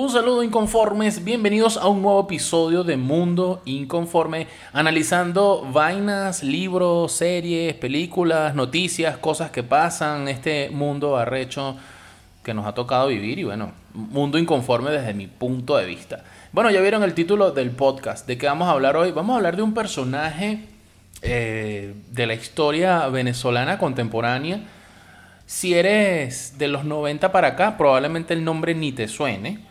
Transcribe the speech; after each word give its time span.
Un 0.00 0.10
saludo 0.10 0.44
inconformes, 0.44 1.24
bienvenidos 1.24 1.76
a 1.76 1.88
un 1.88 2.02
nuevo 2.02 2.20
episodio 2.20 2.84
de 2.84 2.96
Mundo 2.96 3.62
Inconforme, 3.64 4.46
analizando 4.72 5.66
vainas, 5.72 6.44
libros, 6.44 7.10
series, 7.10 7.74
películas, 7.74 8.54
noticias, 8.54 9.16
cosas 9.16 9.50
que 9.50 9.64
pasan 9.64 10.28
este 10.28 10.70
mundo 10.70 11.16
arrecho 11.16 11.76
que 12.44 12.54
nos 12.54 12.64
ha 12.64 12.74
tocado 12.74 13.08
vivir 13.08 13.40
y 13.40 13.42
bueno, 13.42 13.72
mundo 13.92 14.38
inconforme 14.38 14.92
desde 14.92 15.14
mi 15.14 15.26
punto 15.26 15.76
de 15.76 15.86
vista. 15.86 16.22
Bueno, 16.52 16.70
ya 16.70 16.80
vieron 16.80 17.02
el 17.02 17.12
título 17.12 17.50
del 17.50 17.72
podcast, 17.72 18.24
¿de 18.24 18.38
qué 18.38 18.46
vamos 18.46 18.68
a 18.68 18.70
hablar 18.70 18.96
hoy? 18.96 19.10
Vamos 19.10 19.34
a 19.34 19.38
hablar 19.38 19.56
de 19.56 19.62
un 19.62 19.74
personaje 19.74 20.60
eh, 21.22 21.92
de 22.12 22.26
la 22.28 22.34
historia 22.34 23.08
venezolana 23.08 23.78
contemporánea. 23.78 24.60
Si 25.44 25.74
eres 25.74 26.56
de 26.56 26.68
los 26.68 26.84
90 26.84 27.32
para 27.32 27.48
acá, 27.48 27.76
probablemente 27.76 28.32
el 28.32 28.44
nombre 28.44 28.76
ni 28.76 28.92
te 28.92 29.08
suene. 29.08 29.66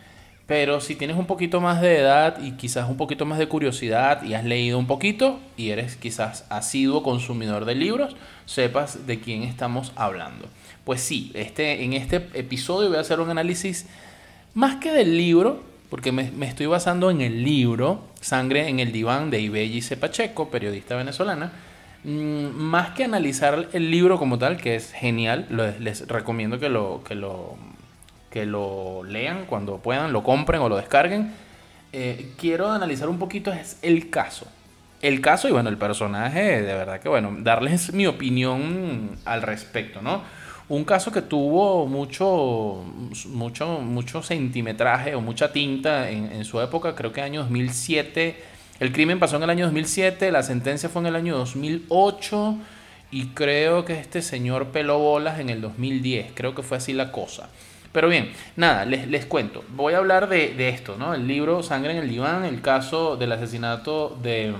Pero 0.48 0.80
si 0.80 0.96
tienes 0.96 1.18
un 1.18 1.26
poquito 1.26 1.60
más 1.60 1.82
de 1.82 1.98
edad 1.98 2.42
y 2.42 2.52
quizás 2.52 2.88
un 2.88 2.96
poquito 2.96 3.26
más 3.26 3.38
de 3.38 3.48
curiosidad 3.48 4.22
y 4.22 4.32
has 4.32 4.46
leído 4.46 4.78
un 4.78 4.86
poquito 4.86 5.38
y 5.58 5.68
eres 5.68 5.96
quizás 5.96 6.46
asiduo 6.48 7.02
consumidor 7.02 7.66
de 7.66 7.74
libros, 7.74 8.16
sepas 8.46 9.06
de 9.06 9.20
quién 9.20 9.42
estamos 9.42 9.92
hablando. 9.94 10.48
Pues 10.84 11.02
sí, 11.02 11.30
este, 11.34 11.84
en 11.84 11.92
este 11.92 12.30
episodio 12.32 12.88
voy 12.88 12.96
a 12.96 13.02
hacer 13.02 13.20
un 13.20 13.28
análisis 13.28 13.84
más 14.54 14.76
que 14.76 14.90
del 14.90 15.18
libro, 15.18 15.62
porque 15.90 16.12
me, 16.12 16.32
estoy 16.46 16.64
basando 16.64 17.10
en 17.10 17.20
el 17.20 17.44
libro 17.44 18.00
Sangre 18.22 18.70
en 18.70 18.80
el 18.80 18.90
Diván 18.90 19.28
de 19.28 19.42
Ibelli 19.42 19.82
Pacheco, 20.00 20.48
periodista 20.48 20.96
venezolana. 20.96 21.52
Mm, 22.04 22.54
más 22.56 22.92
que 22.92 23.04
analizar 23.04 23.68
el 23.74 23.90
libro 23.90 24.18
como 24.18 24.38
tal, 24.38 24.56
que 24.56 24.76
es 24.76 24.92
genial, 24.92 25.46
les 25.78 26.08
recomiendo 26.08 26.58
que 26.58 26.70
lo, 26.70 27.02
que 27.06 27.14
lo 27.14 27.58
que 28.30 28.46
lo 28.46 29.04
lean 29.04 29.46
cuando 29.46 29.78
puedan, 29.78 30.12
lo 30.12 30.22
compren 30.22 30.60
o 30.60 30.68
lo 30.68 30.76
descarguen. 30.76 31.32
Eh, 31.92 32.32
quiero 32.36 32.70
analizar 32.70 33.08
un 33.08 33.18
poquito 33.18 33.52
es 33.52 33.78
el 33.82 34.10
caso. 34.10 34.46
El 35.00 35.20
caso 35.20 35.48
y 35.48 35.52
bueno, 35.52 35.68
el 35.68 35.78
personaje, 35.78 36.62
de 36.62 36.74
verdad 36.74 37.00
que 37.00 37.08
bueno, 37.08 37.36
darles 37.38 37.92
mi 37.92 38.06
opinión 38.06 39.18
al 39.24 39.42
respecto, 39.42 40.02
¿no? 40.02 40.22
Un 40.68 40.84
caso 40.84 41.12
que 41.12 41.22
tuvo 41.22 41.86
mucho, 41.86 42.84
mucho, 43.28 43.80
mucho 43.80 44.22
centimetraje 44.22 45.14
o 45.14 45.20
mucha 45.20 45.50
tinta 45.50 46.10
en, 46.10 46.30
en 46.30 46.44
su 46.44 46.60
época, 46.60 46.94
creo 46.94 47.12
que 47.12 47.22
año 47.22 47.40
2007. 47.42 48.36
El 48.80 48.92
crimen 48.92 49.18
pasó 49.18 49.36
en 49.36 49.44
el 49.44 49.50
año 49.50 49.64
2007, 49.66 50.30
la 50.30 50.42
sentencia 50.42 50.88
fue 50.88 51.00
en 51.02 51.06
el 51.06 51.16
año 51.16 51.38
2008 51.38 52.58
y 53.10 53.28
creo 53.28 53.84
que 53.84 53.98
este 53.98 54.20
señor 54.20 54.66
peló 54.66 54.98
bolas 54.98 55.40
en 55.40 55.48
el 55.48 55.60
2010, 55.62 56.32
creo 56.34 56.54
que 56.54 56.62
fue 56.62 56.76
así 56.76 56.92
la 56.92 57.12
cosa. 57.12 57.48
Pero 57.98 58.10
bien, 58.10 58.30
nada, 58.54 58.84
les, 58.84 59.08
les 59.08 59.26
cuento. 59.26 59.64
Voy 59.74 59.94
a 59.94 59.98
hablar 59.98 60.28
de, 60.28 60.68
esto, 60.68 60.94
¿no? 60.96 61.14
El 61.14 61.26
libro 61.26 61.64
Sangre 61.64 61.90
en 61.90 61.98
el 61.98 62.08
Diván, 62.08 62.44
el 62.44 62.60
caso 62.60 63.16
del 63.16 63.32
asesinato 63.32 64.16
de 64.22 64.54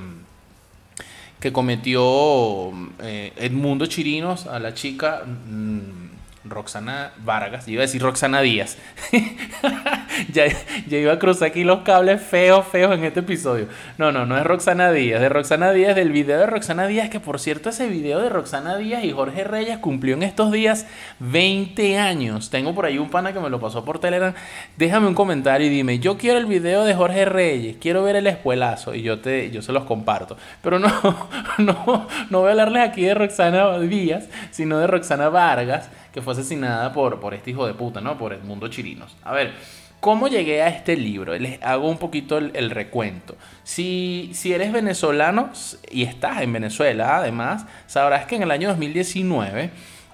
que 1.39 1.53
cometió 1.53 2.73
eh, 3.01 3.33
Edmundo 3.37 3.87
Chirinos 3.87 4.49
a 4.49 4.59
la 4.59 4.75
chica 4.75 5.23
mm, 5.25 6.08
Roxana 6.51 7.13
Vargas, 7.25 7.69
iba 7.69 7.81
a 7.81 7.87
decir 7.87 8.03
Roxana 8.03 8.41
Díaz. 8.41 8.79
ya, 10.33 10.47
iba 10.91 11.13
a 11.13 11.19
cruzar 11.19 11.49
aquí 11.49 11.65
los 11.65 11.81
cables 11.81 12.23
feos, 12.23 12.67
feos 12.67 12.93
en 12.95 13.05
este 13.05 13.21
episodio. 13.21 13.69
No, 13.99 14.13
no, 14.13 14.27
no 14.27 14.37
es 14.37 14.45
Roxana 14.45 14.91
Díaz. 14.93 15.21
De 15.21 15.29
Roxana 15.29 15.73
Díaz, 15.73 15.95
del 15.95 16.13
video 16.13 16.39
de 16.39 16.47
Roxana 16.47 16.87
Díaz, 16.87 17.11
que 17.11 17.21
por 17.21 17.41
cierto 17.41 17.71
ese 17.71 17.89
video 17.89 18.21
de 18.21 18.29
Roxana 18.29 18.77
Díaz 18.77 19.05
y 19.05 19.13
Jorge 19.13 19.45
Reyes 19.45 19.79
cumplió 19.79 20.15
en 20.15 20.23
estos 20.23 20.53
días 20.53 20.87
20 21.21 21.99
años. 21.99 22.51
Tengo 22.51 22.75
por 22.75 22.87
ahí 22.87 22.99
un 22.99 23.11
pana 23.11 23.33
que 23.33 23.41
me 23.41 23.51
lo 23.51 23.61
pasó 23.61 23.85
por 23.85 23.99
Telegram. 23.99 24.35
Déjame 24.77 25.07
un 25.07 25.15
comentario 25.15 25.67
y 25.67 25.71
dime, 25.71 25.99
yo 25.99 26.19
quiero 26.19 26.39
el 26.39 26.47
video 26.47 26.85
de 26.85 26.95
Jorge 26.95 27.25
Reyes, 27.25 27.77
quiero 27.81 28.03
ver 28.03 28.17
el 28.17 28.27
espuelazo 28.27 28.95
y 28.95 29.03
yo, 29.03 29.21
te, 29.21 29.51
yo 29.51 29.63
se 29.63 29.73
los 29.73 29.85
comparto. 29.85 30.37
Pero 30.63 30.79
no, 30.79 30.89
no, 31.59 32.09
no 32.31 32.41
voy 32.41 32.49
a 32.49 32.51
hablarles 32.53 32.83
aquí 32.83 33.03
de 33.03 33.15
Roxana 33.15 33.79
Díaz, 33.79 34.29
sino 34.51 34.79
de 34.79 34.87
Roxana 34.87 35.29
Vargas 35.29 35.91
que 36.13 36.23
fue 36.23 36.33
asesinada 36.33 36.93
por, 36.93 37.21
por 37.21 37.35
este 37.35 37.51
hijo 37.51 37.67
de 37.67 37.75
puta, 37.75 38.01
¿no? 38.01 38.19
Por 38.19 38.33
Edmundo 38.33 38.69
Chirinos. 38.69 39.17
A 39.23 39.33
ver, 39.33 39.53
¿cómo 40.01 40.29
llegué 40.29 40.63
a 40.63 40.69
este 40.69 40.97
libro? 40.97 41.37
Les 41.39 41.63
hago 41.63 41.89
un 41.89 41.99
poquito 41.99 42.39
el, 42.39 42.71
recuento. 42.71 43.37
Si, 43.65 44.31
si 44.35 44.53
eres 44.53 44.73
venezolano 44.73 45.51
y 45.91 46.05
estás 46.05 46.43
en 46.43 46.53
Venezuela, 46.53 47.17
además, 47.17 47.67
sabrás 47.87 48.27
que 48.27 48.37
en 48.37 48.43
el 48.43 48.51
año 48.51 48.69
2019 48.69 49.71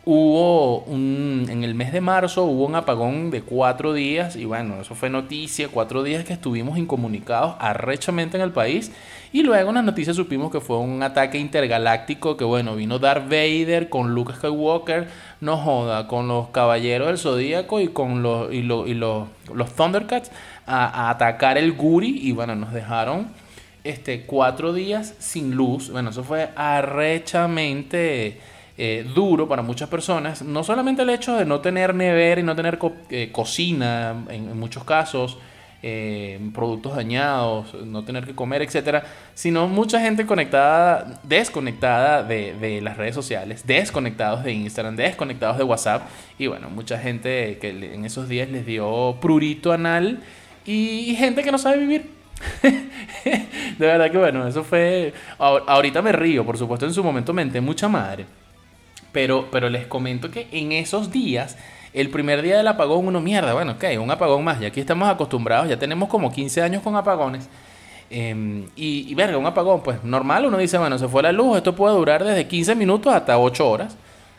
hubo 0.06 0.81
un, 0.81 1.47
en 1.48 1.65
el 1.65 1.75
mes 1.75 1.91
de 1.92 2.03
marzo 2.03 2.44
hubo 2.44 2.66
un 2.66 2.75
apagón 2.75 3.31
de 3.31 3.41
cuatro 3.41 3.94
días 3.94 4.37
y 4.37 4.44
bueno, 4.44 4.81
eso 4.81 4.94
fue 4.94 5.09
noticia, 5.09 5.69
cuatro 5.69 6.03
días 6.03 6.25
que 6.25 6.34
estuvimos 6.34 6.76
incomunicados 6.76 7.56
arrechamente 7.59 8.37
en 8.37 8.42
el 8.42 8.53
país 8.53 8.92
y 9.32 9.42
luego 9.42 9.70
en 9.70 9.76
las 9.76 9.84
noticias 9.84 10.15
supimos 10.15 10.53
que 10.53 10.60
fue 10.60 10.78
un 10.78 11.03
ataque 11.03 11.38
intergaláctico 11.38 12.37
que 12.37 12.44
bueno, 12.44 12.76
vino 12.76 12.98
Darth 12.98 13.25
Vader 13.25 13.88
con 13.88 14.15
Luke 14.15 14.34
Skywalker, 14.34 15.09
no 15.41 15.56
joda, 15.56 16.06
con 16.06 16.28
los 16.28 16.48
Caballeros 16.48 17.09
del 17.09 17.16
Zodíaco 17.19 17.81
y 17.81 17.88
con 17.88 18.22
los, 18.22 18.53
y, 18.53 18.59
y 18.59 18.62
los, 18.62 19.28
los 19.54 19.75
Thundercats 19.75 20.31
a, 20.66 21.06
a 21.06 21.10
atacar 21.10 21.56
el 21.56 21.72
Guri 21.72 22.21
y 22.22 22.32
bueno, 22.32 22.54
nos 22.54 22.75
dejaron 22.75 23.28
este, 23.84 24.26
cuatro 24.26 24.75
días 24.75 25.15
sin 25.19 25.54
luz, 25.54 25.91
bueno, 25.91 26.10
eso 26.10 26.25
fue 26.25 26.50
arrechamente 26.56 28.38
eh, 28.76 29.08
duro 29.14 29.46
para 29.46 29.62
muchas 29.62 29.88
personas. 29.88 30.42
No 30.42 30.64
solamente 30.64 31.02
el 31.02 31.10
hecho 31.10 31.36
de 31.36 31.44
no 31.44 31.60
tener 31.60 31.94
nevera 31.94 32.40
y 32.40 32.44
no 32.44 32.56
tener 32.56 32.78
eh, 33.10 33.30
cocina, 33.30 34.24
en, 34.28 34.58
muchos 34.58 34.82
casos, 34.82 35.38
eh, 35.80 36.40
productos 36.52 36.96
dañados, 36.96 37.72
no 37.84 38.04
tener 38.04 38.24
que 38.24 38.34
comer, 38.34 38.62
etcétera, 38.62 39.04
sino 39.34 39.68
mucha 39.68 40.00
gente 40.00 40.26
conectada, 40.26 41.20
desconectada 41.22 42.24
de, 42.24 42.80
las 42.82 42.96
redes 42.96 43.14
sociales, 43.14 43.64
desconectados 43.64 44.42
de 44.42 44.52
Instagram, 44.52 44.96
desconectados 44.96 45.58
de 45.58 45.64
WhatsApp, 45.64 46.08
y 46.38 46.48
bueno, 46.48 46.68
mucha 46.70 46.98
gente 46.98 47.58
que 47.60 47.68
en 47.68 48.04
esos 48.04 48.28
días 48.28 48.48
les 48.48 48.66
dio 48.66 49.18
prurito 49.20 49.72
anal 49.72 50.20
y 50.64 51.14
gente 51.16 51.42
que 51.44 51.52
no 51.52 51.58
sabe 51.58 51.78
vivir. 51.78 52.10
de 52.62 53.86
verdad 53.86 54.10
que 54.10 54.18
bueno, 54.18 54.48
eso 54.48 54.64
fue. 54.64 55.12
Ahorita 55.38 56.02
me 56.02 56.10
río, 56.10 56.44
por 56.44 56.58
supuesto, 56.58 56.86
en 56.86 56.92
su 56.92 57.04
momento 57.04 57.32
menté 57.32 57.60
mucha 57.60 57.88
madre. 57.88 58.26
Pero, 59.14 59.48
pero 59.50 59.70
les 59.70 59.86
comento 59.86 60.30
que 60.30 60.48
en 60.50 60.72
esos 60.72 61.10
días, 61.10 61.56
el 61.94 62.10
primer 62.10 62.42
día 62.42 62.56
del 62.59 62.66
apagón, 62.66 63.06
uno 63.06 63.21
mierda, 63.21 63.54
bueno, 63.54 63.72
ok, 63.72 63.84
un 64.00 64.10
apagón 64.10 64.44
más, 64.44 64.60
y 64.60 64.66
aquí 64.66 64.80
estamos 64.80 65.09
acostumbrados, 65.09 65.68
ya 65.68 65.78
tenemos 65.78 66.09
como 66.10 66.30
15 66.33 66.60
años 66.60 66.83
con 66.83 66.97
apagones. 66.97 67.48
Em, 68.10 68.66
y, 68.77 69.06
y 69.09 69.15
verga, 69.15 69.39
un 69.39 69.47
apagón, 69.47 69.83
pues 69.83 70.03
normal, 70.04 70.47
uno 70.47 70.59
dice, 70.59 70.77
bueno, 70.78 70.98
se 70.98 71.09
fue 71.09 71.22
la 71.22 71.33
luz, 71.33 71.56
esto 71.56 71.74
puede 71.74 71.94
durar 71.94 72.24
desde 72.24 72.47
15 72.47 72.74
minutos 72.74 73.15
hasta 73.15 73.39
8 73.39 73.71
horas 73.71 73.97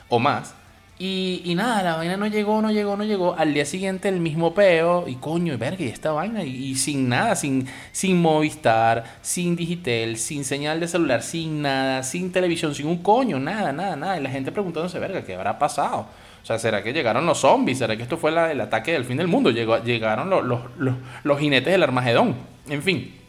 o 0.09 0.19
más. 0.19 0.53
Y, 0.97 1.41
y, 1.43 1.55
nada, 1.55 1.83
la 1.83 1.95
vaina 1.97 2.15
no 2.15 2.25
llegó, 2.27 2.61
no 2.61 2.71
llegó, 2.71 2.95
no 2.95 3.03
llegó. 3.03 3.35
Al 3.37 3.53
día 3.53 3.65
siguiente 3.65 4.07
el 4.07 4.21
mismo 4.21 4.53
peo. 4.53 5.05
Y 5.07 5.15
coño, 5.15 5.53
y 5.53 5.57
verga, 5.57 5.83
y 5.83 5.87
esta 5.87 6.11
vaina. 6.11 6.43
Y, 6.43 6.75
sin 6.75 7.09
nada, 7.09 7.35
sin, 7.35 7.67
sin 7.91 8.21
Movistar, 8.21 9.03
sin 9.21 9.57
Digitel, 9.57 10.17
sin 10.17 10.45
señal 10.45 10.79
de 10.79 10.87
celular, 10.87 11.21
sin 11.21 11.61
nada, 11.61 12.01
sin 12.03 12.31
televisión, 12.31 12.73
sin 12.73 12.87
un 12.87 12.99
coño, 12.99 13.39
nada, 13.39 13.73
nada, 13.73 13.97
nada. 13.97 14.17
Y 14.17 14.23
la 14.23 14.29
gente 14.29 14.53
preguntándose, 14.53 14.97
verga, 14.99 15.23
¿qué 15.25 15.35
habrá 15.35 15.59
pasado? 15.59 16.07
O 16.41 16.45
sea, 16.45 16.59
¿será 16.59 16.81
que 16.81 16.93
llegaron 16.93 17.25
los 17.25 17.39
zombies? 17.39 17.79
¿Será 17.79 17.97
que 17.97 18.03
esto 18.03 18.17
fue 18.17 18.29
el 18.29 18.61
ataque 18.61 18.93
del 18.93 19.03
fin 19.03 19.17
del 19.17 19.27
mundo? 19.27 19.49
Llegó, 19.49 19.83
llegaron 19.83 20.29
los, 20.29 20.45
los, 20.45 20.59
los, 20.77 20.95
los 21.23 21.39
jinetes 21.39 21.73
del 21.73 21.83
Armagedón. 21.83 22.35
En 22.69 22.81
fin. 22.81 23.24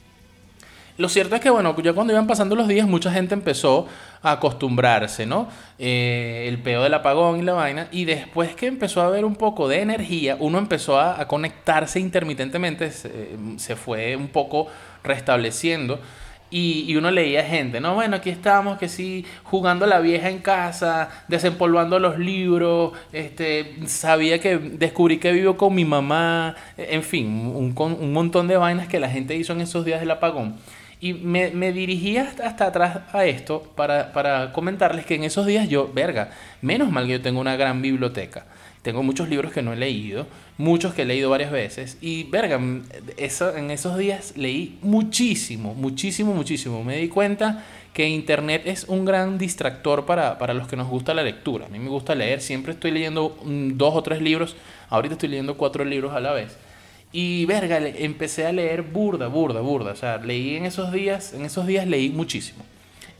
Lo 0.98 1.10
cierto 1.10 1.34
es 1.34 1.42
que, 1.42 1.50
bueno, 1.50 1.76
ya 1.82 1.92
cuando 1.92 2.12
iban 2.12 2.26
pasando 2.26 2.56
los 2.56 2.68
días, 2.68 2.88
mucha 2.88 3.10
gente 3.10 3.34
empezó 3.34 3.86
a 4.22 4.32
acostumbrarse, 4.32 5.26
¿no? 5.26 5.48
Eh, 5.78 6.46
el 6.48 6.58
peo 6.58 6.82
del 6.82 6.94
apagón 6.94 7.38
y 7.38 7.42
la 7.42 7.52
vaina. 7.52 7.88
Y 7.92 8.06
después 8.06 8.54
que 8.54 8.66
empezó 8.66 9.02
a 9.02 9.06
haber 9.06 9.26
un 9.26 9.36
poco 9.36 9.68
de 9.68 9.82
energía, 9.82 10.36
uno 10.40 10.56
empezó 10.58 10.98
a, 10.98 11.20
a 11.20 11.28
conectarse 11.28 12.00
intermitentemente, 12.00 12.90
se, 12.90 13.36
se, 13.58 13.76
fue 13.76 14.16
un 14.16 14.28
poco 14.28 14.68
restableciendo. 15.04 16.00
Y, 16.48 16.84
y, 16.88 16.96
uno 16.96 17.10
leía 17.10 17.42
gente, 17.44 17.80
¿no? 17.80 17.94
Bueno, 17.94 18.16
aquí 18.16 18.30
estamos, 18.30 18.78
que 18.78 18.88
sí, 18.88 19.26
jugando 19.42 19.84
la 19.84 19.98
vieja 19.98 20.30
en 20.30 20.38
casa, 20.38 21.10
desempolvando 21.26 21.98
los 21.98 22.18
libros, 22.18 22.92
este, 23.12 23.74
sabía 23.86 24.40
que 24.40 24.56
descubrí 24.56 25.18
que 25.18 25.32
vivo 25.32 25.56
con 25.56 25.74
mi 25.74 25.84
mamá, 25.84 26.54
en 26.76 27.02
fin, 27.02 27.26
un, 27.26 27.74
un 27.76 28.12
montón 28.12 28.46
de 28.46 28.56
vainas 28.56 28.86
que 28.86 29.00
la 29.00 29.10
gente 29.10 29.34
hizo 29.34 29.52
en 29.54 29.60
esos 29.60 29.84
días 29.84 29.98
del 29.98 30.12
apagón. 30.12 30.56
Y 31.06 31.14
me, 31.14 31.52
me 31.52 31.72
dirigí 31.72 32.16
hasta, 32.16 32.66
atrás 32.66 32.98
a 33.12 33.24
esto 33.26 33.62
para, 33.76 34.52
comentarles 34.52 35.06
que 35.06 35.14
en 35.14 35.22
esos 35.22 35.46
días 35.46 35.68
yo, 35.68 35.88
verga, 35.94 36.30
menos 36.62 36.90
mal 36.90 37.06
que 37.06 37.12
yo 37.12 37.22
tengo 37.22 37.40
una 37.40 37.54
gran 37.54 37.80
biblioteca. 37.80 38.44
Tengo 38.82 39.04
muchos 39.04 39.28
libros 39.28 39.52
que 39.52 39.62
no 39.62 39.72
he 39.72 39.76
leído, 39.76 40.26
muchos 40.58 40.94
que 40.94 41.02
he 41.02 41.04
leído 41.04 41.30
varias 41.30 41.52
veces. 41.52 41.96
Y, 42.00 42.24
verga, 42.24 42.56
en 42.56 43.70
esos 43.70 43.96
días 43.96 44.36
leí 44.36 44.80
muchísimo, 44.82 45.74
muchísimo, 45.74 46.34
muchísimo. 46.34 46.82
Me 46.82 46.96
di 46.96 47.06
cuenta 47.06 47.64
que 47.92 48.08
Internet 48.08 48.62
es 48.64 48.86
un 48.88 49.04
gran 49.04 49.38
distractor 49.38 50.06
para, 50.06 50.38
para 50.38 50.54
los 50.54 50.66
que 50.66 50.74
nos 50.74 50.88
gusta 50.88 51.14
la 51.14 51.22
lectura. 51.22 51.66
A 51.66 51.68
mí 51.68 51.78
me 51.78 51.88
gusta 51.88 52.16
leer, 52.16 52.40
siempre 52.40 52.72
estoy 52.72 52.90
leyendo 52.90 53.38
dos 53.44 53.94
o 53.94 54.02
tres 54.02 54.20
libros. 54.20 54.56
Ahorita 54.90 55.14
estoy 55.14 55.28
leyendo 55.28 55.56
cuatro 55.56 55.84
libros 55.84 56.14
a 56.14 56.18
la 56.18 56.32
vez. 56.32 56.56
Y, 57.18 57.46
verga, 57.46 57.78
empecé 57.78 58.44
a 58.44 58.52
leer 58.52 58.82
burda, 58.82 59.28
burda, 59.28 59.62
burda. 59.62 59.92
O 59.92 59.96
sea, 59.96 60.18
leí 60.18 60.56
en 60.56 60.66
esos 60.66 60.92
días, 60.92 61.32
en 61.32 61.46
esos 61.46 61.66
días 61.66 61.86
leí 61.86 62.10
muchísimo. 62.10 62.62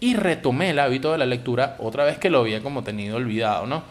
Y 0.00 0.16
retomé 0.16 0.68
el 0.68 0.80
hábito 0.80 1.12
de 1.12 1.16
la 1.16 1.24
lectura 1.24 1.76
otra 1.78 2.04
vez 2.04 2.18
que 2.18 2.28
lo 2.28 2.40
había 2.40 2.62
como 2.62 2.84
tenido 2.84 3.16
olvidado, 3.16 3.66
¿no? 3.66 3.84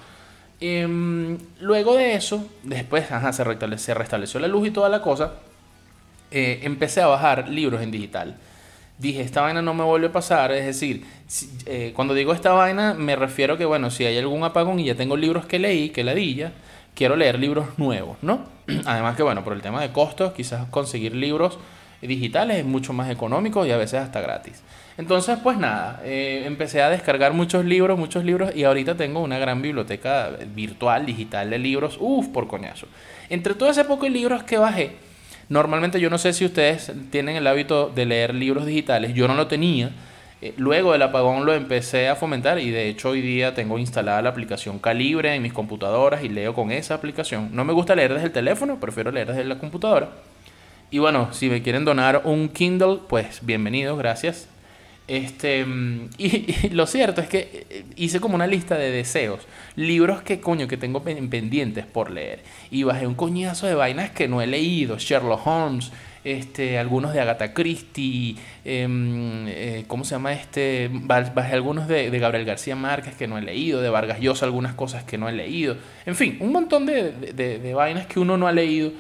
Em, 0.62 1.40
luego 1.60 1.96
de 1.96 2.14
eso, 2.14 2.48
después 2.62 3.08
se, 3.08 3.44
restableció, 3.96 4.40
la 4.40 4.48
luz 4.48 4.68
y 4.68 4.72
toda 4.72 4.90
la 4.90 5.02
cosa, 5.02 5.40
eh, 6.30 6.60
empecé 6.62 7.02
a 7.02 7.08
bajar 7.08 7.50
libros 7.50 7.82
en 7.82 7.90
digital. 7.90 8.36
Dije, 9.00 9.22
esta 9.22 9.42
vaina 9.42 9.64
no 9.64 9.74
me 9.74 9.84
vuelve 9.84 10.06
a 10.06 10.12
pasar, 10.12 10.52
es 10.52 10.68
decir, 10.68 11.04
eh, 11.66 11.94
cuando 11.96 12.14
digo 12.14 12.32
esta 12.32 12.52
vaina 12.52 12.94
me 12.94 13.16
refiero 13.16 13.58
que, 13.58 13.66
bueno, 13.66 13.90
si 13.90 14.06
hay 14.06 14.20
algún 14.20 14.44
apagón 14.44 14.80
y 14.80 14.86
ya 14.86 14.94
tengo 14.94 15.18
libros 15.18 15.48
que 15.48 15.58
leí, 15.58 15.90
que 15.90 16.04
ladilla, 16.04 16.52
quiero 16.96 17.16
leer 17.16 17.38
libros 17.40 17.68
nuevos, 17.78 18.18
¿no? 18.22 18.46
Además 18.86 19.16
que, 19.16 19.24
bueno, 19.24 19.44
por 19.44 19.54
el 19.54 19.62
tema 19.62 19.82
de 19.82 19.92
costos, 19.92 20.34
quizás 20.34 20.68
conseguir 20.70 21.16
libros 21.16 21.60
digitales 22.02 22.58
es 22.58 22.66
mucho 22.66 22.94
más 22.94 23.10
económico 23.10 23.66
y 23.66 23.72
a 23.72 23.78
veces 23.78 24.02
hasta 24.02 24.22
gratis. 24.22 24.62
Entonces, 24.98 25.38
pues 25.44 25.58
nada, 25.58 26.02
eh, 26.06 26.44
empecé 26.46 26.82
a 26.82 26.90
descargar 26.90 27.34
muchos 27.34 27.66
libros, 27.66 28.00
muchos 28.00 28.24
libros 28.24 28.56
y 28.56 28.64
ahorita 28.64 28.96
tengo 28.96 29.22
una 29.22 29.38
gran 29.38 29.62
biblioteca 29.62 30.30
virtual, 30.54 31.06
digital 31.06 31.50
de 31.50 31.60
libros, 31.60 31.98
uff, 32.00 32.28
por 32.28 32.48
coñazo. 32.48 32.88
Entre 33.30 33.54
todo 33.56 33.70
ese 33.70 33.84
poco 33.84 34.06
de 34.06 34.12
libros 34.12 34.44
que 34.44 34.58
bajé, 34.58 34.92
normalmente 35.50 36.00
yo 36.00 36.10
no 36.10 36.18
sé 36.18 36.32
si 36.32 36.46
ustedes 36.46 36.92
tienen 37.12 37.36
el 37.36 37.48
hábito 37.48 37.92
de 37.94 38.06
leer 38.06 38.34
libros 38.34 38.66
digitales, 38.66 39.14
yo 39.14 39.28
no 39.28 39.36
lo 39.36 39.48
tenía. 39.48 39.92
Eh, 40.42 40.54
luego 40.58 40.92
del 40.92 41.02
apagón 41.02 41.46
lo 41.46 41.54
empecé 41.54 42.10
a 42.10 42.16
fomentar 42.16 42.60
y 42.60 42.70
de 42.70 42.90
hecho 42.90 43.10
hoy 43.10 43.22
día 43.22 43.54
tengo 43.54 43.80
instalada 43.80 44.22
la 44.22 44.30
aplicación 44.30 44.80
Calibre 44.80 45.34
en 45.34 45.42
mis 45.42 45.54
computadoras 45.54 46.24
y 46.24 46.30
leo 46.30 46.54
con 46.54 46.72
esa 46.72 46.96
aplicación. 46.96 47.50
No 47.54 47.64
me 47.64 47.74
gusta 47.74 47.96
leer 47.96 48.14
desde 48.14 48.28
el 48.28 48.34
teléfono, 48.34 48.80
prefiero 48.80 49.12
leer 49.12 49.28
desde 49.28 49.46
la 49.46 49.58
computadora. 49.58 50.10
Y 50.92 51.00
bueno, 51.00 51.34
si 51.34 51.50
me 51.50 51.62
quieren 51.62 51.86
donar 51.86 52.22
un 52.26 52.50
Kindle, 52.50 53.00
pues 53.08 53.46
bienvenido, 53.46 53.98
gracias. 53.98 54.48
Este, 55.08 55.66
y, 56.18 56.70
lo 56.70 56.86
cierto 56.88 57.22
es 57.22 57.28
que 57.28 57.66
eh, 57.70 57.86
hice 57.96 58.20
como 58.20 58.36
una 58.36 58.48
lista 58.48 58.78
de 58.78 58.92
deseos, 58.92 59.42
libros 59.76 60.22
que 60.22 60.40
coño 60.40 60.68
que 60.68 60.78
tengo 60.78 61.04
pendientes 61.04 61.86
por 61.86 62.12
leer. 62.12 62.44
Y 62.72 62.84
bajé 62.84 63.08
un 63.08 63.16
coñazo 63.16 63.68
de 63.68 63.76
vainas 63.76 64.12
que 64.12 64.28
no 64.28 64.42
he 64.42 64.48
leído, 64.48 64.98
Sherlock 64.98 65.46
Holmes, 65.46 65.92
este, 66.26 66.78
algunos 66.78 67.14
de 67.14 67.22
Agatha 67.22 67.54
Christie, 67.54 68.36
em, 68.66 69.48
eh, 69.48 69.86
¿cómo 69.88 70.04
se 70.04 70.12
llama 70.12 70.34
este? 70.34 70.90
Bajé 70.92 71.54
algunos 71.54 71.88
de, 71.88 72.10
Gabriel 72.20 72.46
García 72.46 72.76
Márquez 72.76 73.16
que 73.16 73.28
no 73.28 73.38
he 73.38 73.42
leído, 73.42 73.82
de 73.82 73.90
Vargas 73.90 74.20
Llosa 74.20 74.46
algunas 74.46 74.74
cosas 74.74 75.06
que 75.06 75.18
no 75.18 75.30
he 75.30 75.32
leído. 75.32 75.78
En 76.06 76.16
fin, 76.16 76.38
un 76.42 76.52
montón 76.52 76.86
de, 76.86 77.12
de 77.12 77.74
vainas 77.74 78.08
que 78.08 78.20
uno 78.20 78.36
no 78.36 78.48
ha 78.48 78.52
leído. 78.52 78.92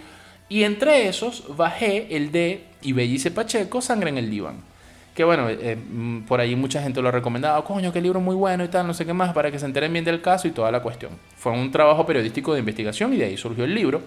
Y 0.48 0.64
entre 0.64 1.08
esos 1.08 1.44
bajé 1.58 2.16
el 2.16 2.32
de 2.32 2.66
Ibellice 2.84 3.32
Pacheco, 3.32 3.82
Sangre 3.82 4.10
en 4.10 4.18
el 4.18 4.30
Diván 4.30 4.76
que 5.16 5.24
bueno, 5.24 5.50
eh, 5.50 5.78
mm, 5.78 6.24
por 6.24 6.42
ahí 6.42 6.56
mucha 6.58 6.82
gente 6.84 7.02
lo 7.02 7.08
ha 7.08 7.12
recomendado, 7.12 7.64
coño, 7.64 7.92
qué 7.94 8.02
libro 8.02 8.20
muy 8.20 8.36
bueno 8.36 8.66
y 8.66 8.68
tal, 8.68 8.86
no 8.86 8.94
sé 8.94 9.06
qué 9.06 9.14
más, 9.14 9.34
para 9.34 9.50
que 9.50 9.58
se 9.58 9.66
enteren 9.66 9.92
bien 9.94 10.04
del 10.04 10.22
caso 10.22 10.48
y 10.48 10.52
toda 10.52 10.70
la 10.72 10.82
cuestión. 10.82 11.14
Fue 11.38 11.54
un 11.54 11.72
trabajo 11.72 12.06
periodístico 12.06 12.54
de 12.54 12.60
investigación 12.60 13.14
y 13.14 13.18
de 13.18 13.26
ahí 13.26 13.38
surgió 13.38 13.64
el 13.64 13.74
libro. 13.74 14.02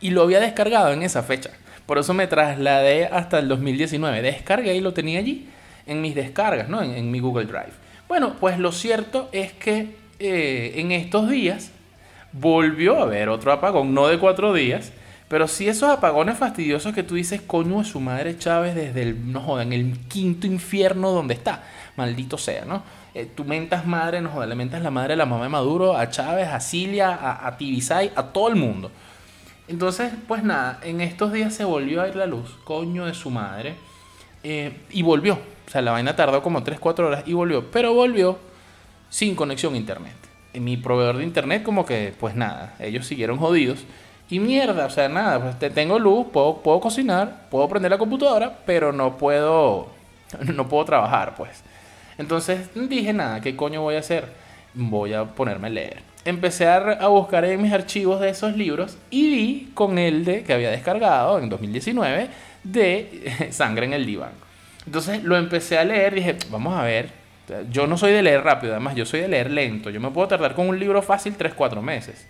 Y 0.00 0.10
lo 0.10 0.22
había 0.22 0.38
descargado 0.38 0.92
en 0.92 1.02
esa 1.02 1.22
fecha. 1.24 1.50
Por 1.90 1.98
eso 1.98 2.14
me 2.14 2.28
trasladé 2.28 3.06
hasta 3.06 3.40
el 3.40 3.48
2019. 3.48 4.22
Descargué 4.22 4.76
y 4.76 4.80
lo 4.80 4.94
tenía 4.94 5.18
allí 5.18 5.48
en 5.86 6.00
mis 6.00 6.14
descargas, 6.14 6.68
¿no? 6.68 6.80
En, 6.80 7.10
mi 7.10 7.18
Google 7.18 7.46
Drive. 7.46 7.72
Bueno, 8.06 8.36
pues 8.38 8.60
lo 8.60 8.70
cierto 8.70 9.28
es 9.32 9.52
que 9.54 9.96
eh, 10.20 10.74
en 10.76 10.92
estos 10.92 11.28
días 11.28 11.72
volvió 12.30 13.00
a 13.00 13.02
haber 13.02 13.28
otro 13.28 13.50
apagón, 13.50 13.92
no 13.92 14.06
de 14.06 14.20
cuatro 14.20 14.54
días, 14.54 14.92
pero 15.26 15.48
si 15.48 15.68
esos 15.68 15.90
apagones 15.90 16.38
fastidiosos 16.38 16.94
que 16.94 17.02
tú 17.02 17.16
dices, 17.16 17.42
coño 17.44 17.78
de 17.78 17.84
su 17.84 17.98
madre 17.98 18.38
Chávez 18.38 18.76
desde 18.76 19.02
el, 19.02 19.32
no 19.32 19.40
jodan, 19.40 19.72
el 19.72 19.98
quinto 20.06 20.46
infierno 20.46 21.10
donde 21.10 21.34
está, 21.34 21.64
maldito 21.96 22.38
sea, 22.38 22.64
¿no? 22.66 22.84
Eh, 23.14 23.28
tú 23.34 23.44
mentas 23.44 23.84
madre, 23.84 24.20
no 24.20 24.30
jodas, 24.30 24.48
le 24.48 24.54
mentas 24.54 24.80
la 24.80 24.92
madre 24.92 25.14
de 25.14 25.16
la 25.16 25.26
mamá 25.26 25.42
de 25.42 25.50
Maduro, 25.50 25.96
a 25.96 26.08
Chávez, 26.08 26.46
a 26.46 26.60
Cilia, 26.60 27.16
a, 27.16 27.48
a 27.48 27.56
Tibisay, 27.56 28.12
a 28.14 28.22
todo 28.22 28.46
el 28.46 28.54
mundo. 28.54 28.92
Entonces, 29.70 30.12
pues 30.26 30.42
nada, 30.42 30.80
en 30.82 31.00
estos 31.00 31.32
días 31.32 31.54
se 31.54 31.64
volvió 31.64 32.02
a 32.02 32.08
ir 32.08 32.16
la 32.16 32.26
luz, 32.26 32.58
coño 32.64 33.06
de 33.06 33.14
su 33.14 33.30
madre, 33.30 33.76
eh, 34.42 34.80
y 34.90 35.02
volvió. 35.02 35.34
O 35.34 35.70
sea, 35.70 35.80
la 35.80 35.92
vaina 35.92 36.16
tardó 36.16 36.42
como 36.42 36.64
3-4 36.64 36.98
horas 37.06 37.22
y 37.24 37.34
volvió, 37.34 37.70
pero 37.70 37.94
volvió 37.94 38.36
sin 39.10 39.36
conexión 39.36 39.74
a 39.74 39.76
internet. 39.76 40.16
En 40.52 40.64
mi 40.64 40.76
proveedor 40.76 41.18
de 41.18 41.22
internet, 41.22 41.62
como 41.62 41.86
que, 41.86 42.12
pues 42.18 42.34
nada, 42.34 42.74
ellos 42.80 43.06
siguieron 43.06 43.38
jodidos. 43.38 43.84
Y 44.28 44.40
mierda, 44.40 44.86
o 44.86 44.90
sea, 44.90 45.08
nada, 45.08 45.40
pues 45.40 45.58
te 45.60 45.70
tengo 45.70 46.00
luz, 46.00 46.26
puedo, 46.32 46.56
puedo 46.56 46.80
cocinar, 46.80 47.46
puedo 47.48 47.68
prender 47.68 47.92
la 47.92 47.98
computadora, 47.98 48.58
pero 48.66 48.90
no 48.92 49.16
puedo, 49.18 49.86
no 50.52 50.68
puedo 50.68 50.84
trabajar, 50.84 51.36
pues. 51.36 51.62
Entonces 52.18 52.70
dije, 52.74 53.12
nada, 53.12 53.40
¿qué 53.40 53.54
coño 53.54 53.82
voy 53.82 53.94
a 53.94 54.00
hacer? 54.00 54.32
Voy 54.74 55.14
a 55.14 55.26
ponerme 55.26 55.68
a 55.68 55.70
leer. 55.70 56.09
Empecé 56.24 56.66
a, 56.68 57.06
buscar 57.08 57.44
en 57.46 57.62
mis 57.62 57.72
archivos 57.72 58.20
de 58.20 58.28
esos 58.28 58.54
libros 58.56 58.98
y 59.10 59.30
vi 59.30 59.70
con 59.72 59.98
el 59.98 60.24
de 60.24 60.42
que 60.42 60.52
había 60.52 60.70
descargado 60.70 61.38
en 61.38 61.48
2019 61.48 62.28
de 62.62 63.48
Sangre 63.50 63.86
en 63.86 63.94
el 63.94 64.04
Diván. 64.04 64.32
Entonces 64.84 65.22
lo 65.24 65.36
empecé 65.36 65.78
a 65.78 65.84
leer, 65.84 66.14
dije, 66.14 66.36
vamos 66.50 66.76
a 66.76 66.82
ver. 66.84 67.08
Yo 67.70 67.86
no 67.86 67.96
soy 67.96 68.12
de 68.12 68.22
leer 68.22 68.44
rápido, 68.44 68.74
además 68.74 68.94
yo 68.94 69.06
soy 69.06 69.20
de 69.20 69.28
leer 69.28 69.50
lento. 69.50 69.90
Yo 69.90 70.00
me 70.00 70.10
puedo 70.10 70.28
tardar 70.28 70.54
con 70.54 70.68
un 70.68 70.78
libro 70.78 71.02
fácil 71.02 71.36
3-4 71.36 71.80
meses. 71.80 72.26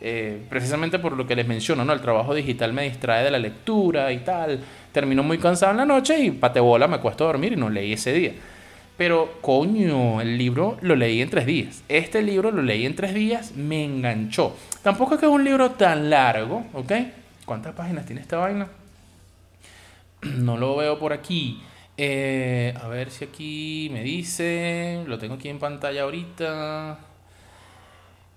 Eh, 0.00 0.40
precisamente 0.48 0.98
por 0.98 1.12
lo 1.12 1.26
que 1.26 1.36
les 1.36 1.46
menciono, 1.46 1.84
¿no? 1.84 1.92
El 1.92 2.00
trabajo 2.00 2.34
digital 2.34 2.72
me 2.72 2.82
distrae 2.84 3.22
de 3.22 3.30
la 3.30 3.38
lectura 3.38 4.12
y 4.12 4.18
tal. 4.18 4.60
Termino 4.90 5.22
muy 5.22 5.38
cansado 5.38 5.72
en 5.72 5.78
la 5.78 5.84
noche 5.84 6.18
y 6.18 6.30
patebola 6.30 6.88
me 6.88 6.98
cuesto 6.98 7.24
a 7.24 7.28
dormir 7.28 7.52
y 7.52 7.56
no 7.56 7.70
leí 7.70 7.92
ese 7.92 8.12
día. 8.12 8.32
Pero, 9.04 9.38
coño, 9.40 10.20
el 10.20 10.38
libro 10.38 10.78
lo 10.80 10.94
leí 10.94 11.22
en 11.22 11.28
tres 11.28 11.44
días. 11.44 11.82
Este 11.88 12.22
libro 12.22 12.52
lo 12.52 12.62
leí 12.62 12.86
en 12.86 12.94
tres 12.94 13.12
días, 13.12 13.56
me 13.56 13.84
enganchó. 13.84 14.56
Tampoco 14.80 15.14
es 15.14 15.20
que 15.20 15.26
es 15.26 15.32
un 15.32 15.42
libro 15.42 15.72
tan 15.72 16.08
largo, 16.08 16.66
¿ok? 16.72 16.92
¿Cuántas 17.44 17.74
páginas 17.74 18.06
tiene 18.06 18.20
esta 18.20 18.36
vaina? 18.36 18.68
No 20.22 20.56
lo 20.56 20.76
veo 20.76 21.00
por 21.00 21.12
aquí. 21.12 21.60
Eh, 21.96 22.74
a 22.80 22.86
ver 22.86 23.10
si 23.10 23.24
aquí 23.24 23.90
me 23.92 24.04
dice. 24.04 25.02
Lo 25.08 25.18
tengo 25.18 25.34
aquí 25.34 25.48
en 25.48 25.58
pantalla 25.58 26.02
ahorita. 26.02 27.00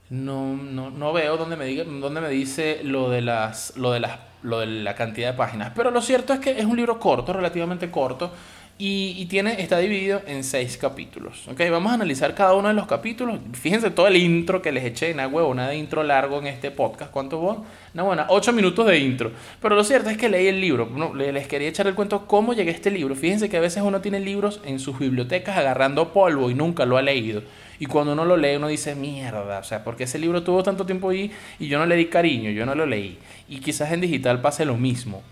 No, 0.10 0.55
no, 0.55 0.89
no 0.89 1.13
veo 1.13 1.38
donde 1.38 1.57
me, 1.57 1.65
diga, 1.65 1.84
donde 1.84 2.22
me 2.22 2.29
dice 2.29 2.79
lo 2.84 3.12
de, 3.12 3.22
las, 3.22 3.77
lo, 3.77 3.91
de 3.91 4.00
las, 4.00 4.17
lo 4.41 4.62
de 4.62 4.65
la 4.65 4.95
cantidad 4.95 5.34
de 5.34 5.38
páginas. 5.38 5.74
Pero 5.75 5.91
lo 5.91 6.01
cierto 6.01 6.34
es 6.34 6.39
que 6.39 6.57
es 6.60 6.65
un 6.65 6.75
libro 6.75 7.00
corto, 7.00 7.34
relativamente 7.34 7.91
corto. 7.91 8.31
Y, 8.77 9.25
tiene, 9.27 9.62
está 9.62 9.77
dividido 9.79 10.22
en 10.27 10.44
seis 10.44 10.75
capítulos. 10.75 11.48
¿okay? 11.48 11.70
Vamos 11.70 11.94
a 11.94 11.96
analizar 11.96 12.36
cada 12.36 12.55
uno 12.55 12.67
de 12.67 12.74
los 12.74 12.88
capítulos. 12.88 13.39
Fíjense 13.53 13.89
todo 13.89 14.08
el 14.08 14.17
intro 14.17 14.62
que 14.62 14.74
les 14.74 14.84
eché. 14.84 15.13
Nada 15.13 15.29
huevo, 15.29 15.55
nada 15.55 15.70
de 15.70 15.77
intro 15.77 16.03
largo 16.03 16.39
en 16.39 16.48
este 16.48 16.72
podcast. 16.72 17.10
¿Cuánto 17.10 17.38
vos? 17.38 17.60
No, 17.94 18.03
bueno, 18.03 18.25
ocho 18.27 18.51
minutos 18.51 18.86
de 18.88 19.00
intro. 19.00 19.32
Pero 19.62 19.75
lo 19.75 19.84
cierto 19.86 20.10
es 20.10 20.17
que 20.17 20.27
leí 20.27 20.48
el 20.48 20.60
libro. 20.60 20.89
les 21.15 21.48
quería 21.48 21.70
echar 21.70 21.88
el 21.88 21.96
cuento 21.96 22.27
cómo 22.27 22.53
llegué 22.53 22.72
a 22.72 22.74
este 22.74 22.91
libro. 22.91 23.15
Fíjense 23.15 23.48
que 23.48 23.55
a 23.55 23.62
veces 23.62 23.82
uno 23.82 24.01
tiene 24.01 24.20
libros 24.20 24.60
en 24.65 24.79
sus 24.79 25.00
bibliotecas 25.00 25.58
agarrando 25.58 26.12
polvo 26.12 26.51
y 26.51 26.53
nunca 26.53 26.86
lo 26.86 26.98
ha 26.98 27.01
leído. 27.01 27.44
Y 27.79 27.86
cuando 27.86 28.12
uno 28.12 28.25
lo 28.25 28.36
lee, 28.36 28.58
uno 28.58 28.67
dice, 28.67 28.96
mierda, 28.96 29.60
o 29.60 29.63
sea, 29.63 29.84
porque 29.84 30.03
ese 30.03 30.20
libro 30.20 30.44
tuvo 30.44 30.63
tanto 30.63 30.86
tiempo 30.86 31.10
ahí 31.10 31.32
y 31.60 31.67
yo 31.67 31.77
no 31.77 31.86
le 31.86 31.96
di 31.96 32.05
cariño, 32.08 32.50
yo 32.51 32.65
no 32.65 32.75
lo 32.75 32.86
leí. 32.86 33.20
Y 33.48 33.60
quizás 33.60 33.91
en 33.91 34.01
digital 34.01 34.41
pase 34.41 34.65
lo 34.65 34.75
mismo. 34.75 35.24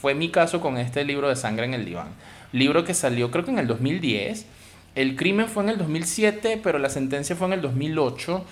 Fue 0.00 0.14
mi 0.14 0.28
caso 0.28 0.60
con 0.60 0.76
este 0.76 1.04
libro 1.04 1.30
de 1.30 1.36
Sangre 1.36 1.64
en 1.64 1.74
el 1.74 1.84
Diván. 1.86 2.08
Libro 2.52 2.84
que 2.84 2.94
salió 2.94 3.30
creo 3.30 3.44
que 3.44 3.50
en 3.50 3.58
el 3.58 3.66
2010. 3.66 4.46
El 4.94 5.16
crimen 5.16 5.46
fue 5.46 5.62
en 5.62 5.70
el 5.70 5.78
2007, 5.78 6.60
pero 6.62 6.78
la 6.78 6.88
sentencia 6.88 7.36
fue 7.36 7.46
en 7.46 7.52
el 7.54 7.62
2008. 7.62 8.44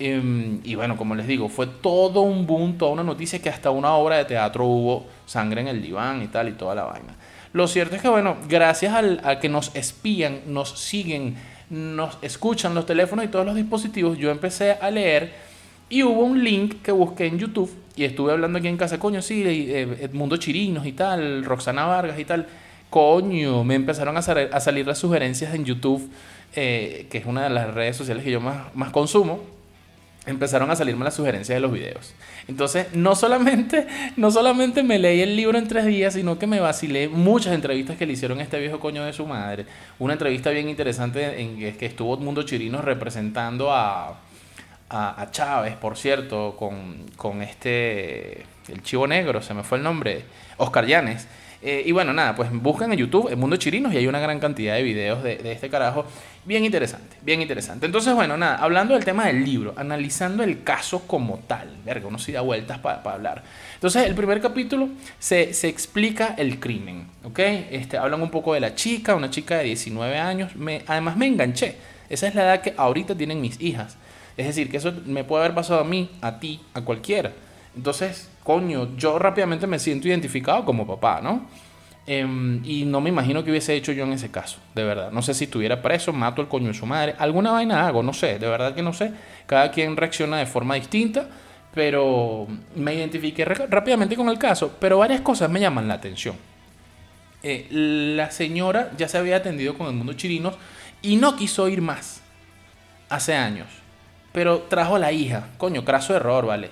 Em, 0.00 0.60
y 0.62 0.74
bueno, 0.74 0.96
como 0.96 1.14
les 1.14 1.26
digo, 1.26 1.48
fue 1.48 1.66
todo 1.66 2.20
un 2.20 2.46
boom, 2.46 2.78
toda 2.78 2.92
una 2.92 3.02
noticia 3.02 3.40
que 3.40 3.48
hasta 3.48 3.70
una 3.70 3.94
obra 3.94 4.16
de 4.18 4.26
teatro 4.26 4.64
hubo 4.64 5.06
sangre 5.26 5.60
en 5.60 5.68
el 5.68 5.82
diván 5.82 6.22
y 6.22 6.28
tal 6.28 6.48
y 6.48 6.52
toda 6.52 6.74
la 6.74 6.84
vaina. 6.84 7.16
Lo 7.52 7.66
cierto 7.66 7.96
es 7.96 8.02
que, 8.02 8.08
bueno, 8.08 8.36
gracias 8.48 8.94
al, 8.94 9.20
a 9.24 9.40
que 9.40 9.48
nos 9.48 9.74
espían, 9.74 10.42
nos 10.46 10.78
siguen, 10.78 11.36
nos 11.70 12.18
escuchan 12.22 12.74
los 12.74 12.86
teléfonos 12.86 13.24
y 13.24 13.28
todos 13.28 13.46
los 13.46 13.56
dispositivos, 13.56 14.18
yo 14.18 14.30
empecé 14.30 14.72
a 14.72 14.90
leer 14.90 15.32
y 15.88 16.02
hubo 16.02 16.20
un 16.20 16.44
link 16.44 16.82
que 16.82 16.92
busqué 16.92 17.26
en 17.26 17.38
YouTube 17.38 17.74
y 17.96 18.04
estuve 18.04 18.32
hablando 18.32 18.58
aquí 18.58 18.68
en 18.68 18.76
casa, 18.76 18.98
coño, 18.98 19.20
sí, 19.22 19.42
eh, 19.44 19.98
Edmundo 20.02 20.36
Chirinos 20.36 20.86
y 20.86 20.92
tal, 20.92 21.44
Roxana 21.44 21.86
Vargas 21.86 22.18
y 22.18 22.24
tal. 22.24 22.46
Coño, 22.90 23.64
me 23.64 23.74
empezaron 23.74 24.16
a, 24.16 24.22
salir 24.22 24.86
las 24.86 24.98
sugerencias 24.98 25.54
en 25.54 25.64
YouTube, 25.64 26.10
eh, 26.54 27.06
que 27.10 27.18
es 27.18 27.26
una 27.26 27.44
de 27.44 27.50
las 27.50 27.74
redes 27.74 27.96
sociales 27.96 28.24
que 28.24 28.30
yo 28.30 28.40
más, 28.40 28.90
consumo 28.92 29.40
empezaron 30.26 30.70
a 30.70 30.76
salirme 30.76 31.04
las 31.04 31.14
sugerencias 31.14 31.56
de 31.56 31.60
los 31.60 31.72
videos. 31.72 32.14
Entonces, 32.48 32.88
no 32.92 33.14
solamente, 33.14 33.86
no 34.16 34.30
solamente 34.30 34.82
me 34.82 34.98
leí 34.98 35.22
el 35.22 35.36
libro 35.36 35.56
en 35.56 35.68
tres 35.68 35.86
días, 35.86 36.14
sino 36.14 36.38
que 36.38 36.46
me 36.46 36.60
vacilé 36.60 37.08
muchas 37.08 37.54
entrevistas 37.54 37.96
que 37.96 38.04
le 38.04 38.12
hicieron 38.12 38.38
a 38.38 38.42
este 38.42 38.58
viejo 38.58 38.78
coño 38.78 39.04
de 39.04 39.12
su 39.14 39.26
madre. 39.26 39.64
Una 39.98 40.14
entrevista 40.14 40.50
bien 40.50 40.68
interesante 40.68 41.40
en 41.40 41.56
que 41.76 41.86
estuvo 41.86 42.16
Mundo 42.18 42.42
Chirinos 42.42 42.84
representando 42.84 43.72
a, 43.72 44.18
a, 44.90 45.28
Chávez, 45.30 45.76
por 45.76 45.96
cierto, 45.96 46.56
con, 46.58 47.06
con 47.16 47.42
este, 47.42 48.44
el 48.68 48.82
chivo 48.82 49.06
negro, 49.06 49.42
se 49.42 49.54
me 49.54 49.62
fue 49.62 49.78
el 49.78 49.84
nombre, 49.84 50.24
Oscar 50.56 50.86
Llanes. 50.86 51.26
Eh, 51.60 51.82
y 51.86 51.92
bueno, 51.92 52.12
nada, 52.12 52.36
pues 52.36 52.50
buscan 52.52 52.92
en 52.92 52.98
YouTube 52.98 53.28
El 53.30 53.36
Mundo 53.36 53.56
Chirinos 53.56 53.92
y 53.92 53.96
hay 53.96 54.06
una 54.06 54.20
gran 54.20 54.38
cantidad 54.38 54.76
de 54.76 54.82
videos 54.82 55.22
de, 55.24 55.38
de, 55.38 55.52
este 55.52 55.68
carajo. 55.68 56.04
Bien 56.44 56.64
interesante, 56.64 57.16
bien 57.22 57.42
interesante. 57.42 57.86
Entonces, 57.86 58.14
bueno, 58.14 58.36
nada, 58.36 58.56
hablando 58.56 58.94
del 58.94 59.04
tema 59.04 59.26
del 59.26 59.44
libro, 59.44 59.74
analizando 59.76 60.44
el 60.44 60.62
caso 60.62 61.06
como 61.06 61.38
tal. 61.38 61.76
Verga, 61.84 62.06
uno 62.06 62.18
sí 62.18 62.30
da 62.30 62.42
vueltas 62.42 62.78
para 62.78 63.02
hablar. 63.02 63.42
Entonces, 63.74 64.06
el 64.06 64.14
primer 64.14 64.40
capítulo 64.40 64.88
se, 65.18 65.52
se, 65.52 65.68
explica 65.68 66.34
el 66.38 66.60
crimen, 66.60 67.08
¿ok? 67.24 67.38
Este, 67.70 67.98
hablan 67.98 68.22
un 68.22 68.30
poco 68.30 68.54
de 68.54 68.60
la 68.60 68.76
chica, 68.76 69.16
una 69.16 69.30
chica 69.30 69.58
de 69.58 69.64
19 69.64 70.16
años. 70.16 70.54
Me, 70.54 70.82
además, 70.86 71.16
me 71.16 71.26
enganché. 71.26 71.76
Esa 72.08 72.28
es 72.28 72.34
la 72.36 72.44
edad 72.44 72.60
que 72.62 72.74
ahorita 72.76 73.16
tienen 73.16 73.40
mis 73.40 73.60
hijas. 73.60 73.96
Es 74.36 74.46
decir, 74.46 74.70
que 74.70 74.76
eso 74.76 74.92
me 75.04 75.24
puede 75.24 75.44
haber 75.44 75.54
pasado 75.56 75.80
a 75.80 75.84
mí, 75.84 76.08
a 76.20 76.38
ti, 76.38 76.60
a 76.72 76.82
cualquiera. 76.82 77.32
Entonces, 77.76 78.28
coño, 78.42 78.96
yo 78.96 79.18
rápidamente 79.18 79.66
me 79.66 79.78
siento 79.78 80.08
identificado 80.08 80.64
como 80.64 80.86
papá, 80.86 81.20
¿no? 81.22 81.46
Em, 82.10 82.64
y 82.64 82.86
no 82.86 83.02
me 83.02 83.10
imagino 83.10 83.44
que 83.44 83.50
hubiese 83.50 83.74
hecho 83.74 83.92
yo 83.92 84.04
en 84.04 84.14
ese 84.14 84.30
caso, 84.30 84.58
de 84.74 84.82
verdad. 84.82 85.10
No 85.12 85.20
sé 85.20 85.34
si 85.34 85.44
estuviera 85.44 85.82
preso, 85.82 86.10
mato 86.10 86.40
el 86.40 86.48
coño 86.48 86.68
de 86.68 86.74
su 86.74 86.86
madre. 86.86 87.14
Alguna 87.18 87.50
vaina 87.52 87.86
hago, 87.86 88.02
no 88.02 88.14
sé, 88.14 88.38
de 88.38 88.48
verdad 88.48 88.74
que 88.74 88.82
no 88.82 88.94
sé. 88.94 89.12
Cada 89.46 89.70
quien 89.70 89.94
reacciona 89.94 90.38
de 90.38 90.46
forma 90.46 90.76
distinta, 90.76 91.28
pero 91.74 92.46
me 92.74 92.94
identifiqué 92.94 93.44
rápidamente 93.44 94.16
con 94.16 94.30
el 94.30 94.38
caso. 94.38 94.74
Pero 94.80 94.98
varias 94.98 95.20
cosas 95.20 95.50
me 95.50 95.60
llaman 95.60 95.86
la 95.86 95.94
atención. 95.94 96.34
Eh, 97.42 97.66
la 97.70 98.30
señora 98.30 98.90
ya 98.96 99.06
se 99.06 99.18
había 99.18 99.36
atendido 99.36 99.76
con 99.76 99.86
el 99.86 99.92
mundo 99.92 100.14
chirinos 100.14 100.54
y 101.02 101.16
no 101.16 101.36
quiso 101.36 101.68
ir 101.68 101.82
más 101.82 102.22
hace 103.10 103.34
años. 103.34 103.68
Pero 104.32 104.60
trajo 104.60 104.96
a 104.96 104.98
la 104.98 105.12
hija. 105.12 105.48
Coño, 105.58 105.84
craso 105.84 106.16
error, 106.16 106.46
¿vale? 106.46 106.70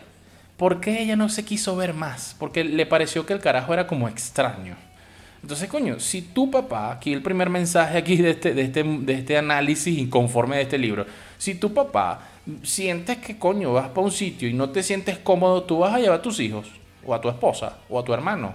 ¿Por 0.57 0.81
qué 0.81 1.03
ella 1.03 1.17
no 1.17 1.29
se 1.29 1.45
quiso 1.45 1.77
ver 1.77 1.93
más? 1.93 2.35
Porque 2.39 2.65
le 2.65 2.87
pareció 2.87 3.27
que 3.27 3.35
el 3.35 3.41
carajo 3.41 3.75
era 3.75 3.87
como 3.87 4.09
extraño. 4.09 4.77
Entonces, 5.43 5.69
coño, 5.69 6.01
si 6.01 6.23
tu 6.23 6.51
papá, 6.51 6.91
aquí 6.91 7.13
el 7.13 7.23
primer 7.23 7.51
mensaje 7.51 7.99
aquí 7.99 8.17
de 8.17 8.31
este, 8.31 8.55
de 8.55 8.63
este, 8.63 8.83
de 8.83 9.13
este 9.13 9.37
análisis 9.37 9.97
inconforme 9.99 10.57
de 10.57 10.63
este 10.63 10.79
libro, 10.79 11.07
si 11.39 11.55
tu 11.55 11.75
papá 11.75 12.21
sientes 12.63 13.19
que, 13.19 13.39
coño, 13.39 13.73
vas 13.75 13.89
para 13.91 14.01
un 14.01 14.11
sitio 14.11 14.49
y 14.49 14.55
no 14.55 14.71
te 14.71 14.83
sientes 14.83 15.19
cómodo, 15.19 15.63
tú 15.63 15.79
vas 15.79 15.95
a 15.95 15.99
llevar 15.99 16.21
a 16.21 16.23
tus 16.23 16.41
hijos, 16.41 16.67
o 17.05 17.15
a 17.15 17.21
tu 17.21 17.29
esposa, 17.29 17.77
o 17.89 18.01
a 18.01 18.05
tu 18.05 18.15
hermano, 18.15 18.55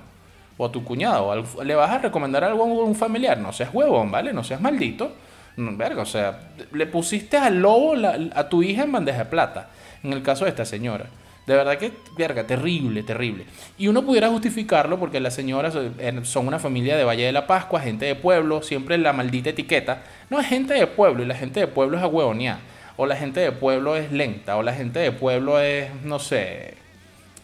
o 0.58 0.66
a 0.66 0.72
tu 0.72 0.84
cuñado, 0.84 1.28
o 1.28 1.64
le 1.64 1.76
vas 1.76 1.92
a 1.92 2.00
recomendar 2.00 2.44
algo 2.44 2.64
a 2.64 2.84
un 2.84 2.96
familiar, 2.96 3.38
no 3.38 3.54
seas 3.54 3.70
huevón, 3.72 4.10
¿vale? 4.10 4.34
No 4.34 4.44
seas 4.44 4.60
maldito. 4.60 5.14
verga, 5.56 6.02
o 6.02 6.06
sea, 6.06 6.40
le 6.74 6.88
pusiste 6.88 7.38
al 7.38 7.62
lobo 7.62 7.94
a 8.34 8.50
tu 8.50 8.64
hija 8.64 8.84
en 8.84 8.92
bandeja 8.92 9.20
de 9.20 9.26
plata, 9.26 9.70
en 10.04 10.14
el 10.14 10.24
caso 10.24 10.46
de 10.46 10.50
esta 10.50 10.66
señora. 10.66 11.06
De 11.48 11.56
verdad 11.56 11.78
que, 11.78 11.92
verga, 12.16 12.46
terrible, 12.46 13.02
terrible. 13.04 13.46
Y 13.78 13.88
uno 13.88 14.06
pudiera 14.06 14.30
justificarlo 14.30 15.00
porque 15.00 15.20
las 15.20 15.34
señoras 15.34 15.76
eh, 15.76 16.20
son 16.24 16.48
una 16.48 16.60
familia 16.60 16.96
de 16.96 17.04
Valle 17.04 17.26
de 17.26 17.32
la 17.32 17.48
Pascua, 17.48 17.82
gente 17.82 18.06
de 18.06 18.16
pueblo, 18.16 18.62
siempre 18.62 18.98
la 18.98 19.12
maldita 19.12 19.50
etiqueta. 19.50 20.04
No 20.30 20.40
es 20.40 20.48
gente 20.48 20.76
de 20.76 20.86
pueblo 20.86 21.24
y 21.24 21.26
la 21.26 21.36
gente 21.36 21.60
de 21.60 21.68
pueblo 21.68 21.98
es 21.98 22.04
agüeonía. 22.04 22.60
O 22.96 23.06
la 23.08 23.16
gente 23.16 23.40
de 23.40 23.52
pueblo 23.52 23.96
es 23.96 24.12
lenta, 24.12 24.58
o 24.58 24.64
la 24.64 24.74
gente 24.74 25.00
de 25.00 25.12
pueblo 25.12 25.60
es, 25.60 25.90
no 26.04 26.20
sé, 26.20 26.76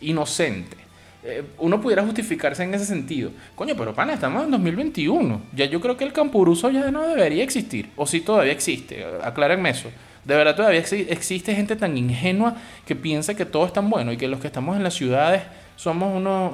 inocente. 0.01 0.77
Eh, 1.24 1.44
uno 1.58 1.82
pudiera 1.82 2.04
justificarse 2.04 2.63
en 2.63 2.74
ese 2.75 2.86
sentido. 2.86 3.32
Coño, 3.56 3.75
pero 3.75 3.94
pana, 3.94 4.13
estamos 4.13 4.44
en 4.44 4.51
2021. 4.51 5.42
Ya 5.54 5.66
yo 5.66 5.82
creo 5.82 5.98
que 5.98 6.04
el 6.04 6.13
campuruso 6.13 6.70
ya 6.70 6.92
no 6.92 7.08
debería 7.08 7.44
existir. 7.44 7.89
O 7.96 8.06
si 8.06 8.22
todavía 8.22 8.54
existe. 8.54 9.04
Aclárenme 9.24 9.72
eso. 9.72 9.89
De 10.27 10.36
verdad 10.36 10.57
todavía 10.57 10.79
existe 10.81 11.55
gente 11.55 11.77
tan 11.77 11.98
ingenua 11.98 12.57
que 12.86 12.98
piensa 12.98 13.34
que 13.34 13.46
todo 13.46 13.65
es 13.65 13.72
tan 13.72 13.89
bueno 13.89 14.12
y 14.12 14.17
que 14.17 14.27
los 14.27 14.41
que 14.41 14.48
estamos 14.48 14.75
en 14.75 14.84
las 14.84 14.93
ciudades 14.93 15.41
somos 15.77 16.13
unos, 16.13 16.53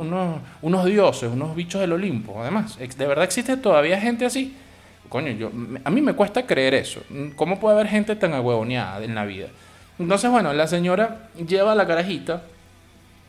unos, 0.61 0.85
dioses, 0.85 1.31
unos 1.33 1.55
bichos 1.55 1.81
del 1.81 1.93
Olimpo. 1.93 2.39
Además, 2.39 2.77
¿de 2.77 3.07
verdad 3.07 3.25
existe 3.25 3.57
todavía 3.57 3.99
gente 3.99 4.27
así? 4.27 4.55
Coño, 5.09 5.31
yo, 5.31 5.51
a 5.83 5.89
mí 5.89 6.01
me 6.03 6.13
cuesta 6.13 6.45
creer 6.45 6.75
eso. 6.75 7.01
¿Cómo 7.35 7.59
puede 7.59 7.73
haber 7.73 7.87
gente 7.87 8.15
tan 8.15 8.35
agüevoneada 8.35 9.03
en 9.03 9.15
la 9.15 9.25
vida? 9.25 9.47
Entonces, 9.97 10.29
bueno, 10.29 10.53
la 10.53 10.67
señora 10.67 11.29
lleva 11.35 11.73
la 11.73 11.87
carajita. 11.87 12.43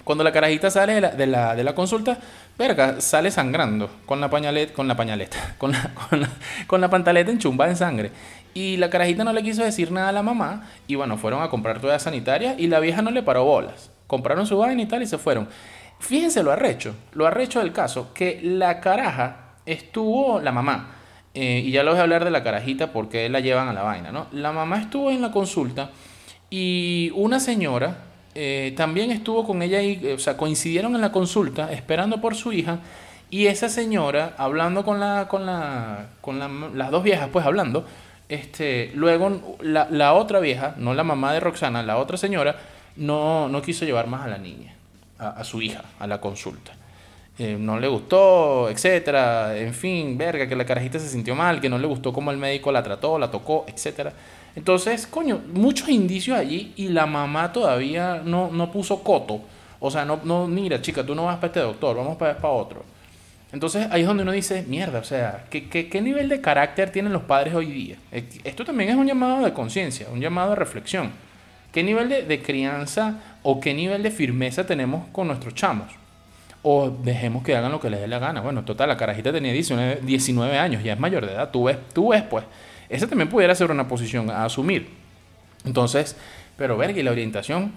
Cuando 0.05 0.25
la 0.25 0.33
carajita 0.33 0.71
sale 0.71 0.93
de 0.93 1.01
la, 1.01 1.11
de 1.13 1.27
la, 1.27 1.57
de 1.57 1.65
la 1.65 1.75
consulta, 1.75 2.19
verga, 2.59 3.01
sale 3.01 3.31
sangrando 3.31 3.89
con 4.05 4.21
la 4.21 4.29
pañaleta, 4.29 4.75
con 4.75 4.87
la 4.87 4.95
pañaleta, 4.95 5.55
con 5.57 5.73
la, 5.73 5.91
con 6.11 6.21
la, 6.21 6.29
con 6.67 6.81
la 6.83 6.91
pantaleta 6.91 7.31
enchumbada 7.31 7.71
en 7.71 7.77
sangre. 7.79 8.11
Y 8.55 8.77
la 8.77 8.89
carajita 8.89 9.25
no 9.25 9.33
le 9.33 9.43
quiso 9.43 9.65
decir 9.65 9.91
nada 9.91 10.09
a 10.09 10.13
la 10.13 10.23
mamá. 10.23 10.69
Y 10.87 10.95
bueno, 10.95 11.19
fueron 11.19 11.43
a 11.43 11.51
comprar 11.51 11.81
toda 11.81 11.99
sanitaria 11.99 12.55
y 12.57 12.69
la 12.69 12.81
vieja 12.81 13.03
no 13.03 13.11
le 13.11 13.23
paró 13.23 13.45
bolas. 13.45 13.91
Compraron 14.07 14.47
su 14.47 14.57
vaina 14.57 14.83
y 14.83 14.87
tal 14.87 15.03
y 15.03 15.07
se 15.07 15.19
fueron. 15.19 15.49
Fíjense 15.99 16.43
lo 16.43 16.53
arrecho, 16.53 16.95
lo 17.13 17.27
arrecho 17.27 17.61
del 17.61 17.73
caso, 17.73 18.13
que 18.13 18.41
la 18.43 18.81
caraja 18.81 19.55
estuvo, 19.65 20.41
la 20.41 20.53
mamá, 20.53 20.91
eh, 21.35 21.63
y 21.65 21.73
ya 21.73 21.83
les 21.83 21.93
voy 21.93 21.99
a 22.01 22.03
hablar 22.03 22.25
de 22.25 22.31
la 22.31 22.45
carajita 22.45 22.93
porque 22.93 23.29
la 23.29 23.41
llevan 23.41 23.69
a 23.69 23.73
la 23.73 23.83
vaina, 23.83 24.13
¿no? 24.13 24.27
La 24.31 24.53
mamá 24.53 24.81
estuvo 24.81 25.11
en 25.11 25.21
la 25.21 25.33
consulta 25.33 25.91
y 26.51 27.11
una 27.15 27.41
señora 27.41 27.97
eh, 28.35 28.73
también 28.77 29.11
estuvo 29.11 29.45
con 29.45 29.63
ella 29.63 29.83
y, 29.83 30.13
o 30.13 30.19
sea, 30.19 30.37
coincidieron 30.37 30.95
en 30.95 31.01
la 31.01 31.11
consulta 31.11 31.73
esperando 31.73 32.21
por 32.21 32.35
su 32.35 32.53
hija 32.53 32.79
y 33.31 33.47
esa 33.47 33.69
señora 33.69 34.35
hablando 34.39 34.85
con 34.85 35.01
la, 35.01 35.27
con 35.29 35.47
la, 35.47 36.07
con 36.21 36.39
las 36.79 36.91
dos 36.91 37.03
viejas, 37.03 37.29
pues 37.33 37.45
hablando, 37.45 37.85
este, 38.29 38.91
luego 38.95 39.57
la, 39.61 39.89
la, 39.91 40.15
otra 40.15 40.41
vieja, 40.41 40.75
no 40.79 40.95
la 40.95 41.05
mamá 41.05 41.33
de 41.33 41.41
Roxana, 41.41 41.83
la 41.83 41.99
otra 41.99 42.17
señora, 42.17 42.57
no, 42.97 43.49
no 43.49 43.63
quiso 43.63 43.85
llevar 43.85 44.07
más 44.07 44.25
a 44.25 44.29
la 44.29 44.39
niña, 44.39 44.75
a, 45.19 45.45
su 45.45 45.61
hija, 45.61 45.83
a 45.99 46.07
la 46.07 46.21
consulta. 46.21 46.73
Eh, 47.37 47.57
no 47.59 47.81
le 47.81 47.89
gustó, 47.89 48.71
etcétera, 48.71 49.57
en 49.57 49.75
fin, 49.75 50.17
verga, 50.17 50.47
que 50.47 50.55
la 50.55 50.65
carajita 50.65 50.99
se 50.99 51.09
sintió 51.09 51.35
mal, 51.35 51.61
que 51.61 51.69
no 51.69 51.79
le 51.79 51.87
gustó 51.87 52.13
cómo 52.13 52.31
el 52.31 52.37
médico 52.37 52.71
la 52.71 52.83
trató, 52.83 53.19
la 53.19 53.31
tocó, 53.31 53.65
etcétera. 53.67 54.13
Entonces, 54.55 55.07
coño, 55.07 55.41
muchos 55.53 55.89
indicios 55.89 56.39
allí 56.39 56.73
y 56.77 56.89
la 56.89 57.07
mamá 57.07 57.53
todavía 57.53 58.23
no, 58.25 58.51
no 58.53 58.71
puso 58.71 59.03
coto. 59.03 59.41
O 59.81 59.91
sea, 59.91 60.05
no, 60.05 60.21
no, 60.23 60.47
mira, 60.47 60.81
chica, 60.81 61.05
tú 61.05 61.15
no 61.15 61.25
vas 61.25 61.37
para 61.37 61.49
este 61.49 61.61
doctor, 61.61 61.97
vamos 61.97 62.17
para, 62.17 62.37
para 62.37 62.55
otro. 62.55 62.94
Entonces 63.55 63.87
ahí 63.93 64.01
es 64.01 64.07
donde 64.09 64.25
uno 64.25 64.33
dice, 64.33 64.65
mierda, 64.67 64.99
o 64.99 65.05
sea, 65.05 65.45
¿qué, 65.49 65.69
qué, 65.69 66.03
nivel 66.03 66.29
de 66.29 66.41
carácter 66.41 66.91
tienen 66.91 67.13
los 67.13 67.23
padres 67.23 67.55
hoy 67.55 67.67
día? 67.67 67.97
Eh, 68.11 68.25
esto 68.43 68.65
también 68.65 68.91
es 68.91 68.97
un 68.97 69.07
llamado 69.07 69.45
de 69.45 69.53
conciencia, 69.53 70.09
un 70.13 70.21
llamado 70.21 70.51
de 70.51 70.57
reflexión. 70.57 71.13
¿Qué 71.71 71.85
nivel 71.85 72.09
de, 72.09 72.43
crianza 72.43 73.21
o 73.45 73.61
qué 73.61 73.73
nivel 73.73 74.03
de 74.03 74.11
firmeza 74.11 74.67
tenemos 74.67 75.07
con 75.13 75.29
nuestros 75.29 75.55
chamos? 75.55 75.87
O 76.65 76.91
dejemos 76.91 77.45
que 77.45 77.55
hagan 77.55 77.71
lo 77.71 77.79
que 77.79 77.91
les 77.91 78.01
dé 78.01 78.09
la 78.09 78.19
gana. 78.19 78.41
Bueno, 78.41 78.65
total, 78.65 78.89
la 78.89 78.97
carajita 78.97 79.33
tenía 79.33 79.53
19, 79.53 80.01
19 80.03 80.59
años, 80.59 80.83
ya 80.83 80.95
es 80.95 80.99
mayor 80.99 81.25
de 81.25 81.35
edad, 81.35 81.51
tú 81.53 81.65
ves, 81.65 81.79
tú 81.93 82.09
ves, 82.09 82.23
pues. 82.23 82.45
Esa 82.89 83.07
también 83.07 83.29
pudiera 83.29 83.55
ser 83.55 83.71
una 83.71 83.87
posición 83.87 84.31
a 84.31 84.45
asumir. 84.45 84.89
Entonces, 85.65 86.17
pero 86.57 86.77
ver, 86.77 86.99
y 86.99 87.05
la 87.05 87.13
orientación, 87.13 87.71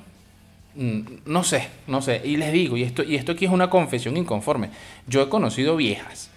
no 0.77 1.43
sé, 1.43 1.67
no 1.87 2.01
sé. 2.01 2.21
Y 2.23 2.37
les 2.37 2.53
digo, 2.53 2.77
y 2.77 2.83
esto, 2.83 3.03
y 3.03 3.15
esto 3.15 3.31
aquí 3.31 3.45
es 3.45 3.51
una 3.51 3.69
confesión 3.69 4.15
inconforme. 4.15 4.69
Yo 5.07 5.21
he 5.23 5.29
conocido 5.29 5.75
viejas 5.75 6.29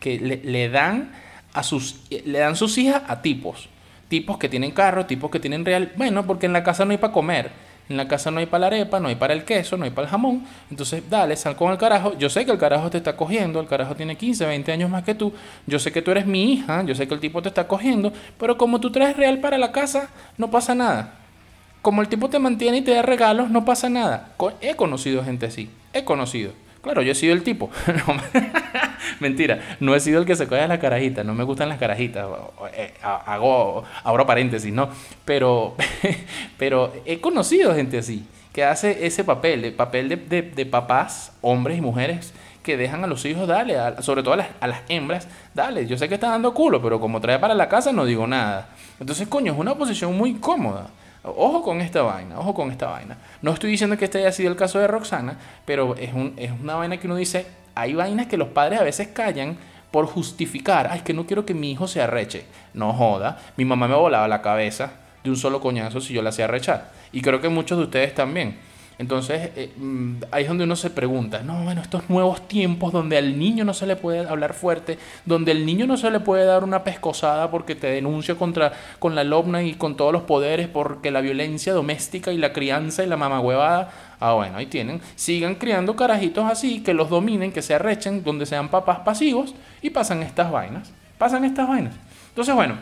que 0.00 0.18
le, 0.18 0.68
dan 0.70 1.12
a 1.52 1.62
sus, 1.62 2.00
le 2.10 2.38
dan 2.38 2.56
sus 2.56 2.78
hijas 2.78 3.02
a 3.06 3.20
tipos. 3.20 3.68
Tipos 4.08 4.38
que 4.38 4.48
tienen 4.48 4.70
carro, 4.70 5.04
tipos 5.04 5.30
que 5.30 5.40
tienen 5.40 5.64
real. 5.64 5.92
Bueno, 5.96 6.26
porque 6.26 6.46
en 6.46 6.54
la 6.54 6.64
casa 6.64 6.86
no 6.86 6.92
hay 6.92 6.98
para 6.98 7.12
comer. 7.12 7.50
En 7.88 7.98
la 7.98 8.08
casa 8.08 8.30
no 8.30 8.40
hay 8.40 8.46
para 8.46 8.60
la 8.60 8.66
arepa, 8.68 8.98
no 9.00 9.08
hay 9.08 9.16
para 9.16 9.34
el 9.34 9.44
queso, 9.44 9.76
no 9.76 9.84
hay 9.84 9.90
para 9.90 10.06
el 10.06 10.10
jamón. 10.10 10.46
Entonces, 10.70 11.02
dale, 11.10 11.36
sal 11.36 11.56
con 11.56 11.70
el 11.70 11.76
carajo. 11.76 12.16
Yo 12.16 12.30
sé 12.30 12.46
que 12.46 12.52
el 12.52 12.58
carajo 12.58 12.88
te 12.88 12.96
está 12.96 13.14
cogiendo, 13.14 13.60
el 13.60 13.66
carajo 13.66 13.94
tiene 13.94 14.16
15, 14.16 14.46
20 14.46 14.72
años 14.72 14.88
más 14.88 15.04
que 15.04 15.14
tú. 15.14 15.34
Yo 15.66 15.78
sé 15.78 15.92
que 15.92 16.00
tú 16.00 16.10
eres 16.10 16.24
mi 16.24 16.54
hija, 16.54 16.82
yo 16.84 16.94
sé 16.94 17.06
que 17.06 17.12
el 17.12 17.20
tipo 17.20 17.42
te 17.42 17.48
está 17.48 17.68
cogiendo. 17.68 18.10
Pero 18.38 18.56
como 18.56 18.80
tú 18.80 18.90
traes 18.90 19.16
real 19.18 19.40
para 19.40 19.58
la 19.58 19.70
casa, 19.72 20.08
no 20.38 20.50
pasa 20.50 20.74
nada 20.74 21.21
como 21.82 22.00
el 22.00 22.08
tipo 22.08 22.30
te 22.30 22.38
mantiene 22.38 22.78
y 22.78 22.82
te 22.82 22.94
da 22.94 23.02
regalos, 23.02 23.50
no 23.50 23.64
pasa 23.64 23.90
nada. 23.90 24.30
He 24.60 24.76
conocido 24.76 25.24
gente 25.24 25.46
así, 25.46 25.68
he 25.92 26.04
conocido. 26.04 26.52
Claro, 26.80 27.02
yo 27.02 27.12
he 27.12 27.14
sido 27.14 27.32
el 27.32 27.42
tipo. 27.42 27.70
Mentira, 29.20 29.76
no 29.78 29.94
he 29.94 30.00
sido 30.00 30.20
el 30.20 30.26
que 30.26 30.34
se 30.34 30.48
coge 30.48 30.66
las 30.66 30.80
carajitas, 30.80 31.24
no 31.24 31.34
me 31.34 31.44
gustan 31.44 31.68
las 31.68 31.78
carajitas. 31.78 32.26
Eh, 32.74 32.92
hago, 33.02 33.84
abro 34.02 34.26
paréntesis, 34.26 34.72
¿no? 34.72 34.88
Pero, 35.24 35.76
pero 36.58 36.92
he 37.04 37.20
conocido 37.20 37.74
gente 37.74 37.98
así, 37.98 38.26
que 38.52 38.64
hace 38.64 39.06
ese 39.06 39.22
papel, 39.22 39.64
el 39.64 39.74
papel 39.74 40.08
de, 40.08 40.42
de, 40.42 40.66
papás, 40.66 41.32
hombres 41.40 41.78
y 41.78 41.80
mujeres 41.80 42.32
que 42.64 42.76
dejan 42.76 43.04
a 43.04 43.06
los 43.06 43.24
hijos, 43.24 43.46
dale, 43.46 43.76
sobre 44.00 44.22
todo 44.22 44.34
a 44.34 44.38
las, 44.38 44.48
a 44.60 44.66
las, 44.66 44.80
hembras, 44.88 45.28
dale, 45.54 45.86
yo 45.86 45.96
sé 45.96 46.08
que 46.08 46.14
está 46.14 46.30
dando 46.30 46.52
culo, 46.52 46.82
pero 46.82 47.00
como 47.00 47.20
trae 47.20 47.38
para 47.38 47.54
la 47.54 47.68
casa 47.68 47.92
no 47.92 48.04
digo 48.04 48.26
nada. 48.26 48.70
Entonces, 48.98 49.28
coño, 49.28 49.52
es 49.52 49.58
una 49.58 49.74
posición 49.74 50.16
muy 50.16 50.34
cómoda. 50.34 50.90
Ojo 51.24 51.62
con 51.62 51.80
esta 51.80 52.02
vaina, 52.02 52.38
ojo 52.38 52.52
con 52.52 52.70
esta 52.70 52.88
vaina. 52.88 53.16
No 53.42 53.52
estoy 53.52 53.70
diciendo 53.70 53.96
que 53.96 54.06
este 54.06 54.18
haya 54.18 54.32
sido 54.32 54.50
el 54.50 54.56
caso 54.56 54.80
de 54.80 54.88
Roxana, 54.88 55.38
pero 55.64 55.94
es, 55.96 56.12
un, 56.12 56.34
es 56.36 56.50
una 56.50 56.74
vaina 56.74 56.96
que 56.96 57.06
uno 57.06 57.14
dice, 57.14 57.46
hay 57.74 57.94
vainas 57.94 58.26
que 58.26 58.36
los 58.36 58.48
padres 58.48 58.80
a 58.80 58.84
veces 58.84 59.08
callan 59.08 59.56
por 59.92 60.06
justificar, 60.06 60.88
ay, 60.90 60.98
es 60.98 61.04
que 61.04 61.12
no 61.14 61.26
quiero 61.26 61.46
que 61.46 61.54
mi 61.54 61.70
hijo 61.70 61.86
se 61.86 62.02
arreche. 62.02 62.46
No 62.74 62.92
joda, 62.92 63.38
mi 63.56 63.64
mamá 63.64 63.86
me 63.86 63.94
volaba 63.94 64.26
la 64.26 64.42
cabeza 64.42 64.94
de 65.22 65.30
un 65.30 65.36
solo 65.36 65.60
coñazo 65.60 66.00
si 66.00 66.12
yo 66.12 66.22
la 66.22 66.30
hacía 66.30 66.46
arrechar. 66.46 66.90
Y 67.12 67.20
creo 67.20 67.40
que 67.40 67.48
muchos 67.48 67.78
de 67.78 67.84
ustedes 67.84 68.14
también. 68.14 68.56
Entonces, 69.02 69.50
eh, 69.56 69.72
mm, 69.76 70.22
ahí 70.30 70.44
es 70.44 70.48
donde 70.48 70.62
uno 70.62 70.76
se 70.76 70.88
pregunta, 70.88 71.42
no, 71.42 71.64
bueno, 71.64 71.82
estos 71.82 72.08
nuevos 72.08 72.46
tiempos 72.46 72.92
donde 72.92 73.18
al 73.18 73.36
niño 73.36 73.64
no 73.64 73.74
se 73.74 73.84
le 73.84 73.96
puede 73.96 74.20
hablar 74.20 74.54
fuerte, 74.54 74.96
donde 75.24 75.50
al 75.50 75.66
niño 75.66 75.88
no 75.88 75.96
se 75.96 76.08
le 76.08 76.20
puede 76.20 76.44
dar 76.44 76.62
una 76.62 76.84
pescosada 76.84 77.50
porque 77.50 77.74
te 77.74 77.88
denuncia 77.88 78.36
contra, 78.36 78.72
con 79.00 79.16
la 79.16 79.24
lobna 79.24 79.64
y 79.64 79.74
con 79.74 79.96
todos 79.96 80.12
los 80.12 80.22
poderes 80.22 80.68
porque 80.68 81.10
la 81.10 81.20
violencia 81.20 81.72
doméstica 81.72 82.30
y 82.32 82.38
la 82.38 82.52
crianza 82.52 83.02
y 83.02 83.08
la 83.08 83.16
mamagüevada, 83.16 83.90
ah, 84.20 84.34
bueno, 84.34 84.58
ahí 84.58 84.66
tienen, 84.66 85.00
sigan 85.16 85.56
criando 85.56 85.96
carajitos 85.96 86.48
así, 86.48 86.80
que 86.84 86.94
los 86.94 87.10
dominen, 87.10 87.50
que 87.50 87.60
se 87.60 87.74
arrechen, 87.74 88.22
donde 88.22 88.46
sean 88.46 88.68
papás 88.68 89.00
pasivos 89.00 89.52
y 89.82 89.90
pasan 89.90 90.22
estas 90.22 90.52
vainas, 90.52 90.92
pasan 91.18 91.44
estas 91.44 91.66
vainas. 91.66 91.94
Entonces, 92.28 92.54
bueno, 92.54 92.76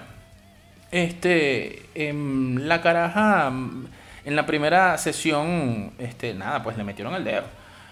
este, 0.90 1.86
em, 1.94 2.58
la 2.58 2.82
caraja 2.82 3.50
en 4.30 4.36
la 4.36 4.46
primera 4.46 4.96
sesión, 4.96 5.90
este, 5.98 6.34
nada, 6.34 6.62
pues 6.62 6.76
le 6.76 6.84
metieron 6.84 7.14
el 7.14 7.24
dedo. 7.24 7.42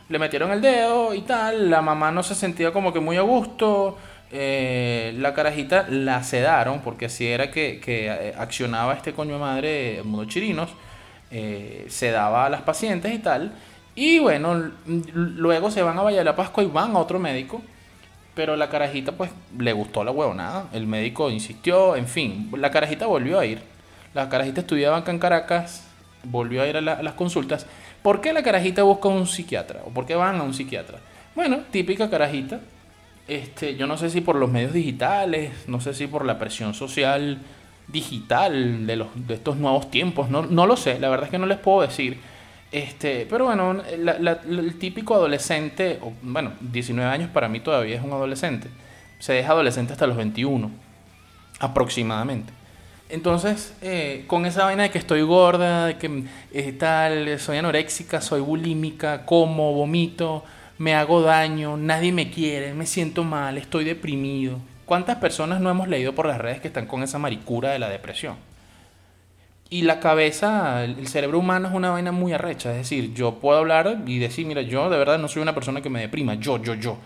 Le 0.09 0.21
metieron 0.21 0.52
el 0.52 0.62
dedo 0.62 1.12
y 1.12 1.23
tal, 1.23 1.68
la 1.68 1.83
mamá 1.83 2.12
no 2.12 2.23
se 2.23 2.37
sentía 2.37 2.73
como 2.73 2.92
que 2.92 3.00
muy 3.00 3.16
a 3.16 3.23
gusto, 3.23 3.99
eh, 4.30 5.14
la 5.18 5.35
carajita 5.35 5.87
la 5.88 6.23
sedaron, 6.23 6.80
porque 6.80 7.07
así 7.07 7.26
era 7.26 7.50
que, 7.50 7.80
eh, 7.85 8.35
accionaba 8.38 8.95
este 8.95 9.12
coño 9.12 9.37
madre 9.38 10.00
Mundo 10.04 10.26
Chirinos, 10.26 10.71
eh, 11.33 11.87
sedaba 11.88 12.47
a 12.47 12.50
las 12.50 12.62
pacientes 12.62 13.12
y 13.12 13.18
tal, 13.18 13.52
y 13.97 14.21
bueno, 14.21 14.71
luego 14.87 15.73
se 15.73 15.83
van 15.83 15.99
a 15.99 16.02
Valle 16.02 16.18
de 16.18 16.25
la 16.25 16.37
Pascua 16.37 16.62
y 16.62 16.66
van 16.66 16.95
a 16.95 17.00
otro 17.00 17.18
médico, 17.18 17.61
pero 18.37 18.54
la 18.54 18.68
carajita 18.68 19.11
pues 19.11 19.33
le 19.59 19.73
gustó 19.73 20.04
la 20.04 20.12
huevonada, 20.12 20.68
el 20.73 20.87
médico 20.87 21.30
insistió, 21.30 21.97
en 21.97 22.07
fin, 22.07 22.49
la 22.57 22.71
carajita 22.71 23.07
volvió 23.07 23.40
a 23.40 23.45
ir, 23.45 23.61
la 24.14 24.28
carajita 24.28 24.61
estudiaba 24.61 24.99
acá 24.99 25.11
en 25.11 25.18
Caracas, 25.18 25.88
volvió 26.25 26.62
a 26.62 26.66
ir 26.66 26.76
a, 26.76 26.80
las 26.80 27.14
consultas. 27.14 27.66
¿Por 28.02 28.20
qué 28.20 28.32
la 28.32 28.42
carajita 28.42 28.82
busca 28.82 29.08
un 29.08 29.26
psiquiatra? 29.26 29.82
¿O 29.84 29.90
por 29.90 30.06
qué 30.06 30.14
van 30.14 30.37
a 30.37 30.42
un 30.42 30.54
psiquiatra? 30.54 30.98
Bueno, 31.34 31.60
típica 31.70 32.08
carajita. 32.10 32.60
Este, 33.26 33.76
yo 33.76 33.87
no 33.87 33.98
sé 33.98 34.10
si 34.10 34.20
por 34.20 34.37
los 34.37 34.50
medios 34.50 34.72
digitales, 34.72 35.52
no 35.66 35.80
sé 35.80 35.92
si 35.92 36.06
por 36.06 36.25
la 36.25 36.38
presión 36.38 36.75
social 36.75 37.38
digital 37.88 38.87
de, 38.87 38.96
los, 38.96 39.08
de 39.14 39.34
estos 39.34 39.56
nuevos 39.56 39.90
tiempos, 39.90 40.30
no, 40.30 40.42
no 40.42 40.66
lo 40.66 40.76
sé, 40.76 40.98
la 40.98 41.08
verdad 41.08 41.26
es 41.26 41.30
que 41.30 41.38
no 41.38 41.46
les 41.46 41.58
puedo 41.58 41.82
decir. 41.82 42.18
Este, 42.70 43.26
pero 43.28 43.46
bueno, 43.46 43.82
el 43.90 44.78
típico 44.78 45.14
adolescente, 45.14 45.98
bueno, 46.22 46.52
19 46.60 47.10
años 47.10 47.31
para 47.31 47.48
mí 47.48 47.61
todavía 47.61 47.96
es 47.96 48.02
un 48.02 48.12
adolescente, 48.12 48.68
se 49.18 49.33
deja 49.33 49.52
adolescente 49.52 49.94
hasta 49.94 50.07
los 50.07 50.16
21, 50.16 50.70
aproximadamente. 51.61 52.58
Entonces, 53.11 53.75
eh, 53.81 54.25
con 54.27 54.44
esa 54.44 54.64
vaina 54.64 54.83
de 54.83 54.90
que 54.90 54.99
estoy 54.99 55.23
gorda, 55.23 55.87
de 55.87 55.97
que 55.97 56.25
eh, 56.53 56.73
tal, 56.73 57.38
soy 57.38 57.57
anoréxica, 57.57 58.21
soy 58.21 58.40
bulímica, 58.40 59.25
como, 59.25 59.73
vomito, 59.73 60.44
me 60.77 60.94
hago 60.94 61.23
daño, 61.23 61.77
nadie 61.77 62.12
me 62.12 62.31
quiere, 62.31 62.75
me 62.75 62.87
siento 62.87 63.25
mal, 63.25 63.57
estoy 63.57 63.85
deprimido. 63.85 64.59
¿Cuántas 64.85 65.16
personas 65.16 65.61
no 65.61 65.71
hemos 65.71 65.88
leído 65.88 66.14
por 66.14 66.27
las 66.27 66.38
redes 66.38 66.61
que 66.61 66.68
están 66.68 66.87
con 66.87 67.03
esa 67.03 67.18
maricura 67.18 67.71
de 67.71 67.79
la 67.79 67.88
depresión? 67.88 68.37
Y 69.71 69.83
la 69.83 70.01
cabeza, 70.01 70.85
el 70.85 71.09
cerebro 71.09 71.38
humano 71.38 71.68
es 71.68 71.75
una 71.75 71.90
vaina 71.90 72.11
muy 72.11 72.33
arrecha. 72.33 72.71
Es 72.71 72.79
decir, 72.79 73.12
yo 73.12 73.35
puedo 73.35 73.59
hablar 73.59 73.99
y 74.07 74.18
decir, 74.18 74.47
mira, 74.47 74.62
yo 74.62 74.88
de 74.88 74.97
verdad 74.97 75.18
no 75.18 75.29
soy 75.29 75.42
una 75.42 75.55
persona 75.55 75.83
que 75.83 75.90
me 75.90 76.01
deprima. 76.01 76.35
Yo, 76.35 76.62
yo, 76.62 76.75
yo. 76.75 76.97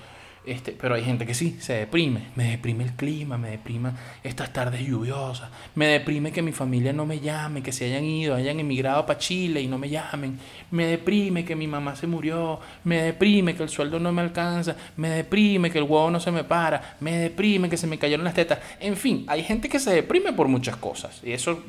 Este, 0.44 0.72
pero 0.72 0.96
hay 0.96 1.04
gente 1.04 1.24
que 1.24 1.34
sí, 1.34 1.56
se 1.60 1.74
deprime. 1.74 2.30
Me 2.34 2.50
deprime 2.50 2.84
el 2.84 2.92
clima, 2.92 3.38
me 3.38 3.50
deprime 3.50 3.92
estas 4.24 4.52
tardes 4.52 4.84
lluviosas, 4.84 5.50
me 5.76 5.86
deprime 5.86 6.32
que 6.32 6.42
mi 6.42 6.52
familia 6.52 6.92
no 6.92 7.06
me 7.06 7.20
llame, 7.20 7.62
que 7.62 7.70
se 7.70 7.84
hayan 7.84 8.04
ido, 8.04 8.34
hayan 8.34 8.58
emigrado 8.58 9.06
para 9.06 9.18
Chile 9.18 9.60
y 9.60 9.68
no 9.68 9.78
me 9.78 9.88
llamen. 9.88 10.38
Me 10.70 10.86
deprime 10.86 11.44
que 11.44 11.54
mi 11.54 11.68
mamá 11.68 11.94
se 11.94 12.06
murió, 12.06 12.58
me 12.84 13.02
deprime 13.02 13.54
que 13.54 13.62
el 13.62 13.68
sueldo 13.68 14.00
no 14.00 14.12
me 14.12 14.22
alcanza, 14.22 14.76
me 14.96 15.10
deprime 15.10 15.70
que 15.70 15.78
el 15.78 15.84
huevo 15.84 16.10
no 16.10 16.18
se 16.18 16.32
me 16.32 16.42
para, 16.44 16.96
me 17.00 17.18
deprime 17.18 17.70
que 17.70 17.76
se 17.76 17.86
me 17.86 17.98
cayeron 17.98 18.24
las 18.24 18.34
tetas. 18.34 18.58
En 18.80 18.96
fin, 18.96 19.24
hay 19.28 19.44
gente 19.44 19.68
que 19.68 19.78
se 19.78 19.94
deprime 19.94 20.32
por 20.32 20.48
muchas 20.48 20.76
cosas 20.76 21.20
y 21.22 21.32
eso 21.32 21.62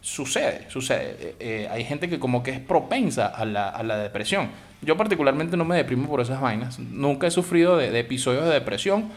sucede, 0.00 0.66
sucede. 0.70 1.16
Eh, 1.20 1.36
eh, 1.40 1.68
hay 1.70 1.84
gente 1.84 2.08
que 2.08 2.18
como 2.18 2.42
que 2.42 2.52
es 2.52 2.60
propensa 2.60 3.26
a 3.26 3.44
la, 3.44 3.68
a 3.68 3.82
la 3.82 3.98
depresión. 3.98 4.50
Yo 4.82 4.96
particularmente 4.96 5.56
no 5.56 5.64
me 5.64 5.76
deprimo 5.76 6.08
por 6.08 6.20
esas 6.20 6.40
vainas. 6.40 6.78
Nunca 6.78 7.26
he 7.26 7.30
sufrido 7.30 7.76
de, 7.76 7.98
episodios 7.98 8.44
de 8.46 8.52
depresión. 8.52 9.10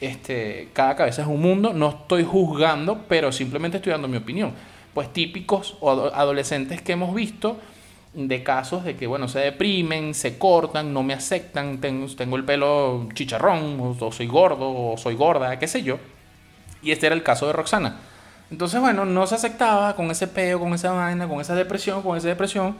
Este, 0.00 0.68
cada 0.72 0.94
cabeza 0.94 1.22
es 1.22 1.28
un 1.28 1.40
mundo. 1.40 1.72
No 1.72 1.88
estoy 1.88 2.24
juzgando, 2.24 3.04
pero 3.08 3.32
simplemente 3.32 3.78
estoy 3.78 3.92
dando 3.92 4.06
mi 4.06 4.16
opinión. 4.16 4.52
Pues 4.94 5.12
típicos 5.12 5.76
o 5.80 6.10
adolescentes 6.14 6.82
que 6.82 6.92
hemos 6.92 7.14
visto 7.14 7.58
de 8.14 8.42
casos 8.42 8.84
de 8.84 8.96
que, 8.96 9.06
bueno, 9.06 9.28
se 9.28 9.40
deprimen, 9.40 10.14
se 10.14 10.38
cortan, 10.38 10.92
no 10.92 11.02
me 11.02 11.14
aceptan, 11.14 11.78
tengo, 11.78 12.06
el 12.36 12.44
pelo 12.44 13.08
chicharrón, 13.12 13.96
o, 14.00 14.12
soy 14.12 14.26
gordo, 14.26 14.92
o 14.92 14.96
soy 14.96 15.14
gorda, 15.14 15.58
qué 15.58 15.66
sé 15.66 15.82
yo. 15.82 15.98
Y 16.82 16.92
este 16.92 17.06
era 17.06 17.14
el 17.14 17.22
caso 17.22 17.46
de 17.46 17.52
Roxana. 17.52 17.96
Entonces, 18.50 18.80
bueno, 18.80 19.04
no 19.04 19.26
se 19.26 19.34
aceptaba 19.34 19.94
con 19.94 20.10
ese 20.10 20.26
peo, 20.26 20.58
con 20.58 20.72
esa 20.74 20.92
vaina, 20.92 21.28
con 21.28 21.40
esa 21.40 21.54
depresión, 21.54 22.02
con 22.02 22.16
esa 22.16 22.28
depresión 22.28 22.76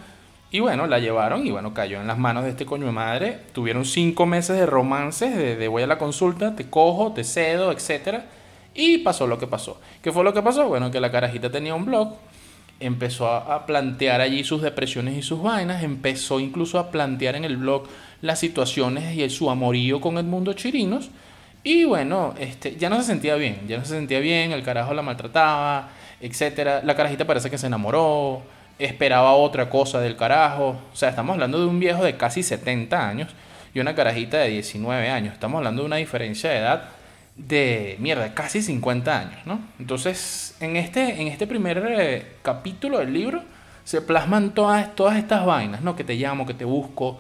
y 0.51 0.61
bueno, 0.61 0.87
la 0.87 0.99
llevaron 0.99 1.47
y 1.47 1.51
bueno, 1.51 1.75
cayó 1.75 2.01
en 2.01 2.07
las 2.07 2.17
manos 2.17 2.45
de 2.45 2.51
este 2.51 2.65
coño 2.65 2.87
de 2.87 2.93
madre. 2.93 3.39
Tuvieron 3.53 3.85
cinco 3.85 4.25
meses 4.25 4.57
de 4.57 4.65
romances, 4.65 5.37
de, 5.37 5.69
voy 5.69 5.83
a 5.83 5.87
la 5.87 5.99
consulta, 5.99 6.57
te 6.57 6.71
cojo, 6.71 7.13
te 7.13 7.23
cedo, 7.23 7.71
etc. 7.71 8.21
Y 8.75 8.99
pasó 8.99 9.27
lo 9.27 9.39
que 9.39 9.47
pasó. 9.47 9.79
¿Qué 10.01 10.11
fue 10.11 10.25
lo 10.25 10.33
que 10.33 10.41
pasó? 10.41 10.67
Bueno, 10.67 10.91
que 10.91 11.01
la 11.01 11.13
carajita 11.13 11.51
tenía 11.51 11.75
un 11.75 11.85
blog, 11.85 12.15
empezó 12.81 13.29
a, 13.29 13.67
plantear 13.67 14.23
allí 14.23 14.43
sus 14.43 14.63
depresiones 14.63 15.19
y 15.19 15.23
sus 15.23 15.43
vainas, 15.43 15.83
empezó 15.83 16.41
incluso 16.41 16.79
a 16.79 16.91
plantear 16.91 17.37
en 17.37 17.45
el 17.45 17.59
blog 17.59 17.87
las 18.23 18.39
situaciones 18.39 19.17
y 19.17 19.29
su 19.29 19.51
amorío 19.51 20.01
con 20.01 20.17
el 20.17 20.25
mundo 20.25 20.55
chirinos. 20.55 21.11
Y 21.69 21.85
bueno, 21.85 22.35
este, 22.39 22.77
ya 22.77 22.89
no 22.89 22.97
se 22.97 23.03
sentía 23.03 23.35
bien, 23.35 23.61
ya 23.69 23.77
no 23.77 23.85
se 23.85 23.91
sentía 23.91 24.21
bien, 24.21 24.53
el 24.53 24.63
carajo 24.63 24.95
la 24.95 25.03
maltrataba, 25.03 25.91
etc. 26.19 26.83
La 26.83 26.97
carajita 26.97 27.27
parece 27.27 27.51
que 27.51 27.59
se 27.59 27.67
enamoró 27.67 28.43
esperaba 28.79 29.35
otra 29.35 29.69
cosa 29.69 30.01
del 30.01 30.17
carajo. 30.17 30.81
O 30.91 30.97
sea, 30.97 31.11
estamos 31.11 31.35
hablando 31.35 31.61
de 31.61 31.67
un 31.67 31.79
viejo 31.79 32.03
de 32.03 32.17
casi 32.17 32.43
70 32.43 33.07
años 33.07 33.35
y 33.75 33.81
una 33.81 33.95
carajita 33.95 34.39
de 34.39 34.49
19 34.49 35.11
años. 35.11 35.35
Estamos 35.35 35.59
hablando 35.59 35.83
de 35.83 35.87
una 35.87 35.97
diferencia 35.97 36.49
de 36.49 36.57
edad 36.57 36.85
de 37.37 37.97
mierda, 37.99 38.33
casi 38.33 38.63
50 38.63 39.21
años, 39.21 39.41
¿no? 39.45 39.61
Entonces, 39.79 40.57
en 40.61 40.77
este, 40.77 41.21
en 41.21 41.29
este 41.29 41.47
primer 41.47 41.87
eh, 41.87 42.33
capítulo 42.41 42.97
del 42.97 43.13
libro 43.13 43.43
se 43.85 44.01
plasman 44.01 44.55
todas, 44.55 44.95
todas 44.95 45.19
estas 45.19 45.45
vainas, 45.45 45.83
¿no? 45.83 45.95
Que 45.95 46.05
te 46.05 46.15
llamo, 46.15 46.47
que 46.47 46.55
te 46.55 46.65
busco, 46.65 47.19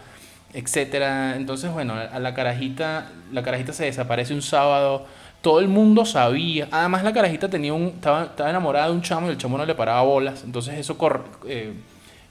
etcétera. 0.52 1.36
Entonces, 1.36 1.72
bueno, 1.72 1.94
a 1.94 2.18
la 2.18 2.34
carajita, 2.34 3.10
la 3.32 3.42
carajita 3.42 3.72
se 3.72 3.84
desaparece 3.84 4.34
un 4.34 4.42
sábado 4.42 5.06
todo 5.40 5.60
el 5.60 5.68
mundo 5.68 6.04
sabía. 6.04 6.68
Además, 6.70 7.04
la 7.04 7.12
carajita 7.12 7.48
tenía 7.48 7.72
un, 7.72 7.86
estaba, 7.86 8.24
estaba 8.24 8.50
enamorada 8.50 8.86
de 8.86 8.92
un 8.92 9.02
chamo 9.02 9.28
y 9.28 9.30
el 9.30 9.38
chamo 9.38 9.56
no 9.56 9.64
le 9.64 9.74
paraba 9.74 10.02
bolas. 10.02 10.42
Entonces, 10.44 10.78
eso 10.78 10.96
eh, 11.46 11.72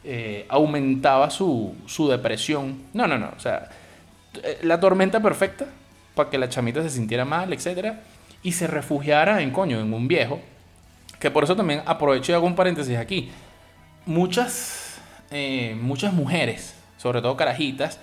eh, 0.03 0.45
aumentaba 0.49 1.29
su, 1.29 1.75
su 1.85 2.07
depresión. 2.09 2.83
No, 2.93 3.07
no, 3.07 3.17
no. 3.17 3.31
O 3.35 3.39
sea, 3.39 3.69
eh, 4.43 4.59
la 4.63 4.79
tormenta 4.79 5.21
perfecta 5.21 5.65
para 6.15 6.29
que 6.29 6.37
la 6.37 6.49
chamita 6.49 6.81
se 6.81 6.89
sintiera 6.89 7.23
mal, 7.23 7.53
etc. 7.53 7.93
Y 8.43 8.51
se 8.51 8.67
refugiara 8.67 9.41
en 9.41 9.51
coño, 9.51 9.79
en 9.79 9.93
un 9.93 10.07
viejo. 10.07 10.39
Que 11.19 11.31
por 11.31 11.43
eso 11.43 11.55
también 11.55 11.81
aprovecho 11.85 12.31
y 12.31 12.35
hago 12.35 12.45
un 12.45 12.55
paréntesis 12.55 12.97
aquí. 12.97 13.31
Muchas, 14.05 14.99
muchas 15.81 16.13
mujeres, 16.13 16.75
sobre 16.97 17.21
todo 17.21 17.37
carajitas, 17.37 17.99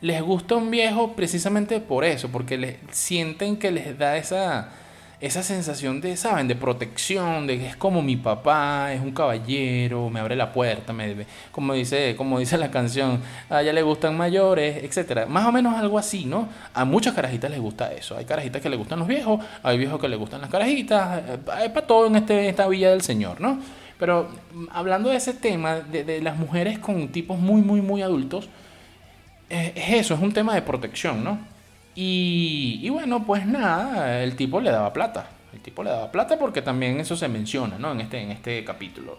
les 0.00 0.22
gusta 0.22 0.56
un 0.56 0.70
viejo 0.70 1.12
precisamente 1.14 1.80
por 1.80 2.04
eso, 2.04 2.28
porque 2.28 2.58
les, 2.58 2.76
sienten 2.90 3.56
que 3.56 3.70
les 3.70 3.98
da 3.98 4.16
esa, 4.16 4.68
esa 5.20 5.42
sensación 5.42 6.02
de, 6.02 6.16
¿saben? 6.16 6.46
De 6.48 6.54
protección, 6.54 7.46
de 7.46 7.58
que 7.58 7.66
es 7.68 7.76
como 7.76 8.02
mi 8.02 8.16
papá, 8.16 8.92
es 8.92 9.00
un 9.00 9.12
caballero, 9.12 10.10
me 10.10 10.20
abre 10.20 10.36
la 10.36 10.52
puerta, 10.52 10.92
me, 10.92 11.26
como, 11.50 11.72
dice, 11.72 12.14
como 12.16 12.38
dice 12.40 12.58
la 12.58 12.70
canción, 12.70 13.22
a 13.48 13.62
ella 13.62 13.72
le 13.72 13.82
gustan 13.82 14.16
mayores, 14.16 14.84
etcétera 14.84 15.26
Más 15.26 15.46
o 15.46 15.52
menos 15.52 15.74
algo 15.74 15.98
así, 15.98 16.26
¿no? 16.26 16.48
A 16.74 16.84
muchas 16.84 17.14
carajitas 17.14 17.50
les 17.50 17.60
gusta 17.60 17.92
eso. 17.92 18.16
Hay 18.16 18.26
carajitas 18.26 18.60
que 18.60 18.68
les 18.68 18.78
gustan 18.78 18.98
los 18.98 19.08
viejos, 19.08 19.42
hay 19.62 19.78
viejos 19.78 19.98
que 20.00 20.08
les 20.08 20.18
gustan 20.18 20.42
las 20.42 20.50
carajitas, 20.50 21.22
eh, 21.26 21.38
hay 21.52 21.70
para 21.70 21.86
todo 21.86 22.06
en 22.06 22.16
este, 22.16 22.48
esta 22.48 22.68
villa 22.68 22.90
del 22.90 23.00
Señor, 23.00 23.40
¿no? 23.40 23.58
Pero 23.98 24.28
mm, 24.52 24.66
hablando 24.70 25.10
de 25.10 25.16
ese 25.16 25.34
tema, 25.34 25.76
de, 25.76 26.20
las 26.20 26.36
mujeres 26.36 26.78
con 26.78 27.08
tipos 27.08 27.38
muy, 27.38 27.62
muy, 27.62 27.80
muy 27.80 28.02
adultos, 28.02 28.48
eh, 29.48 29.72
es 29.74 30.00
eso, 30.00 30.14
es 30.14 30.20
un 30.20 30.32
tema 30.32 30.54
de 30.54 30.62
protección, 30.62 31.22
¿no? 31.22 31.38
Y, 31.94 32.88
bueno, 32.90 33.24
pues 33.24 33.46
nada, 33.46 34.22
el 34.22 34.36
tipo 34.36 34.60
le 34.60 34.70
daba 34.70 34.92
plata. 34.92 35.30
El 35.54 35.60
tipo 35.60 35.82
le 35.82 35.88
daba 35.88 36.12
plata 36.12 36.38
porque 36.38 36.60
también 36.60 37.00
eso 37.00 37.16
se 37.16 37.26
menciona, 37.26 37.78
¿no? 37.78 37.92
En 37.92 38.02
este, 38.02 38.20
en 38.20 38.30
este 38.32 38.62
capítulo. 38.64 39.18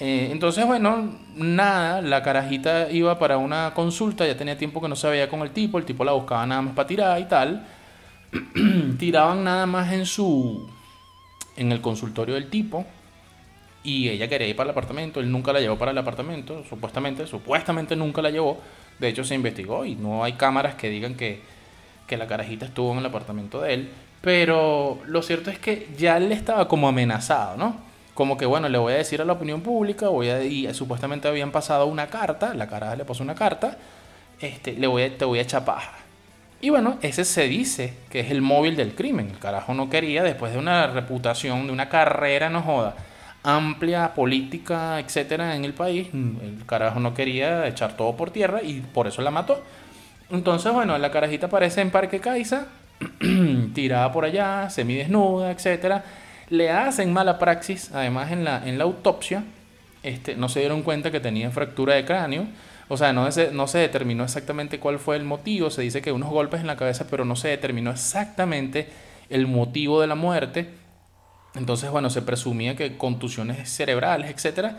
Eh, 0.00 0.28
entonces, 0.32 0.66
bueno, 0.66 1.16
nada, 1.36 2.02
la 2.02 2.22
carajita 2.24 2.90
iba 2.90 3.18
para 3.20 3.38
una 3.38 3.72
consulta, 3.72 4.26
ya 4.26 4.36
tenía 4.36 4.58
tiempo 4.58 4.80
que 4.80 4.88
no 4.88 4.96
se 4.96 5.08
veía 5.08 5.28
con 5.28 5.40
el 5.42 5.50
tipo, 5.50 5.78
el 5.78 5.84
tipo 5.84 6.04
la 6.04 6.12
buscaba 6.12 6.44
nada 6.44 6.62
más 6.62 6.74
para 6.74 6.88
tirar 6.88 7.20
y 7.20 7.26
tal. 7.26 7.64
Tiraban 8.98 9.44
nada 9.44 9.66
más 9.66 9.92
en 9.92 10.04
su. 10.04 10.68
en 11.56 11.70
el 11.70 11.80
consultorio 11.80 12.34
del 12.34 12.50
tipo. 12.50 12.84
Y 13.84 14.08
ella 14.08 14.28
quería 14.28 14.48
ir 14.48 14.56
para 14.56 14.68
el 14.68 14.72
apartamento, 14.72 15.20
él 15.20 15.30
nunca 15.30 15.52
la 15.52 15.60
llevó 15.60 15.78
para 15.78 15.92
el 15.92 15.98
apartamento, 15.98 16.64
supuestamente, 16.68 17.26
supuestamente 17.26 17.96
nunca 17.96 18.20
la 18.22 18.30
llevó. 18.30 18.58
De 18.98 19.08
hecho, 19.08 19.24
se 19.24 19.34
investigó 19.34 19.84
y 19.84 19.94
no 19.94 20.24
hay 20.24 20.32
cámaras 20.32 20.74
que 20.74 20.90
digan 20.90 21.14
que 21.14 21.40
que 22.08 22.16
la 22.16 22.26
carajita 22.26 22.64
estuvo 22.64 22.90
en 22.92 22.98
el 22.98 23.06
apartamento 23.06 23.60
de 23.60 23.74
él, 23.74 23.90
pero 24.20 24.98
lo 25.06 25.22
cierto 25.22 25.50
es 25.50 25.60
que 25.60 25.86
ya 25.96 26.16
él 26.16 26.32
estaba 26.32 26.66
como 26.66 26.88
amenazado, 26.88 27.56
¿no? 27.56 27.76
Como 28.14 28.36
que, 28.36 28.46
bueno, 28.46 28.68
le 28.68 28.78
voy 28.78 28.94
a 28.94 28.96
decir 28.96 29.22
a 29.22 29.24
la 29.24 29.34
opinión 29.34 29.60
pública, 29.60 30.08
voy 30.08 30.30
a, 30.30 30.42
y 30.42 30.72
supuestamente 30.74 31.28
habían 31.28 31.52
pasado 31.52 31.86
una 31.86 32.08
carta, 32.08 32.54
la 32.54 32.66
caraja 32.66 32.96
le 32.96 33.04
puso 33.04 33.22
una 33.22 33.36
carta, 33.36 33.76
este, 34.40 34.72
le 34.72 34.88
voy 34.88 35.08
te 35.10 35.24
voy 35.24 35.38
a 35.38 35.42
echar 35.42 35.64
paja. 35.64 35.92
Y 36.60 36.70
bueno, 36.70 36.98
ese 37.02 37.24
se 37.24 37.46
dice 37.46 37.94
que 38.10 38.20
es 38.20 38.32
el 38.32 38.42
móvil 38.42 38.74
del 38.74 38.96
crimen. 38.96 39.28
El 39.28 39.38
carajo 39.38 39.74
no 39.74 39.88
quería, 39.88 40.24
después 40.24 40.52
de 40.52 40.58
una 40.58 40.88
reputación, 40.88 41.68
de 41.68 41.72
una 41.72 41.88
carrera, 41.88 42.50
no 42.50 42.62
joda, 42.62 42.96
amplia, 43.42 44.14
política, 44.14 44.98
etcétera, 44.98 45.56
en 45.56 45.64
el 45.64 45.72
país, 45.74 46.08
el 46.12 46.64
carajo 46.66 47.00
no 47.00 47.14
quería 47.14 47.66
echar 47.66 47.96
todo 47.96 48.16
por 48.16 48.30
tierra 48.30 48.62
y 48.62 48.80
por 48.80 49.06
eso 49.06 49.22
la 49.22 49.30
mató. 49.30 49.62
Entonces, 50.30 50.72
bueno, 50.72 50.98
la 50.98 51.10
carajita 51.10 51.46
aparece 51.46 51.80
en 51.80 51.90
Parque 51.90 52.20
Caiza, 52.20 52.66
tirada 53.74 54.12
por 54.12 54.24
allá, 54.24 54.68
semidesnuda, 54.70 55.50
etc. 55.50 56.02
Le 56.50 56.70
hacen 56.70 57.12
mala 57.12 57.38
praxis, 57.38 57.90
además 57.94 58.32
en 58.32 58.44
la, 58.44 58.66
en 58.66 58.76
la 58.76 58.84
autopsia, 58.84 59.44
este, 60.02 60.36
no 60.36 60.48
se 60.48 60.60
dieron 60.60 60.82
cuenta 60.82 61.10
que 61.10 61.20
tenía 61.20 61.50
fractura 61.50 61.94
de 61.94 62.04
cráneo. 62.04 62.46
O 62.88 62.96
sea, 62.96 63.12
no 63.12 63.30
se, 63.30 63.52
no 63.52 63.66
se 63.66 63.78
determinó 63.78 64.24
exactamente 64.24 64.78
cuál 64.78 64.98
fue 64.98 65.16
el 65.16 65.24
motivo. 65.24 65.70
Se 65.70 65.82
dice 65.82 66.00
que 66.00 66.12
unos 66.12 66.30
golpes 66.30 66.60
en 66.60 66.66
la 66.66 66.76
cabeza, 66.76 67.06
pero 67.10 67.24
no 67.24 67.36
se 67.36 67.48
determinó 67.48 67.90
exactamente 67.90 68.88
el 69.28 69.46
motivo 69.46 70.00
de 70.00 70.06
la 70.06 70.14
muerte. 70.14 70.68
Entonces, 71.54 71.90
bueno, 71.90 72.10
se 72.10 72.22
presumía 72.22 72.76
que 72.76 72.96
contusiones 72.96 73.68
cerebrales, 73.70 74.30
etcétera 74.30 74.78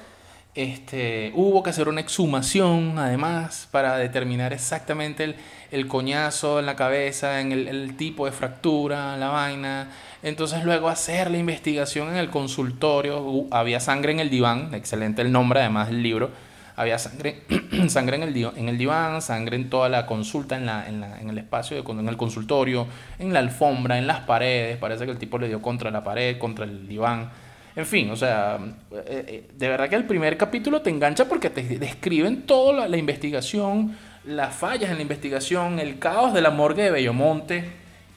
este, 0.55 1.31
hubo 1.35 1.61
que 1.61 1.69
hacer 1.69 1.87
una 1.87 2.01
exhumación, 2.01 2.97
además, 2.97 3.67
para 3.71 3.97
determinar 3.97 4.51
exactamente 4.51 5.35
el, 5.71 5.87
coñazo 5.87 6.59
en 6.59 6.65
la 6.65 6.75
cabeza, 6.75 7.39
en 7.39 7.51
el, 7.51 7.95
tipo 7.95 8.25
de 8.25 8.31
fractura, 8.31 9.15
la 9.17 9.29
vaina. 9.29 9.89
Entonces 10.23 10.63
luego 10.65 10.89
hacer 10.89 11.29
la 11.29 11.37
investigación 11.37 12.09
en 12.09 12.17
el 12.17 12.29
consultorio. 12.29 13.45
Había 13.51 13.79
sangre 13.79 14.11
en 14.11 14.19
el 14.19 14.29
diván, 14.29 14.73
excelente 14.73 15.21
el 15.21 15.31
nombre 15.31 15.59
además 15.59 15.87
del 15.87 16.01
libro. 16.03 16.31
Había 16.79 16.97
sangre, 16.97 17.41
sangre 17.89 18.15
en, 18.15 18.23
el, 18.23 18.51
en 18.55 18.69
el 18.69 18.77
diván, 18.77 19.21
sangre 19.21 19.57
en 19.57 19.69
toda 19.69 19.89
la 19.89 20.05
consulta, 20.05 20.55
en, 20.55 20.65
la, 20.65 20.87
en, 20.87 21.01
la, 21.01 21.19
en 21.19 21.29
el 21.29 21.37
espacio, 21.37 21.75
de, 21.75 21.91
en 21.91 22.07
el 22.07 22.15
consultorio, 22.15 22.87
en 23.19 23.33
la 23.33 23.39
alfombra, 23.39 23.97
en 23.97 24.07
las 24.07 24.21
paredes. 24.21 24.77
Parece 24.77 25.03
que 25.03 25.11
el 25.11 25.17
tipo 25.17 25.37
le 25.37 25.49
dio 25.49 25.61
contra 25.61 25.91
la 25.91 26.05
pared, 26.05 26.37
contra 26.37 26.63
el 26.63 26.87
diván. 26.87 27.31
En 27.75 27.85
fin, 27.85 28.09
o 28.11 28.15
sea, 28.15 28.57
eh, 28.93 29.25
eh, 29.27 29.49
de 29.53 29.67
verdad 29.67 29.89
que 29.89 29.97
el 29.97 30.05
primer 30.05 30.37
capítulo 30.37 30.81
te 30.81 30.89
engancha 30.89 31.25
porque 31.25 31.49
te 31.49 31.63
describen 31.63 32.43
toda 32.43 32.87
la, 32.87 32.95
investigación, 32.95 33.97
las 34.23 34.55
fallas 34.55 34.89
en 34.89 34.95
la 34.95 35.01
investigación, 35.01 35.79
el 35.79 35.99
caos 35.99 36.33
de 36.33 36.41
la 36.41 36.49
morgue 36.49 36.83
de 36.83 36.91
Bellomonte, 36.91 37.69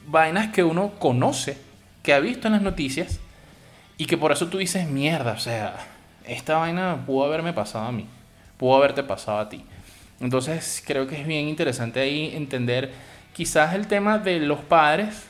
vainas 0.07 0.53
que 0.53 0.63
uno 0.63 0.93
conoce, 0.99 1.57
que 2.01 2.13
ha 2.13 2.19
visto 2.19 2.47
en 2.47 2.53
las 2.53 2.61
noticias 2.61 3.19
y 3.97 4.05
que 4.05 4.17
por 4.17 4.31
eso 4.31 4.47
tú 4.47 4.57
dices, 4.57 4.87
mierda, 4.87 5.33
o 5.33 5.39
sea, 5.39 5.75
esta 6.25 6.57
vaina 6.59 7.03
pudo 7.05 7.25
haberme 7.25 7.51
pasado 7.51 7.87
a 7.87 7.91
mí, 7.91 8.07
pudo 8.63 8.77
haberte 8.77 9.03
pasado 9.03 9.39
a 9.39 9.49
ti. 9.49 9.61
Entonces 10.21 10.81
creo 10.87 11.05
que 11.05 11.19
es 11.19 11.27
bien 11.27 11.49
interesante 11.49 11.99
ahí 11.99 12.31
entender 12.33 12.93
quizás 13.33 13.75
el 13.75 13.87
tema 13.87 14.19
de 14.19 14.39
los 14.39 14.59
padres. 14.61 15.25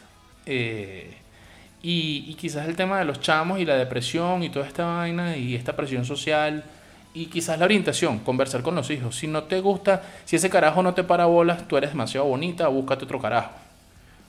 Eh, 0.45 1.15
y, 1.81 2.35
quizás 2.35 2.67
el 2.67 2.75
tema 2.75 2.99
de 2.99 3.05
los 3.05 3.21
chamos 3.21 3.59
y 3.59 3.65
la 3.65 3.75
depresión 3.75 4.43
y 4.43 4.49
toda 4.49 4.67
esta 4.67 4.85
vaina 4.85 5.35
y 5.35 5.55
esta 5.55 5.75
presión 5.75 6.05
social 6.05 6.63
y 7.15 7.25
quizás 7.25 7.57
la 7.57 7.65
orientación, 7.65 8.19
conversar 8.19 8.61
con 8.61 8.75
los 8.75 8.91
hijos. 8.91 9.15
Si 9.15 9.25
no 9.25 9.45
te 9.45 9.61
gusta, 9.61 10.03
si 10.25 10.35
ese 10.35 10.51
carajo 10.51 10.83
no 10.83 10.93
te 10.93 11.03
para 11.03 11.25
bolas, 11.25 11.67
tú 11.67 11.75
eres 11.75 11.89
demasiado 11.89 12.27
bonita, 12.27 12.67
búscate 12.67 13.05
otro 13.05 13.19
carajo. 13.19 13.49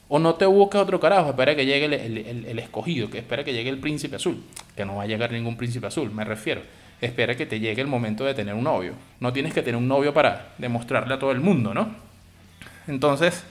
O 0.08 0.18
no 0.18 0.34
te 0.36 0.46
busques 0.46 0.80
otro 0.80 0.98
carajo, 0.98 1.28
espera 1.28 1.54
que 1.54 1.66
llegue 1.66 1.84
el, 1.84 2.58
escogido, 2.58 3.10
que 3.10 3.18
espera 3.18 3.44
que 3.44 3.52
llegue 3.52 3.68
el 3.68 3.80
príncipe 3.80 4.16
azul. 4.16 4.42
Que 4.74 4.86
no 4.86 4.96
va 4.96 5.02
a 5.02 5.06
llegar 5.06 5.30
ningún 5.30 5.58
príncipe 5.58 5.88
azul, 5.88 6.10
me 6.10 6.24
refiero. 6.24 6.62
Espera 7.04 7.36
que 7.36 7.44
te 7.44 7.60
llegue 7.60 7.82
el 7.82 7.86
momento 7.86 8.24
de 8.24 8.32
tener 8.32 8.54
un 8.54 8.64
novio. 8.64 8.94
No 9.20 9.32
tienes 9.32 9.52
que 9.52 9.60
tener 9.60 9.76
un 9.76 9.86
novio 9.86 10.14
para 10.14 10.54
demostrarle 10.56 11.14
a 11.14 11.18
todo 11.18 11.32
el 11.32 11.40
mundo, 11.40 11.74
¿no? 11.74 11.88
Entonces, 12.86 13.44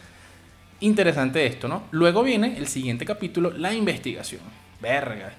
interesante 0.79 1.45
esto, 1.45 1.67
¿no? 1.67 1.83
Luego 1.91 2.23
viene 2.23 2.57
el 2.57 2.67
siguiente 2.67 3.05
capítulo, 3.05 3.51
la 3.51 3.71
investigación. 3.73 4.41
Verga. 4.81 5.33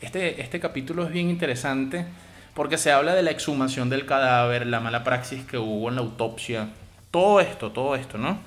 Este, 0.00 0.40
este 0.40 0.58
capítulo 0.58 1.04
es 1.04 1.12
bien 1.12 1.30
interesante 1.30 2.06
porque 2.54 2.76
se 2.76 2.90
habla 2.90 3.14
de 3.14 3.22
la 3.22 3.30
exhumación 3.30 3.88
del 3.88 4.04
cadáver, 4.04 4.66
la 4.66 4.80
mala 4.80 5.04
praxis 5.04 5.44
que 5.44 5.56
hubo 5.56 5.88
en 5.88 5.94
la 5.94 6.00
autopsia, 6.00 6.70
todo 7.10 7.40
esto, 7.40 7.70
todo 7.70 7.94
esto, 7.94 8.18
¿no? 8.18 8.38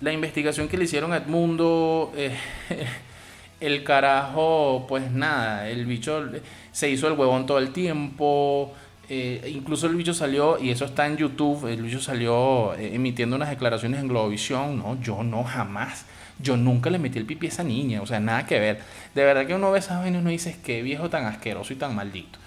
La 0.00 0.12
investigación 0.12 0.68
que 0.68 0.78
le 0.78 0.84
hicieron 0.84 1.12
a 1.12 1.18
Edmundo, 1.18 2.10
eh, 2.16 2.36
el 3.60 3.84
carajo, 3.84 4.86
pues 4.88 5.10
nada, 5.10 5.68
el 5.68 5.84
bicho 5.86 6.24
se 6.72 6.90
hizo 6.90 7.06
el 7.06 7.12
huevón 7.12 7.46
todo 7.46 7.58
el 7.58 7.72
tiempo, 7.72 8.72
eh, 9.08 9.52
incluso 9.54 9.86
el 9.86 9.94
bicho 9.94 10.14
salió, 10.14 10.58
y 10.58 10.70
eso 10.70 10.86
está 10.86 11.06
en 11.06 11.18
YouTube, 11.18 11.66
el 11.66 11.82
bicho 11.82 12.00
salió 12.00 12.74
eh, 12.74 12.94
emitiendo 12.94 13.36
unas 13.36 13.50
declaraciones 13.50 14.00
en 14.00 14.08
Globovisión. 14.08 14.78
No, 14.78 14.98
yo 15.00 15.22
no, 15.22 15.44
jamás. 15.44 16.06
Yo 16.38 16.56
nunca 16.56 16.88
le 16.88 16.98
metí 16.98 17.18
el 17.18 17.26
pipí 17.26 17.46
a 17.46 17.48
esa 17.50 17.62
niña, 17.62 18.00
o 18.00 18.06
sea, 18.06 18.20
nada 18.20 18.46
que 18.46 18.58
ver. 18.58 18.80
De 19.14 19.22
verdad 19.22 19.46
que 19.46 19.54
uno 19.54 19.70
ve 19.70 19.80
esas 19.80 19.98
vainas 19.98 20.20
y 20.20 20.22
uno 20.22 20.30
dice, 20.30 20.56
qué 20.64 20.82
viejo 20.82 21.10
tan 21.10 21.26
asqueroso 21.26 21.74
y 21.74 21.76
tan 21.76 21.94
maldito. 21.94 22.38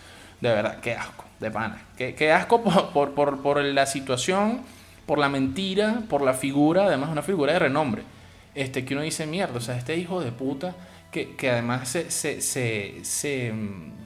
De 0.41 0.49
verdad, 0.49 0.79
qué 0.79 0.95
asco, 0.95 1.25
de 1.39 1.51
pana. 1.51 1.81
Qué, 1.97 2.31
asco 2.31 2.63
por, 2.63 3.13
por, 3.13 3.41
por, 3.41 3.63
la 3.63 3.85
situación, 3.85 4.61
por 5.05 5.19
la 5.19 5.29
mentira, 5.29 6.01
por 6.09 6.21
la 6.23 6.33
figura, 6.33 6.85
además 6.85 7.09
una 7.11 7.21
figura 7.21 7.53
de 7.53 7.59
renombre. 7.59 8.01
Este, 8.55 8.85
que 8.85 8.95
uno 8.95 9.03
dice, 9.03 9.27
mierda, 9.27 9.57
o 9.57 9.61
sea, 9.61 9.77
este 9.77 9.95
hijo 9.97 10.19
de 10.19 10.31
puta, 10.31 10.75
que, 11.11 11.35
que 11.35 11.51
además 11.51 11.87
se, 11.89 12.41
se 12.41 13.53
mm, 13.53 14.04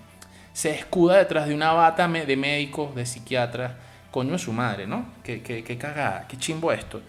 se 0.60 0.72
escuda 0.72 1.16
detrás 1.16 1.48
de 1.48 1.56
una 1.56 1.72
bata 1.72 2.06
de 2.10 2.36
médicos, 2.36 2.94
de 2.94 3.06
psiquiatras. 3.06 3.72
Coño 4.12 4.36
es 4.36 4.42
su 4.42 4.52
madre, 4.52 4.88
¿no? 4.88 5.06
Qué, 5.24 5.42
qué, 5.42 5.64
qué 5.64 5.78
cagada, 5.78 6.28
qué 6.28 6.36
chimbo 6.36 6.74
esto. 6.74 7.00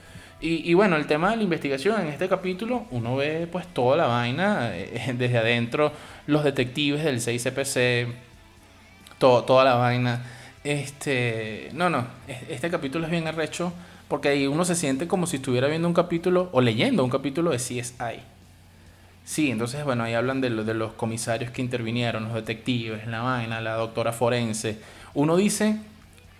Y, 0.40 0.70
y, 0.70 0.74
bueno, 0.74 0.94
el 0.94 1.08
tema 1.08 1.30
de 1.30 1.38
la 1.38 1.42
investigación 1.42 2.00
en 2.00 2.06
este 2.06 2.28
capítulo, 2.28 2.86
uno 2.92 3.16
ve 3.16 3.48
pues 3.50 3.66
toda 3.66 3.96
la 3.96 4.06
vaina 4.06 4.70
eh, 4.72 5.14
desde 5.18 5.38
adentro, 5.38 5.90
los 6.28 6.44
detectives 6.44 7.02
del 7.02 7.16
6CPC, 7.16 8.12
todo, 9.18 9.42
toda 9.42 9.64
la 9.64 9.74
vaina. 9.74 10.22
Este, 10.62 11.70
no, 11.72 11.90
no, 11.90 12.06
este 12.48 12.70
capítulo 12.70 13.06
es 13.06 13.10
bien 13.10 13.26
arrecho 13.26 13.72
porque 14.06 14.28
ahí 14.28 14.46
uno 14.46 14.64
se 14.64 14.76
siente 14.76 15.08
como 15.08 15.26
si 15.26 15.38
estuviera 15.38 15.66
viendo 15.66 15.88
un 15.88 15.94
capítulo 15.94 16.50
o 16.52 16.60
leyendo 16.60 17.02
un 17.02 17.10
capítulo 17.10 17.50
de 17.50 17.56
CSI. 17.56 18.20
Sí, 19.30 19.52
entonces, 19.52 19.84
bueno, 19.84 20.02
ahí 20.02 20.14
hablan 20.14 20.40
de, 20.40 20.50
de 20.50 20.74
los 20.74 20.94
comisarios 20.94 21.52
que 21.52 21.62
intervinieron, 21.62 22.24
los 22.24 22.34
detectives, 22.34 23.06
la 23.06 23.20
vaina, 23.20 23.60
la 23.60 23.74
doctora 23.74 24.12
forense. 24.12 24.80
Uno 25.14 25.36
dice, 25.36 25.76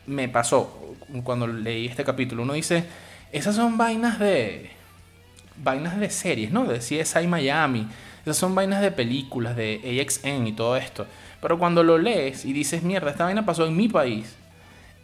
me 0.09 0.29
pasó 0.29 0.97
cuando 1.23 1.47
leí 1.47 1.87
este 1.87 2.03
capítulo, 2.03 2.43
uno 2.43 2.55
dice, 2.55 2.83
esas 3.31 3.55
son 3.55 3.79
vainas 3.79 4.19
de 4.19 4.71
vainas 5.63 6.01
de 6.01 6.11
series, 6.11 6.51
¿no? 6.51 6.65
De 6.65 6.81
CSI 6.81 7.29
Miami. 7.29 7.87
Esas 8.23 8.39
son 8.39 8.57
vainas 8.57 8.83
de 8.83 8.91
películas, 8.91 9.55
de 9.55 10.01
AXN 10.03 10.49
y 10.49 10.53
todo 10.53 10.77
esto. 10.77 11.07
Pero 11.41 11.61
cuando 11.61 11.85
lo 11.85 11.97
lees 11.97 12.45
y 12.45 12.53
dices, 12.53 12.83
mierda, 12.83 13.13
esta 13.13 13.23
vaina 13.23 13.47
pasó 13.47 13.69
en 13.69 13.77
mi 13.77 13.89
país. 13.89 14.35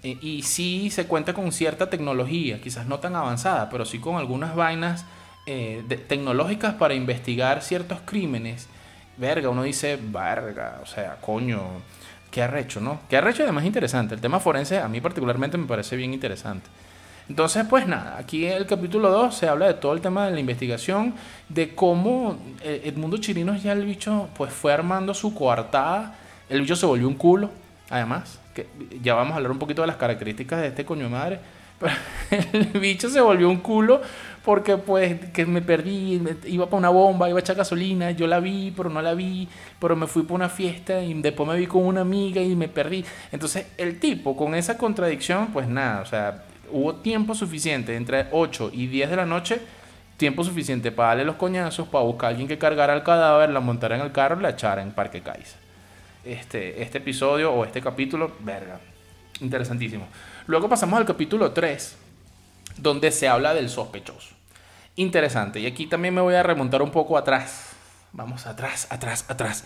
Eh, 0.03 0.19
y 0.21 0.43
sí 0.43 0.91
se 0.91 1.07
cuenta 1.07 1.35
con 1.35 1.53
cierta 1.53 1.89
tecnología, 1.89 2.61
quizás 2.61 2.89
no 2.89 2.99
tan 2.99 3.15
avanzada, 3.15 3.71
pero 3.71 3.85
sí 3.85 4.01
con 4.01 4.17
algunas 4.17 4.57
vainas 4.57 5.05
eh, 5.47 5.83
tecnológicas 6.09 6.75
para 6.75 6.95
investigar 6.95 7.63
ciertos 7.63 8.01
crímenes 8.05 8.69
verga, 9.17 9.49
uno 9.49 9.63
dice, 9.63 9.99
verga, 10.01 10.81
o 10.83 10.87
sea, 10.87 11.17
coño, 11.21 11.61
qué 12.31 12.43
arrecho, 12.43 12.81
¿no? 12.81 13.01
Qué 13.09 13.17
arrecho 13.17 13.43
además 13.43 13.65
interesante. 13.65 14.15
El 14.15 14.21
tema 14.21 14.41
forense 14.41 14.79
a 14.79 14.89
mí 14.89 15.01
particularmente 15.01 15.57
me 15.59 15.67
parece 15.67 15.97
bien 15.97 16.13
interesante. 16.13 16.69
Entonces, 17.29 17.67
pues 17.69 17.89
nada, 17.89 18.17
aquí 18.19 18.47
en 18.47 18.53
el 18.53 18.67
capítulo 18.67 19.11
2 19.11 19.35
se 19.35 19.49
habla 19.49 19.67
de 19.67 19.75
todo 19.75 19.93
el 19.95 20.01
tema 20.01 20.27
de 20.27 20.33
la 20.33 20.39
investigación, 20.39 21.15
de 21.49 21.75
cómo 21.75 22.39
eh, 22.63 22.83
Edmundo 22.85 23.17
Chirinos 23.19 23.63
ya 23.65 23.73
el 23.73 23.85
bicho 23.85 24.29
pues 24.37 24.53
fue 24.53 24.73
armando 24.73 25.13
su 25.13 25.35
coartada, 25.35 26.15
el 26.49 26.61
bicho 26.61 26.77
se 26.77 26.87
volvió 26.87 27.09
un 27.09 27.17
culo, 27.17 27.51
además, 27.91 28.39
ya 29.03 29.15
vamos 29.15 29.33
a 29.33 29.37
hablar 29.37 29.51
un 29.51 29.59
poquito 29.59 29.83
de 29.83 29.89
las 29.89 29.97
características 29.97 30.61
de 30.61 30.69
este 30.69 30.85
coño 30.85 31.05
de 31.05 31.11
madre, 31.11 31.41
pero 31.81 31.95
el 32.53 32.79
bicho 32.79 33.11
se 33.11 33.21
volvió 33.21 33.51
un 33.51 33.59
culo 33.59 34.01
porque 34.47 34.77
pues 34.77 35.19
que 35.33 35.45
me 35.45 35.61
perdí, 35.61 36.23
iba 36.45 36.67
para 36.67 36.77
una 36.77 36.89
bomba, 36.91 37.29
iba 37.29 37.37
a 37.37 37.41
echar 37.41 37.57
gasolina, 37.57 38.13
yo 38.13 38.29
la 38.29 38.39
vi, 38.39 38.73
pero 38.77 38.89
no 38.89 39.03
la 39.03 39.13
vi, 39.13 39.49
pero 39.81 39.97
me 39.97 40.07
fui 40.07 40.23
para 40.23 40.35
una 40.37 40.49
fiesta 40.49 41.03
y 41.03 41.15
después 41.15 41.49
me 41.49 41.57
vi 41.57 41.67
con 41.67 41.85
una 41.85 42.03
amiga 42.03 42.41
y 42.41 42.55
me 42.55 42.69
perdí. 42.69 43.05
Entonces 43.33 43.67
el 43.77 43.99
tipo 43.99 44.37
con 44.37 44.55
esa 44.55 44.79
contradicción, 44.79 45.49
pues 45.49 45.67
nada, 45.67 46.01
o 46.01 46.07
sea, 46.07 46.45
hubo 46.71 46.95
tiempo 46.95 47.35
suficiente 47.35 47.97
entre 47.97 48.29
8 48.31 48.71
y 48.73 48.87
10 48.87 49.11
de 49.11 49.17
la 49.17 49.27
noche, 49.27 49.61
tiempo 50.17 50.45
suficiente 50.45 50.93
para 50.93 51.09
darle 51.09 51.25
los 51.25 51.35
coñazos, 51.35 51.89
para 51.89 52.05
buscar 52.05 52.27
a 52.27 52.31
alguien 52.31 52.47
que 52.47 52.57
cargara 52.57 52.95
el 52.95 53.03
cadáver, 53.03 53.51
la 53.51 53.59
montara 53.59 53.97
en 53.97 54.03
el 54.03 54.13
carro 54.13 54.39
y 54.39 54.45
la 54.45 54.51
echara 54.51 54.81
en 54.81 54.93
Parque 54.93 55.23
Caiza. 55.23 55.57
Este, 56.25 56.81
este 56.81 56.99
episodio 56.99 57.53
o 57.53 57.65
este 57.65 57.81
capítulo, 57.81 58.31
verga, 58.39 58.79
interesantísimo. 59.41 60.07
Luego 60.47 60.69
pasamos 60.69 61.01
al 61.01 61.05
capítulo 61.05 61.51
3, 61.51 61.97
donde 62.77 63.11
se 63.11 63.27
habla 63.27 63.53
del 63.53 63.69
sospechoso. 63.69 64.36
Interesante, 64.97 65.61
y 65.61 65.67
aquí 65.67 65.87
también 65.87 66.15
me 66.15 66.21
voy 66.21 66.35
a 66.35 66.43
remontar 66.43 66.83
un 66.83 66.91
poco 66.91 67.19
atrás. 67.19 67.73
Vamos 68.13 68.47
atrás, 68.47 68.87
atrás, 68.91 69.27
atrás. 69.29 69.65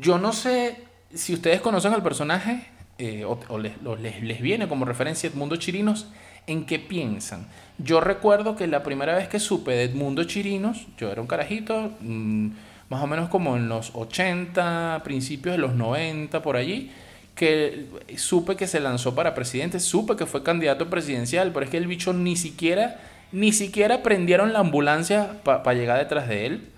Yo 0.00 0.18
no 0.18 0.32
sé 0.32 0.82
si 1.14 1.32
ustedes 1.32 1.60
conocen 1.60 1.94
al 1.94 2.02
personaje 2.02 2.66
eh, 2.98 3.24
o, 3.24 3.58
les, 3.58 3.80
les, 4.22 4.40
viene 4.40 4.66
como 4.66 4.84
referencia 4.84 5.28
Edmundo 5.28 5.54
Chirinos, 5.54 6.08
¿en 6.48 6.66
qué 6.66 6.80
piensan? 6.80 7.46
Yo 7.78 8.00
recuerdo 8.00 8.56
que 8.56 8.66
la 8.66 8.82
primera 8.82 9.14
vez 9.14 9.28
que 9.28 9.38
supe 9.38 9.70
de 9.70 9.84
Edmundo 9.84 10.24
Chirinos, 10.24 10.88
yo 10.98 11.12
era 11.12 11.20
un 11.20 11.28
carajito, 11.28 11.92
mm, 12.00 12.48
más 12.88 13.02
o 13.02 13.06
menos 13.06 13.28
como 13.28 13.56
en 13.56 13.68
los 13.68 13.92
80, 13.94 15.02
principios 15.04 15.54
de 15.54 15.58
los 15.58 15.74
90, 15.74 16.42
por 16.42 16.56
allí, 16.56 16.90
que 17.36 17.86
supe 18.16 18.56
que 18.56 18.66
se 18.66 18.80
lanzó 18.80 19.14
para 19.14 19.32
presidente, 19.32 19.78
supe 19.78 20.16
que 20.16 20.26
fue 20.26 20.42
candidato 20.42 20.90
presidencial, 20.90 21.52
pero 21.52 21.64
es 21.64 21.70
que 21.70 21.76
el 21.76 21.86
bicho 21.86 22.12
ni 22.12 22.34
siquiera, 22.34 23.00
ni 23.32 23.52
siquiera 23.52 24.02
prendieron 24.02 24.52
la 24.52 24.60
ambulancia 24.60 25.42
para 25.42 25.74
llegar 25.74 25.98
detrás 25.98 26.28
de 26.28 26.46
él. 26.46 26.68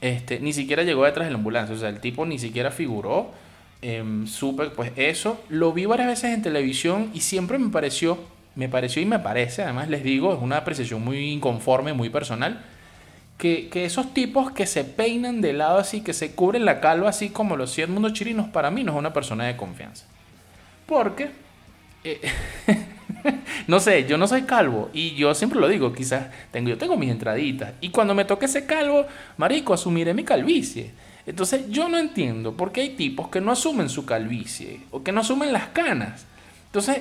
Este, 0.00 0.40
ni 0.40 0.52
siquiera 0.52 0.82
llegó 0.82 1.04
detrás 1.04 1.26
de 1.26 1.32
la 1.32 1.38
ambulancia, 1.38 1.74
o 1.74 1.78
sea, 1.78 1.88
el 1.88 2.00
tipo 2.00 2.26
ni 2.26 2.38
siquiera 2.38 2.70
figuró 2.70 3.32
eh, 3.86 4.02
supe 4.26 4.70
pues 4.70 4.92
eso. 4.96 5.44
Lo 5.50 5.74
vi 5.74 5.84
varias 5.84 6.08
veces 6.08 6.32
en 6.32 6.40
televisión 6.40 7.10
y 7.12 7.20
siempre 7.20 7.58
me 7.58 7.68
pareció, 7.68 8.18
me 8.54 8.66
pareció 8.66 9.02
y 9.02 9.04
me 9.04 9.18
parece, 9.18 9.62
además 9.62 9.90
les 9.90 10.02
digo, 10.02 10.32
es 10.32 10.40
una 10.40 10.56
apreciación 10.56 11.04
muy 11.04 11.18
inconforme, 11.30 11.92
muy 11.92 12.08
personal, 12.08 12.64
que, 13.36 13.68
esos 13.74 14.14
tipos 14.14 14.52
que 14.52 14.64
se 14.64 14.84
peinan 14.84 15.42
de 15.42 15.52
lado 15.52 15.76
así, 15.76 16.00
que 16.00 16.14
se 16.14 16.34
cubren 16.34 16.64
la 16.64 16.80
calva 16.80 17.10
así 17.10 17.28
como 17.28 17.58
los 17.58 17.72
100 17.72 17.92
mundos 17.92 18.14
chirinos, 18.14 18.48
para 18.48 18.70
mí 18.70 18.84
no 18.84 18.92
es 18.92 18.98
una 18.98 19.12
persona 19.12 19.44
de 19.44 19.56
confianza. 19.58 20.06
Porque, 20.86 21.28
eh, 22.04 22.22
no 23.66 23.80
sé, 23.80 24.04
yo 24.06 24.18
no 24.18 24.26
soy 24.26 24.42
calvo 24.42 24.90
y 24.92 25.14
yo 25.14 25.34
siempre 25.34 25.60
lo 25.60 25.68
digo, 25.68 25.92
quizás 25.92 26.26
tengo, 26.50 26.70
yo 26.70 26.78
tengo 26.78 26.96
mis 26.96 27.10
entraditas 27.10 27.72
y 27.80 27.90
cuando 27.90 28.14
me 28.14 28.24
toque 28.24 28.46
ese 28.46 28.66
calvo, 28.66 29.06
marico, 29.36 29.74
asumiré 29.74 30.14
mi 30.14 30.24
calvicie. 30.24 30.92
Entonces 31.26 31.70
yo 31.70 31.88
no 31.88 31.98
entiendo 31.98 32.52
por 32.52 32.70
qué 32.70 32.82
hay 32.82 32.90
tipos 32.90 33.28
que 33.28 33.40
no 33.40 33.50
asumen 33.50 33.88
su 33.88 34.04
calvicie 34.04 34.80
o 34.90 35.02
que 35.02 35.12
no 35.12 35.20
asumen 35.20 35.52
las 35.52 35.68
canas. 35.68 36.26
Entonces 36.66 37.00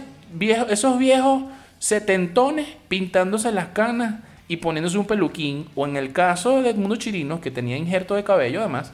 esos 0.69 0.97
viejos 0.97 1.43
setentones 1.79 2.67
pintándose 2.87 3.51
las 3.51 3.67
canas 3.67 4.21
y 4.47 4.57
poniéndose 4.57 4.97
un 4.97 5.05
peluquín, 5.05 5.67
o 5.75 5.85
en 5.85 5.97
el 5.97 6.13
caso 6.13 6.61
de 6.61 6.69
Edmundo 6.69 6.95
Chirinos, 6.95 7.39
que 7.39 7.51
tenía 7.51 7.77
injerto 7.77 8.15
de 8.15 8.23
cabello 8.23 8.59
además, 8.59 8.93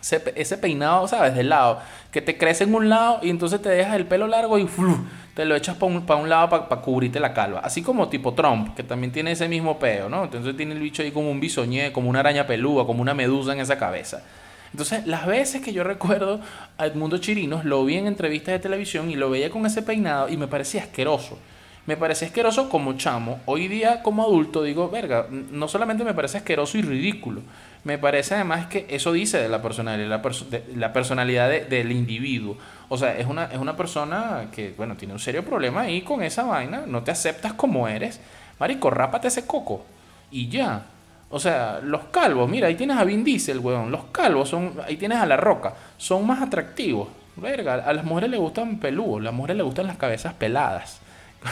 ese, 0.00 0.58
peinado, 0.58 1.06
¿sabes? 1.06 1.34
De 1.34 1.44
lado, 1.44 1.80
que 2.10 2.20
te 2.20 2.36
crece 2.36 2.64
en 2.64 2.74
un 2.74 2.88
lado 2.88 3.20
y 3.22 3.30
entonces 3.30 3.62
te 3.62 3.68
dejas 3.68 3.94
el 3.94 4.06
pelo 4.06 4.26
largo 4.26 4.58
y 4.58 4.66
te 5.34 5.44
lo 5.44 5.56
echas 5.56 5.76
para 5.76 5.92
un, 5.92 6.04
un, 6.08 6.28
lado 6.28 6.50
para 6.50 6.82
cubrirte 6.82 7.18
la 7.18 7.32
calva. 7.32 7.60
Así 7.60 7.82
como 7.82 8.08
tipo 8.08 8.34
Trump, 8.34 8.74
que 8.74 8.82
también 8.82 9.12
tiene 9.12 9.32
ese 9.32 9.48
mismo 9.48 9.78
peo, 9.78 10.08
¿no? 10.08 10.24
Entonces 10.24 10.56
tiene 10.56 10.74
el 10.74 10.80
bicho 10.80 11.02
ahí 11.02 11.10
como 11.10 11.30
un 11.30 11.40
bisoñé, 11.40 11.92
como 11.92 12.10
una 12.10 12.20
araña 12.20 12.46
pelúa, 12.46 12.86
como 12.86 13.02
una 13.02 13.14
medusa 13.14 13.52
en 13.52 13.60
esa 13.60 13.78
cabeza. 13.78 14.22
Entonces, 14.72 15.06
las 15.06 15.26
veces 15.26 15.60
que 15.60 15.72
yo 15.72 15.84
recuerdo 15.84 16.40
a 16.78 16.86
Edmundo 16.86 17.18
Chirinos, 17.18 17.64
lo 17.64 17.84
vi 17.84 17.96
en 17.96 18.06
entrevistas 18.06 18.52
de 18.52 18.58
televisión 18.58 19.10
y 19.10 19.16
lo 19.16 19.30
veía 19.30 19.50
con 19.50 19.66
ese 19.66 19.82
peinado 19.82 20.28
y 20.28 20.36
me 20.36 20.48
parecía 20.48 20.82
asqueroso. 20.82 21.38
Me 21.84 21.96
parecía 21.96 22.28
asqueroso 22.28 22.68
como 22.68 22.94
chamo. 22.94 23.40
Hoy 23.44 23.68
día, 23.68 24.02
como 24.02 24.22
adulto, 24.22 24.62
digo, 24.62 24.88
verga, 24.88 25.26
no 25.30 25.68
solamente 25.68 26.04
me 26.04 26.14
parece 26.14 26.38
asqueroso 26.38 26.78
y 26.78 26.82
ridículo, 26.82 27.42
me 27.84 27.98
parece 27.98 28.36
además 28.36 28.66
que 28.66 28.86
eso 28.88 29.12
dice 29.12 29.38
de 29.38 29.48
la 29.48 29.60
personalidad, 29.60 30.08
la, 30.08 30.60
la 30.76 30.92
personalidad 30.92 31.50
del 31.50 31.90
individuo. 31.90 32.56
O 32.92 32.98
sea, 32.98 33.16
es 33.16 33.26
una, 33.26 33.46
es 33.46 33.56
una 33.56 33.74
persona 33.74 34.48
que, 34.54 34.74
bueno, 34.76 34.96
tiene 34.96 35.14
un 35.14 35.18
serio 35.18 35.42
problema 35.42 35.80
ahí 35.80 36.02
con 36.02 36.22
esa 36.22 36.42
vaina, 36.42 36.82
no 36.86 37.02
te 37.02 37.10
aceptas 37.10 37.54
como 37.54 37.88
eres. 37.88 38.20
Marico, 38.58 38.90
rápate 38.90 39.28
ese 39.28 39.46
coco. 39.46 39.86
Y 40.30 40.50
ya. 40.50 40.82
O 41.30 41.40
sea, 41.40 41.80
los 41.82 42.04
calvos, 42.10 42.50
mira, 42.50 42.68
ahí 42.68 42.74
tienes 42.74 42.98
a 42.98 43.04
Vin 43.04 43.24
Diesel, 43.24 43.60
weón. 43.60 43.90
Los 43.90 44.04
calvos 44.12 44.50
son, 44.50 44.74
ahí 44.86 44.98
tienes 44.98 45.16
a 45.16 45.24
La 45.24 45.38
Roca, 45.38 45.72
son 45.96 46.26
más 46.26 46.42
atractivos. 46.42 47.08
Verga, 47.36 47.76
a 47.76 47.94
las 47.94 48.04
mujeres 48.04 48.28
les 48.28 48.38
gustan 48.38 48.76
peludos, 48.78 49.20
a 49.20 49.24
las 49.24 49.32
mujeres 49.32 49.56
les 49.56 49.64
gustan 49.64 49.86
las 49.86 49.96
cabezas 49.96 50.34
peladas. 50.34 51.00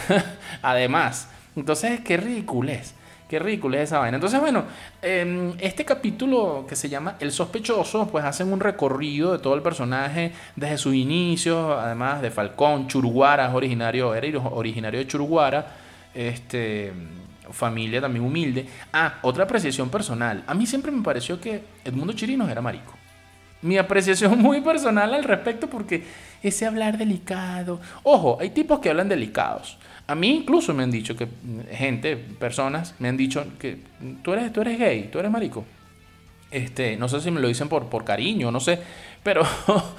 Además, 0.61 1.31
entonces, 1.57 2.00
qué 2.00 2.18
ridículo 2.18 2.70
es. 2.70 2.94
Qué 3.31 3.38
ridículo 3.38 3.77
es 3.77 3.85
esa 3.85 4.01
vaina. 4.01 4.16
Entonces, 4.16 4.40
bueno, 4.40 4.64
em, 5.01 5.53
este 5.61 5.85
capítulo 5.85 6.66
que 6.69 6.75
se 6.75 6.88
llama 6.88 7.14
El 7.21 7.31
sospechoso, 7.31 8.09
pues 8.09 8.25
hacen 8.25 8.53
un 8.53 8.59
recorrido 8.59 9.31
de 9.31 9.38
todo 9.38 9.55
el 9.55 9.62
personaje 9.62 10.33
desde 10.57 10.77
sus 10.79 10.97
inicios, 10.97 11.79
además 11.79 12.23
de 12.23 12.33
Falcón, 12.33 12.88
Churuguara, 12.88 13.55
originario, 13.55 14.16
era 14.16 14.37
originario 14.37 14.99
de 14.99 15.07
Churuguara, 15.07 15.64
este 16.12 16.93
familia 17.53 18.01
también 18.01 18.25
humilde. 18.25 18.66
Ah, 18.93 19.21
otra 19.23 19.45
apreciación 19.45 19.90
personal. 19.90 20.43
A 20.49 20.53
mí 20.53 20.66
siempre 20.66 20.90
me 20.90 21.05
pareció 21.05 21.40
que 21.40 21.62
Edmundo 21.85 22.12
Chirinos 22.14 22.51
era 22.51 22.61
marico. 22.61 22.95
Mi 23.62 23.79
apreciación 23.79 24.38
muy 24.43 24.61
personal 24.61 25.14
al 25.14 25.23
respecto 25.23 25.71
porque 25.71 26.03
ese 26.43 26.66
hablar 26.66 26.99
delicado. 26.99 27.79
Ojo, 28.03 28.38
hay 28.40 28.51
tipos 28.51 28.81
que 28.81 28.90
hablan 28.90 29.09
delicados. 29.09 29.79
A 30.11 30.16
mí 30.16 30.29
incluso 30.31 30.75
me 30.75 30.83
han 30.83 30.90
dicho 30.90 31.14
que 31.14 31.29
gente, 31.70 32.16
personas, 32.16 32.96
me 32.99 33.09
han 33.09 33.16
dicho 33.16 33.46
que 33.61 33.79
tú 34.25 34.33
eres, 34.33 34.53
tú 34.53 34.61
eres 34.61 34.77
gay, 34.77 35.09
tú 35.12 35.20
eres 35.20 35.31
marico. 35.31 35.64
Este, 36.51 36.96
no 36.96 37.09
sé 37.09 37.20
si 37.20 37.31
me 37.31 37.38
lo 37.38 37.46
dicen 37.46 37.68
por, 37.68 37.87
por 37.87 38.05
cariño, 38.05 38.51
no 38.51 38.59
sé, 38.59 38.81
pero 39.23 39.44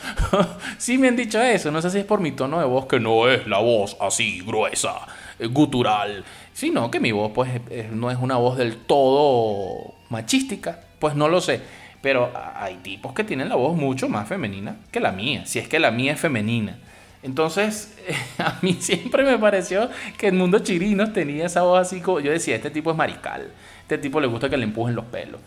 sí 0.77 0.97
me 0.97 1.07
han 1.07 1.15
dicho 1.15 1.41
eso. 1.41 1.71
No 1.71 1.81
sé 1.81 1.89
si 1.89 1.99
es 1.99 2.03
por 2.03 2.19
mi 2.19 2.33
tono 2.33 2.59
de 2.59 2.65
voz, 2.65 2.87
que 2.87 2.99
no 2.99 3.29
es 3.29 3.47
la 3.47 3.59
voz 3.59 3.95
así 4.01 4.41
gruesa, 4.41 5.07
eh, 5.39 5.47
gutural, 5.47 6.25
sino 6.51 6.91
que 6.91 6.99
mi 6.99 7.13
voz 7.13 7.31
pues 7.33 7.49
no 7.93 8.11
es 8.11 8.17
una 8.19 8.35
voz 8.35 8.57
del 8.57 8.79
todo 8.79 9.93
machística, 10.09 10.81
pues 10.99 11.15
no 11.15 11.29
lo 11.29 11.39
sé. 11.39 11.61
Pero 12.01 12.33
hay 12.53 12.75
tipos 12.83 13.13
que 13.13 13.23
tienen 13.23 13.47
la 13.47 13.55
voz 13.55 13.77
mucho 13.77 14.09
más 14.09 14.27
femenina 14.27 14.75
que 14.91 14.99
la 14.99 15.13
mía, 15.13 15.45
si 15.45 15.59
es 15.59 15.69
que 15.69 15.79
la 15.79 15.91
mía 15.91 16.11
es 16.11 16.19
femenina. 16.19 16.79
Entonces, 17.23 17.93
a 18.37 18.57
mí 18.61 18.77
siempre 18.79 19.23
me 19.23 19.37
pareció 19.37 19.89
que 20.17 20.27
el 20.27 20.33
mundo 20.33 20.59
chirinos 20.59 21.13
tenía 21.13 21.45
esa 21.45 21.61
voz 21.63 21.81
así 21.81 22.01
como 22.01 22.19
yo 22.19 22.31
decía, 22.31 22.55
este 22.55 22.71
tipo 22.71 22.91
es 22.91 22.97
marical, 22.97 23.47
este 23.81 23.97
tipo 23.97 24.19
le 24.19 24.27
gusta 24.27 24.49
que 24.49 24.57
le 24.57 24.63
empujen 24.63 24.95
los 24.95 25.05
pelos. 25.05 25.39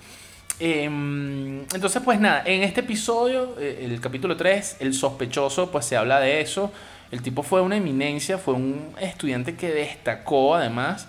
Em, 0.61 1.63
entonces, 1.75 2.01
pues 2.05 2.21
nada, 2.21 2.43
en 2.47 2.63
este 2.63 2.81
episodio, 2.81 3.57
eh, 3.59 3.89
el 3.91 4.01
capítulo 4.01 4.37
3, 4.37 4.77
el 4.81 4.95
sospechoso, 4.95 5.71
pues 5.71 5.85
se 5.85 5.97
habla 5.97 6.21
de 6.21 6.41
eso. 6.41 6.73
El 7.11 7.23
tipo 7.23 7.43
fue 7.43 7.61
una 7.61 7.77
eminencia, 7.77 8.39
fue 8.39 8.55
un 8.55 8.93
estudiante 9.01 9.57
que 9.57 9.71
destacó 9.73 10.55
además. 10.55 11.09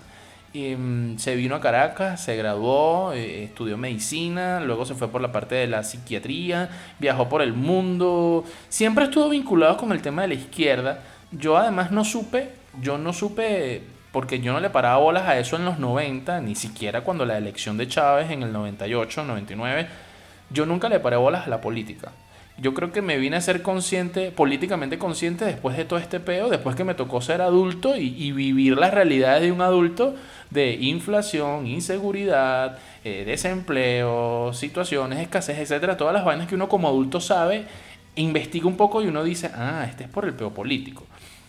Em, 0.58 1.18
se 1.18 1.36
vino 1.36 1.54
a 1.54 1.60
Caracas, 1.60 2.24
se 2.24 2.34
graduó, 2.34 3.12
eh, 3.12 3.44
estudió 3.44 3.76
medicina, 3.76 4.58
luego 4.60 4.86
se 4.86 4.94
fue 4.94 5.08
por 5.08 5.20
la 5.20 5.30
parte 5.30 5.54
de 5.54 5.66
la 5.66 5.82
psiquiatría, 5.82 6.70
viajó 6.98 7.28
por 7.28 7.42
el 7.42 7.52
mundo, 7.52 8.42
siempre 8.70 9.04
estuvo 9.04 9.28
vinculado 9.28 9.76
con 9.76 9.92
el 9.92 10.00
tema 10.00 10.22
de 10.22 10.28
la 10.28 10.34
izquierda. 10.34 11.02
Yo 11.30 11.58
además 11.58 11.90
no 11.90 12.06
supe, 12.06 12.52
yo 12.80 12.96
no 12.96 13.12
supe, 13.12 13.82
porque 14.12 14.40
yo 14.40 14.54
no 14.54 14.60
le 14.60 14.70
paraba 14.70 14.96
bolas 14.96 15.28
a 15.28 15.38
eso 15.38 15.56
en 15.56 15.66
los 15.66 15.78
90, 15.78 16.40
ni 16.40 16.54
siquiera 16.54 17.02
cuando 17.02 17.26
la 17.26 17.36
elección 17.36 17.76
de 17.76 17.86
Chávez 17.86 18.30
en 18.30 18.42
el 18.42 18.50
98, 18.50 19.24
99, 19.24 19.88
yo 20.48 20.64
nunca 20.64 20.88
le 20.88 21.00
paré 21.00 21.16
bolas 21.16 21.46
a 21.46 21.50
la 21.50 21.60
política 21.60 22.12
yo 22.58 22.72
creo 22.72 22.90
que 22.90 23.02
me 23.02 23.18
vine 23.18 23.36
a 23.36 23.40
ser 23.40 23.62
consciente, 23.62 24.30
políticamente 24.30 24.98
consciente 24.98 25.44
después 25.44 25.76
de 25.76 25.84
todo 25.84 25.98
este 25.98 26.20
peo, 26.20 26.48
después 26.48 26.74
que 26.74 26.84
me 26.84 26.94
tocó 26.94 27.20
ser 27.20 27.42
adulto 27.42 27.96
y, 27.96 28.32
vivir 28.32 28.78
las 28.78 28.94
realidades 28.94 29.42
de 29.42 29.52
un 29.52 29.60
adulto, 29.60 30.14
de 30.50 30.74
inflación, 30.74 31.66
inseguridad, 31.66 32.78
eh, 33.04 33.24
desempleo, 33.26 34.52
situaciones, 34.52 35.20
escasez, 35.20 35.58
etcétera, 35.58 35.96
todas 35.96 36.14
las 36.14 36.24
vainas 36.24 36.46
que 36.46 36.54
uno 36.54 36.68
como 36.68 36.88
adulto 36.88 37.20
sabe, 37.20 37.64
investiga 38.16 38.66
un 38.66 38.76
poco 38.76 39.02
y 39.02 39.08
uno 39.08 39.24
dice, 39.24 39.50
ah, 39.54 39.84
este 39.88 40.04
es 40.04 40.10
por 40.10 40.24
el 40.24 40.34
peo 40.34 40.50
político. 40.50 41.04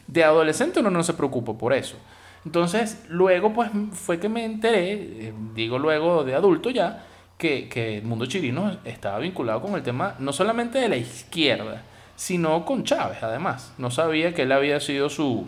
De 0.08 0.24
adolescente 0.24 0.80
uno 0.80 0.90
no 0.90 1.04
se 1.04 1.14
preocupa 1.14 1.54
por 1.54 1.74
eso. 1.74 1.98
Entonces, 2.46 3.04
luego 3.10 3.54
pues 3.54 3.70
fue 3.94 4.20
que 4.20 4.30
me 4.30 4.46
enteré, 4.46 4.94
eh, 4.94 5.34
digo 5.54 5.80
luego 5.80 6.24
de 6.24 6.36
adulto 6.36 6.70
ya, 6.70 7.04
que, 7.38 7.70
que 7.70 7.98
el 7.98 8.04
mundo 8.04 8.26
chirino 8.26 8.78
estaba 8.84 9.20
vinculado 9.20 9.62
con 9.62 9.76
el 9.76 9.84
tema 9.84 10.16
no 10.20 10.34
solamente 10.34 10.80
de 10.80 10.90
la 10.90 10.98
izquierda, 10.98 11.84
sino 12.16 12.66
con 12.66 12.84
Chávez 12.84 13.22
además. 13.22 13.74
No 13.78 13.92
sabía 13.92 14.34
que 14.34 14.44
él 14.44 14.52
había 14.52 14.80
sido 14.80 15.10
su, 15.10 15.46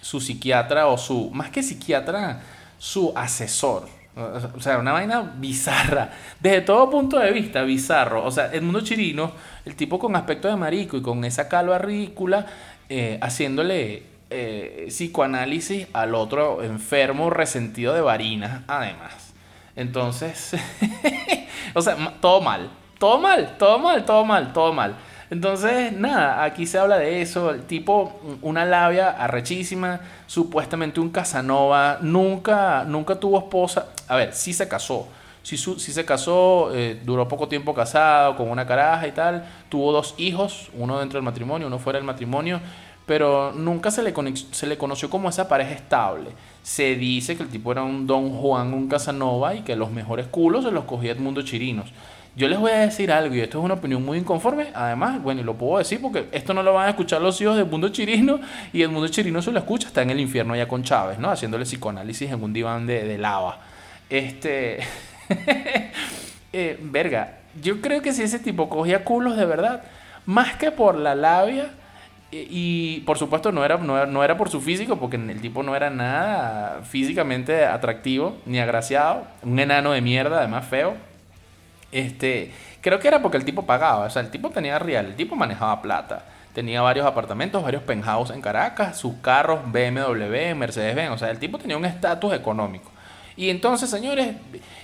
su 0.00 0.20
psiquiatra 0.20 0.88
o 0.88 0.98
su, 0.98 1.30
más 1.30 1.50
que 1.50 1.62
psiquiatra, 1.62 2.40
su 2.82 3.12
asesor. 3.14 3.86
O 4.16 4.60
sea, 4.60 4.78
una 4.78 4.90
vaina 4.90 5.20
bizarra. 5.36 6.10
Desde 6.40 6.62
todo 6.62 6.90
punto 6.90 7.16
de 7.16 7.30
vista, 7.30 7.62
bizarro. 7.62 8.24
O 8.24 8.30
sea, 8.32 8.46
el 8.52 8.62
mundo 8.62 8.80
chirino, 8.80 9.30
el 9.64 9.76
tipo 9.76 10.00
con 10.00 10.16
aspecto 10.16 10.48
de 10.48 10.56
marico 10.56 10.96
y 10.96 11.02
con 11.02 11.24
esa 11.24 11.48
calva 11.48 11.78
ridícula, 11.78 12.44
eh, 12.88 13.20
haciéndole 13.22 14.02
eh, 14.30 14.86
psicoanálisis 14.88 15.86
al 15.92 16.16
otro 16.16 16.60
enfermo 16.64 17.30
resentido 17.30 17.94
de 17.94 18.00
varinas, 18.00 18.62
además. 18.66 19.32
Entonces, 19.76 20.56
o 21.74 21.82
sea, 21.82 21.96
todo 22.20 22.40
mal. 22.40 22.68
Todo 22.98 23.20
mal, 23.20 23.56
todo 23.58 23.78
mal, 23.78 24.04
todo 24.04 24.24
mal, 24.24 24.52
todo 24.52 24.72
mal. 24.72 24.96
Entonces, 25.32 25.94
nada, 25.94 26.44
aquí 26.44 26.66
se 26.66 26.78
habla 26.78 26.98
de 26.98 27.22
eso. 27.22 27.52
El 27.52 27.62
tipo, 27.62 28.20
una 28.42 28.66
labia 28.66 29.08
arrechísima, 29.08 29.98
supuestamente 30.26 31.00
un 31.00 31.08
Casanova, 31.08 31.96
nunca, 32.02 32.84
nunca 32.84 33.14
tuvo 33.14 33.38
esposa. 33.38 33.86
A 34.08 34.16
ver, 34.16 34.34
sí 34.34 34.52
se 34.52 34.68
casó. 34.68 35.08
Sí, 35.42 35.56
sí 35.56 35.78
se 35.78 36.04
casó, 36.04 36.68
eh, 36.74 37.00
duró 37.02 37.26
poco 37.28 37.48
tiempo 37.48 37.72
casado, 37.72 38.36
con 38.36 38.50
una 38.50 38.66
caraja 38.66 39.08
y 39.08 39.12
tal. 39.12 39.42
Tuvo 39.70 39.90
dos 39.90 40.14
hijos, 40.18 40.68
uno 40.74 40.98
dentro 40.98 41.16
del 41.16 41.24
matrimonio, 41.24 41.66
uno 41.66 41.78
fuera 41.78 41.98
del 41.98 42.04
matrimonio. 42.04 42.60
Pero 43.06 43.52
nunca 43.52 43.90
se 43.90 44.02
le, 44.02 44.12
se 44.50 44.66
le 44.66 44.76
conoció 44.76 45.08
como 45.08 45.30
esa 45.30 45.48
pareja 45.48 45.72
estable. 45.72 46.28
Se 46.62 46.94
dice 46.94 47.38
que 47.38 47.44
el 47.44 47.48
tipo 47.48 47.72
era 47.72 47.82
un 47.82 48.06
Don 48.06 48.38
Juan, 48.38 48.74
un 48.74 48.86
Casanova, 48.86 49.54
y 49.54 49.62
que 49.62 49.76
los 49.76 49.90
mejores 49.90 50.26
culos 50.26 50.66
se 50.66 50.70
los 50.70 50.84
cogía 50.84 51.12
Edmundo 51.12 51.40
Chirinos. 51.40 51.90
Yo 52.34 52.48
les 52.48 52.58
voy 52.58 52.70
a 52.70 52.78
decir 52.78 53.12
algo, 53.12 53.34
y 53.34 53.40
esto 53.40 53.58
es 53.58 53.64
una 53.64 53.74
opinión 53.74 54.02
muy 54.02 54.16
inconforme. 54.16 54.68
Además, 54.74 55.22
bueno, 55.22 55.42
y 55.42 55.44
lo 55.44 55.54
puedo 55.54 55.78
decir 55.78 56.00
porque 56.00 56.28
esto 56.32 56.54
no 56.54 56.62
lo 56.62 56.72
van 56.72 56.86
a 56.86 56.90
escuchar 56.90 57.20
los 57.20 57.38
hijos 57.40 57.56
del 57.56 57.66
mundo 57.66 57.90
chirino, 57.90 58.40
y 58.72 58.80
el 58.82 58.88
mundo 58.88 59.08
chirino 59.08 59.42
se 59.42 59.52
lo 59.52 59.58
escucha, 59.58 59.88
está 59.88 60.02
en 60.02 60.10
el 60.10 60.20
infierno 60.20 60.56
ya 60.56 60.66
con 60.66 60.82
Chávez, 60.82 61.18
¿no? 61.18 61.30
Haciéndole 61.30 61.64
psicoanálisis 61.64 62.30
en 62.30 62.42
un 62.42 62.52
diván 62.52 62.86
de, 62.86 63.18
lava. 63.18 63.58
Este. 64.08 64.78
eh, 66.52 66.78
verga, 66.80 67.38
yo 67.62 67.82
creo 67.82 68.00
que 68.00 68.12
si 68.12 68.22
ese 68.22 68.38
tipo 68.38 68.68
cogía 68.70 69.04
culos 69.04 69.36
de 69.36 69.44
verdad, 69.44 69.82
más 70.24 70.56
que 70.56 70.70
por 70.70 70.96
la 70.96 71.14
labia, 71.14 71.70
y 72.34 73.00
por 73.00 73.18
supuesto 73.18 73.52
no 73.52 73.62
era, 73.62 73.76
no, 73.76 74.06
no, 74.06 74.24
era 74.24 74.38
por 74.38 74.48
su 74.48 74.62
físico, 74.62 74.96
porque 74.96 75.16
el 75.16 75.40
tipo 75.42 75.62
no 75.62 75.76
era 75.76 75.90
nada 75.90 76.80
físicamente 76.82 77.66
atractivo 77.66 78.38
ni 78.46 78.58
agraciado. 78.58 79.26
Un 79.42 79.58
enano 79.58 79.92
de 79.92 80.00
mierda, 80.00 80.38
además 80.38 80.64
feo. 80.64 81.11
Este, 81.92 82.50
creo 82.80 82.98
que 82.98 83.06
era 83.06 83.20
porque 83.20 83.36
el 83.36 83.44
tipo 83.44 83.64
pagaba, 83.66 84.06
o 84.06 84.10
sea, 84.10 84.22
el 84.22 84.30
tipo 84.30 84.48
tenía 84.50 84.78
real, 84.78 85.06
el 85.06 85.14
tipo 85.14 85.36
manejaba 85.36 85.82
plata. 85.82 86.24
Tenía 86.54 86.82
varios 86.82 87.06
apartamentos, 87.06 87.62
varios 87.62 87.82
penthouse 87.82 88.30
en 88.30 88.42
Caracas, 88.42 88.98
sus 88.98 89.14
carros 89.22 89.60
BMW, 89.70 90.54
Mercedes-Benz, 90.54 91.12
o 91.12 91.18
sea, 91.18 91.30
el 91.30 91.38
tipo 91.38 91.58
tenía 91.58 91.76
un 91.76 91.84
estatus 91.84 92.32
económico. 92.34 92.90
Y 93.36 93.48
entonces, 93.48 93.88
señores, 93.88 94.36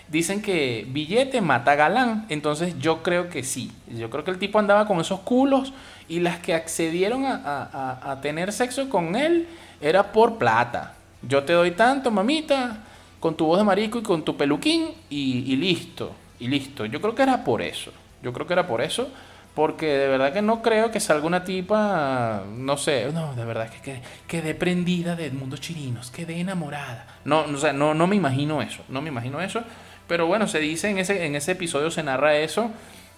dicen 0.08 0.40
que 0.40 0.86
billete 0.88 1.42
mata 1.42 1.74
galán, 1.74 2.24
entonces 2.30 2.78
yo 2.78 3.02
creo 3.02 3.28
que 3.28 3.42
sí. 3.42 3.70
Yo 3.88 4.08
creo 4.08 4.24
que 4.24 4.30
el 4.30 4.38
tipo 4.38 4.58
andaba 4.58 4.86
con 4.86 5.00
esos 5.00 5.20
culos 5.20 5.74
y 6.08 6.20
las 6.20 6.38
que 6.38 6.54
accedieron 6.54 7.24
a, 7.26 8.18
tener 8.22 8.52
sexo 8.52 8.88
con 8.88 9.16
él 9.16 9.46
era 9.82 10.12
por 10.12 10.38
plata. 10.38 10.94
Yo 11.20 11.44
te 11.44 11.52
doy 11.52 11.72
tanto, 11.72 12.10
mamita, 12.10 12.78
con 13.20 13.36
tu 13.36 13.44
voz 13.44 13.58
de 13.58 13.64
marico 13.64 13.98
y 13.98 14.02
con 14.02 14.24
tu 14.24 14.36
peluquín 14.36 14.88
y 15.10 15.54
listo 15.56 16.12
y 16.40 16.48
listo. 16.48 16.86
Yo 16.86 17.00
creo 17.00 17.14
que 17.14 17.22
era 17.22 17.44
por 17.44 17.62
eso. 17.62 17.92
Yo 18.22 18.32
creo 18.32 18.46
que 18.46 18.52
era 18.52 18.66
por 18.66 18.80
eso. 18.80 19.10
Porque 19.54 19.86
de 19.86 20.06
verdad 20.06 20.32
que 20.32 20.40
no 20.40 20.62
creo 20.62 20.92
que 20.92 21.00
salga 21.00 21.26
una 21.26 21.42
tipa, 21.42 22.44
no 22.56 22.76
sé, 22.76 23.10
no, 23.12 23.34
de 23.34 23.44
verdad 23.44 23.68
que 23.68 24.02
quedé, 24.28 24.54
prendida 24.54 25.16
del 25.16 25.32
mundo 25.32 25.56
chirinos, 25.56 26.12
quedé 26.12 26.38
enamorada. 26.38 27.18
No, 27.24 27.40
o 27.40 27.72
no, 27.72 27.92
no 27.92 28.06
me 28.06 28.14
imagino 28.14 28.62
eso, 28.62 28.84
no 28.88 29.02
me 29.02 29.08
imagino 29.08 29.40
eso. 29.40 29.64
Pero 30.06 30.28
bueno, 30.28 30.46
se 30.46 30.60
dice 30.60 30.90
en 30.90 30.98
ese, 30.98 31.26
en 31.26 31.34
ese 31.34 31.52
episodio, 31.52 31.90
se 31.90 32.04
narra 32.04 32.36
eso, 32.36 32.70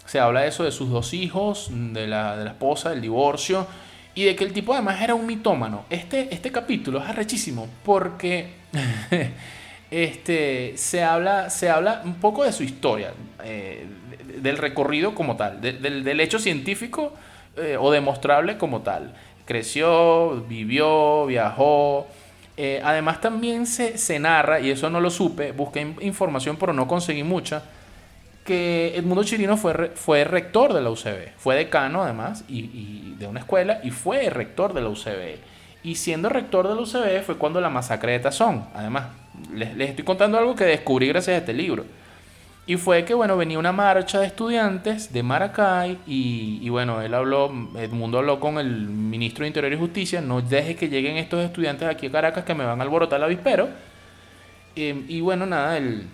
se 0.07 0.19
habla 0.19 0.41
de 0.41 0.49
eso 0.49 0.65
de 0.65 0.73
sus 0.73 0.89
dos 0.89 1.13
hijos, 1.13 1.69
de 1.71 2.07
la, 2.07 2.39
de 2.39 2.45
la 2.45 2.51
esposa, 2.53 2.89
del 2.89 3.03
divorcio, 3.03 3.67
y 4.15 4.25
de 4.25 4.35
que 4.35 4.45
el 4.45 4.55
tipo 4.55 4.73
además 4.73 5.03
era 5.03 5.15
un 5.15 5.27
mitómano. 5.27 5.85
Este, 5.91 6.35
este 6.35 6.51
capítulo 6.51 7.03
es 7.03 7.09
arrechísimo 7.11 7.69
porque... 7.85 8.55
este, 9.91 10.75
se, 10.77 11.03
habla, 11.03 11.51
se 11.51 11.69
habla 11.71 12.03
un 12.05 12.15
poco 12.15 12.45
de 12.45 12.53
su 12.53 12.63
historia, 12.63 13.13
eh, 13.45 13.87
del 14.41 14.59
recorrido 14.59 15.15
como 15.15 15.37
tal, 15.37 15.61
del, 15.61 16.21
hecho 16.21 16.39
científico 16.39 17.13
eh, 17.57 17.77
o 17.79 17.91
demostrable 17.91 18.57
como 18.57 18.83
tal. 18.83 19.15
Creció, 19.45 20.45
vivió, 20.49 21.27
viajó. 21.27 22.07
Eh, 22.57 22.81
además 22.85 23.21
también 23.21 23.67
se, 23.67 23.99
se, 23.99 24.19
narra, 24.19 24.61
y 24.61 24.71
eso 24.71 24.91
no 24.91 25.01
lo 25.01 25.11
supe, 25.11 25.53
busqué 25.53 25.95
información 26.01 26.57
pero 26.57 26.73
no 26.73 26.87
conseguí 26.87 27.23
mucha, 27.23 27.63
que 28.45 28.97
Edmundo 28.97 29.25
Chirino 29.25 29.57
fue, 29.57 29.93
fue 29.95 30.25
rector 30.25 30.73
de 30.73 30.81
la 30.81 30.91
UCB, 30.91 31.37
fue 31.37 31.57
decano 31.57 32.03
además 32.03 32.45
y, 32.49 33.15
de 33.19 33.27
una 33.27 33.41
escuela 33.41 33.81
y 33.83 33.91
fue 33.91 34.29
rector 34.31 34.73
de 34.73 34.81
la 34.81 34.89
UCB. 34.89 35.39
Y 35.83 35.95
siendo 35.95 36.29
rector 36.29 36.69
de 36.69 36.75
la 36.75 36.81
UCB 36.81 37.23
fue 37.25 37.39
cuando 37.39 37.61
la 37.61 37.71
masacre 37.71 38.13
de 38.13 38.21
Tazón, 38.21 38.67
además, 38.75 39.05
les, 39.55 39.91
estoy 39.91 40.05
contando 40.05 40.39
algo 40.39 40.55
que 40.55 40.65
descubrí 40.65 41.09
gracias 41.09 41.35
a 41.35 41.39
este 41.39 41.53
libro. 41.53 41.85
Y 42.67 42.77
fue 42.77 43.05
que, 43.05 43.15
bueno, 43.15 43.37
venía 43.37 43.59
una 43.59 43.73
marcha 43.73 44.21
de 44.21 44.27
estudiantes 44.27 45.13
de 45.13 45.23
Maracay 45.25 45.99
y, 46.07 46.69
bueno, 46.69 47.03
él 47.03 47.15
habló, 47.15 47.51
Edmundo 47.77 48.19
habló 48.19 48.39
con 48.39 48.59
el 48.59 48.87
ministro 48.87 49.43
de 49.43 49.49
Interior 49.49 49.73
y 49.73 49.77
Justicia, 49.77 50.21
no 50.21 50.41
deje 50.41 50.77
que 50.77 50.89
lleguen 50.89 51.17
estos 51.17 51.45
estudiantes 51.45 51.89
aquí 51.89 52.07
a 52.07 52.13
Caracas 52.13 52.45
que 52.45 52.55
me 52.55 52.65
van 52.65 52.79
a 52.81 52.85
alborotar 52.85 53.19
el 53.19 53.25
avispero. 53.25 53.69
Eh, 54.77 55.05
y 55.09 55.21
bueno, 55.21 55.47
nada, 55.47 55.79
el, 55.79 56.07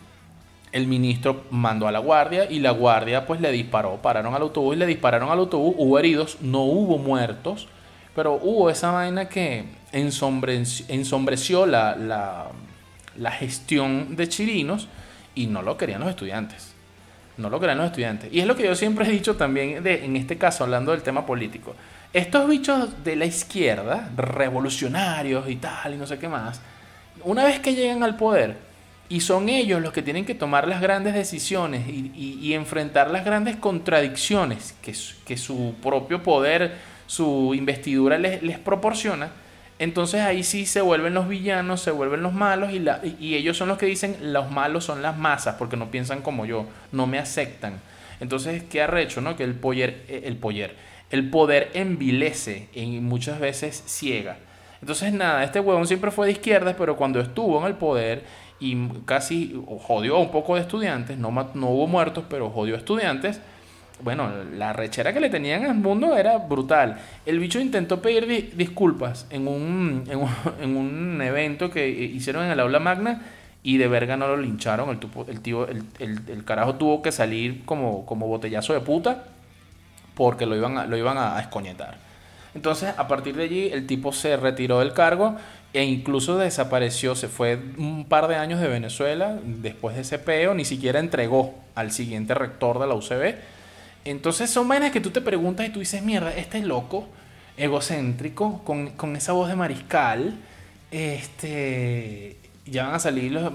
el 0.72 0.87
ministro 0.87 1.44
mandó 1.51 1.88
a 1.88 1.92
la 1.92 1.99
guardia 1.99 2.51
y 2.51 2.61
la 2.61 2.70
guardia 2.70 3.27
pues 3.27 3.40
le 3.40 3.53
disparó, 3.53 3.96
pararon 3.96 4.35
al 4.35 4.40
autobús 4.40 4.77
y 4.77 4.79
le 4.79 4.87
dispararon 4.87 5.29
al 5.31 5.40
autobús, 5.40 5.75
hubo 5.77 5.99
heridos, 5.99 6.38
no 6.40 6.62
hubo 6.62 6.96
muertos, 6.96 7.68
pero 8.14 8.40
hubo 8.42 8.70
esa 8.70 8.92
vaina 8.92 9.29
que 9.29 9.66
ensombreció 9.92 11.66
la 11.66 12.46
la 13.18 13.31
gestión 13.31 14.16
de 14.16 14.29
Chirinos 14.29 14.88
y 15.35 15.46
no 15.46 15.62
lo 15.62 15.76
querían 15.76 16.00
los 16.00 16.11
estudiantes. 16.11 16.72
No 17.37 17.50
lo 17.50 17.61
querían 17.61 17.79
los 17.79 17.87
estudiantes. 17.87 18.33
Y 18.33 18.40
es 18.40 18.46
lo 18.46 18.57
que 18.57 18.64
yo 18.64 18.74
siempre 18.74 19.07
he 19.07 19.11
dicho 19.11 19.37
también 19.37 19.83
de, 19.83 20.05
en 20.05 20.16
este 20.16 20.38
caso, 20.38 20.64
hablando 20.64 20.92
del 20.92 21.02
tema 21.02 21.26
político. 21.26 21.74
Estos 22.12 22.48
bichos 22.48 23.05
de 23.05 23.16
la 23.16 23.26
izquierda, 23.26 24.11
revolucionarios 24.16 25.48
y 25.50 25.57
tal, 25.57 25.94
y 25.94 25.96
no 25.98 26.07
sé 26.07 26.18
qué 26.18 26.29
más, 26.29 26.61
una 27.24 27.44
vez 27.44 27.61
que 27.61 27.74
llegan 27.74 28.02
al 28.02 28.16
poder 28.16 28.57
y 29.09 29.20
son 29.20 29.48
ellos 29.48 29.83
los 29.83 29.92
que 29.92 30.02
tienen 30.02 30.24
que 30.24 30.35
tomar 30.35 30.66
las 30.66 30.81
grandes 30.81 31.14
decisiones 31.14 31.87
y, 31.88 32.55
enfrentar 32.55 33.11
las 33.11 33.24
grandes 33.24 33.57
contradicciones 33.57 34.74
que, 34.83 35.37
su 35.37 35.74
propio 35.83 36.22
poder, 36.22 36.74
su 37.07 37.52
investidura 37.55 38.18
les 38.18 38.59
proporciona, 38.59 39.31
entonces 39.78 40.22
ahí 40.22 40.42
sí 40.42 40.64
se 40.64 40.80
vuelven 40.80 41.12
los 41.14 41.28
villanos, 41.28 41.82
se 41.82 41.90
vuelven 41.90 42.22
los 42.22 42.32
malos 42.32 42.72
y, 42.72 42.78
la, 42.78 43.00
y 43.20 43.34
ellos 43.34 43.56
son 43.56 43.68
los 43.68 43.76
que 43.76 43.86
dicen 43.86 44.16
los 44.32 44.50
malos 44.50 44.84
son 44.84 45.02
las 45.02 45.18
masas 45.18 45.56
porque 45.58 45.76
no 45.76 45.90
piensan 45.90 46.22
como 46.22 46.46
yo, 46.46 46.66
no 46.92 47.06
me 47.06 47.18
aceptan. 47.18 47.80
Entonces, 48.20 48.62
¿qué 48.64 48.82
arrecho, 48.82 49.20
no? 49.20 49.36
Que 49.36 49.44
el 49.44 49.54
poder, 49.54 50.04
eh, 50.08 50.22
el 50.24 50.36
poder, 50.36 50.74
el 51.11 51.28
poder 51.28 51.70
envilece 51.74 52.68
y 52.72 52.86
muchas 53.01 53.38
veces 53.38 53.82
ciega. 53.86 54.38
Entonces, 54.80 55.12
nada, 55.12 55.44
este 55.44 55.61
huevón 55.61 55.86
siempre 55.86 56.11
fue 56.11 56.26
de 56.26 56.32
izquierda, 56.32 56.74
pero 56.76 56.96
cuando 56.96 57.20
estuvo 57.20 57.61
en 57.61 57.66
el 57.66 57.74
poder 57.74 58.24
y 58.59 58.88
casi 59.05 59.61
jodió 59.82 60.18
un 60.18 60.30
poco 60.30 60.55
de 60.55 60.62
estudiantes, 60.62 61.18
no, 61.18 61.30
no 61.30 61.68
hubo 61.68 61.86
muertos, 61.86 62.24
pero 62.28 62.51
jodió 62.51 62.76
estudiantes, 62.76 63.40
bueno, 64.03 64.30
la 64.57 64.72
rechera 64.72 65.12
que 65.12 65.20
le 65.20 65.30
tenían 65.30 65.64
al 65.64 65.74
mundo 65.74 66.16
era 66.16 66.38
brutal. 66.38 66.99
El 67.24 67.38
bicho 67.38 67.61
intentó 67.61 68.03
pedir 68.03 68.55
disculpas 68.57 69.26
en 69.30 69.49
un, 69.49 70.05
en 70.61 70.76
un, 70.76 71.20
evento 71.22 71.70
que 71.70 71.88
hicieron 71.88 72.44
en 72.44 72.51
el 72.51 72.61
aula 72.61 72.78
magna 72.78 73.22
y 73.62 73.78
de 73.78 73.88
verga 73.88 74.16
no 74.16 74.28
lo 74.28 74.36
lincharon. 74.36 74.90
El, 74.90 74.99
el, 75.28 75.40
tío, 75.40 75.66
el, 75.68 75.84
el, 75.99 76.44
carajo 76.44 76.74
tuvo 76.74 77.03
que 77.03 77.12
salir 77.12 77.64
como, 77.64 78.07
como 78.07 78.26
botellazo 78.26 78.72
de 78.72 78.80
puta 78.80 79.24
porque 80.14 80.47
lo 80.47 80.57
iban 80.57 80.78
a, 80.78 80.86
lo 80.86 80.97
iban 80.97 81.18
a 81.18 81.38
escoñetar. 81.40 81.97
Entonces, 82.55 82.94
a 82.97 83.07
partir 83.07 83.36
de 83.36 83.44
allí, 83.44 83.68
el 83.70 83.86
tipo 83.86 84.12
se 84.12 84.36
retiró 84.38 84.80
del 84.80 84.94
cargo 84.94 85.36
e 85.74 85.84
incluso 85.84 86.38
desapareció, 86.38 87.14
se 87.14 87.28
fue 87.28 87.59
un 87.76 88.07
par 88.09 88.28
de 88.28 88.36
años 88.36 88.61
de 88.61 88.68
Venezuela, 88.68 89.38
después 89.44 89.94
de 89.94 90.03
ese 90.03 90.18
peo, 90.18 90.55
ni 90.55 90.64
siquiera 90.64 90.99
entregó 90.99 91.55
al 91.74 91.92
siguiente 91.92 92.32
rector 92.32 92.78
de 92.78 92.86
la 92.86 92.94
UCB. 92.94 93.34
Entonces 94.07 94.48
son 94.50 94.68
vainas 94.68 94.92
que 94.92 95.00
tú 95.00 95.11
te 95.11 95.20
preguntas 95.20 95.66
y 95.66 95.70
tú 95.70 95.80
dices, 95.80 96.02
mierda, 96.02 96.34
este 96.34 96.61
loco, 96.61 97.07
egocéntrico, 97.57 98.62
con, 98.64 98.90
con 98.90 99.16
esa 99.16 99.32
voz 99.32 99.48
de 99.48 99.57
mariscal, 99.57 100.34
este, 100.90 102.36
ya 102.64 102.86
van 102.86 102.94
a 102.94 102.98
salir 102.98 103.32
los, 103.32 103.52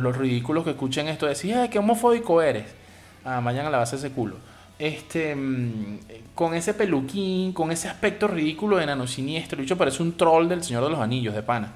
los, 0.00 0.16
ridículos 0.16 0.64
que 0.64 0.70
escuchen 0.70 1.08
esto, 1.08 1.26
decir, 1.26 1.54
ay, 1.54 1.68
qué 1.68 1.78
homofóbico 1.78 2.42
eres. 2.42 2.64
Ah, 3.24 3.40
vayan 3.40 3.72
a 3.72 3.82
ese 3.82 4.10
culo 4.10 4.36
este, 4.82 5.36
mm, 5.36 5.98
con 6.34 6.54
ese 6.54 6.74
peluquín, 6.74 7.52
con 7.52 7.70
ese 7.70 7.88
aspecto 7.88 8.26
ridículo 8.26 8.78
de 8.78 8.86
nano 8.86 9.06
siniestro. 9.06 9.56
El 9.56 9.62
bicho 9.62 9.78
parece 9.78 10.02
un 10.02 10.16
troll 10.16 10.48
del 10.48 10.64
Señor 10.64 10.82
de 10.82 10.90
los 10.90 10.98
Anillos, 10.98 11.34
de 11.34 11.42
pana. 11.42 11.70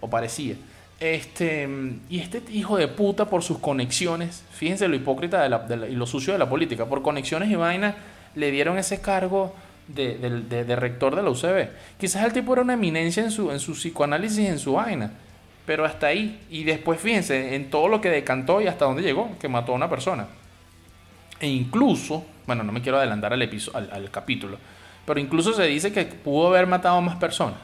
O 0.00 0.10
parecía. 0.10 0.56
Este, 1.00 1.66
y 2.10 2.20
este 2.20 2.42
hijo 2.52 2.76
de 2.76 2.86
puta 2.86 3.24
por 3.24 3.42
sus 3.42 3.58
conexiones, 3.58 4.44
fíjense 4.52 4.86
lo 4.86 4.94
hipócrita 4.96 5.46
y 5.88 5.94
lo 5.94 6.06
sucio 6.06 6.34
de 6.34 6.38
la 6.38 6.48
política, 6.48 6.84
por 6.84 7.00
conexiones 7.00 7.50
y 7.50 7.54
vainas 7.54 7.94
le 8.34 8.50
dieron 8.50 8.78
ese 8.78 9.00
cargo 9.00 9.54
de, 9.88 10.76
rector 10.78 11.16
de 11.16 11.22
la 11.22 11.30
UCB. 11.30 11.68
Quizás 11.98 12.24
el 12.24 12.32
tipo 12.32 12.52
era 12.52 12.62
una 12.62 12.74
eminencia 12.74 13.22
en 13.22 13.30
su, 13.30 13.50
en 13.50 13.60
su 13.60 13.72
psicoanálisis, 13.72 14.48
en 14.48 14.58
su 14.58 14.74
vaina, 14.74 15.10
pero 15.66 15.84
hasta 15.84 16.08
ahí. 16.08 16.40
Y 16.50 16.64
después 16.64 17.00
fíjense 17.00 17.54
en 17.54 17.70
todo 17.70 17.88
lo 17.88 18.00
que 18.00 18.10
decantó 18.10 18.60
y 18.60 18.66
hasta 18.66 18.84
dónde 18.84 19.02
llegó, 19.02 19.36
que 19.38 19.48
mató 19.48 19.72
a 19.72 19.76
una 19.76 19.88
persona. 19.88 20.26
E 21.40 21.48
incluso, 21.48 22.24
bueno, 22.46 22.62
no 22.62 22.72
me 22.72 22.82
quiero 22.82 22.98
adelantar 22.98 23.32
al, 23.32 23.42
al, 23.42 24.10
capítulo, 24.10 24.58
pero 25.06 25.18
incluso 25.18 25.54
se 25.54 25.64
dice 25.64 25.92
que 25.92 26.04
pudo 26.04 26.48
haber 26.48 26.66
matado 26.66 26.98
a 26.98 27.00
más 27.00 27.16
personas. 27.16 27.58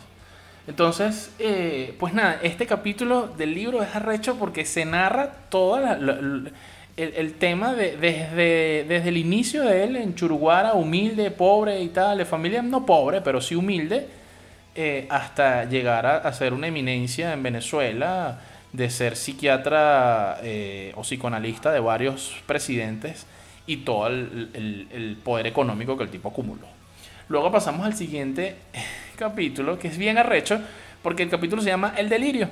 Entonces, 0.67 1.31
eh, 1.39 1.95
pues 1.99 2.13
nada, 2.13 2.41
este 2.43 2.67
capítulo 2.67 3.29
del 3.29 3.55
libro 3.55 3.83
es 3.83 3.95
arrecho 3.95 4.37
porque 4.37 4.65
se 4.65 4.85
narra 4.85 5.31
todo 5.49 5.79
el, 6.97 7.35
tema 7.35 7.75
de, 7.75 7.97
desde, 7.97 8.85
desde 8.89 9.09
el 9.09 9.17
inicio 9.17 9.63
de 9.63 9.85
él 9.85 9.97
en 9.97 10.15
Churuguara, 10.17 10.75
humilde, 10.75 11.31
pobre 11.31 11.81
y 11.81 11.89
tal, 11.89 12.19
de 12.19 12.25
familia 12.25 12.63
no 12.63 12.85
pobre, 12.85 13.21
pero 13.21 13.41
sí 13.41 13.55
humilde, 13.55 14.09
eh, 14.75 15.07
hasta 15.09 15.65
llegar 15.65 16.05
a, 16.05 16.33
ser 16.33 16.53
una 16.53 16.67
eminencia 16.67 17.33
en 17.33 17.43
Venezuela, 17.43 18.41
de 18.73 18.91
ser 18.91 19.17
psiquiatra 19.17 20.39
eh, 20.43 20.93
o 20.97 21.03
psicoanalista 21.03 21.73
de 21.73 21.81
varios 21.81 22.43
presidentes 22.47 23.25
y 23.67 23.79
todo 23.79 24.09
el, 24.09 25.19
poder 25.25 25.47
económico 25.47 25.97
que 25.97 26.05
el 26.05 26.11
tipo 26.11 26.29
acumuló. 26.29 26.67
Luego 27.29 27.51
pasamos 27.51 27.87
al 27.87 27.95
siguiente 27.95 28.57
capítulo, 29.17 29.79
que 29.79 29.89
es 29.89 29.99
bien 29.99 30.19
arrecho, 30.19 30.61
porque 31.03 31.23
el 31.23 31.31
capítulo 31.31 31.63
se 31.63 31.69
llama 31.69 31.95
El 31.97 32.09
Delirio. 32.09 32.49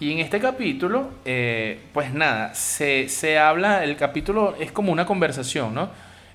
Y 0.00 0.12
en 0.12 0.20
este 0.20 0.38
capítulo, 0.38 1.10
eh, 1.24 1.80
pues 1.92 2.14
nada, 2.14 2.54
se, 2.54 3.08
se, 3.08 3.38
habla, 3.38 3.82
el 3.82 3.96
capítulo 3.96 4.54
es 4.60 4.70
como 4.70 4.92
una 4.92 5.04
conversación, 5.04 5.74
¿no? 5.74 5.90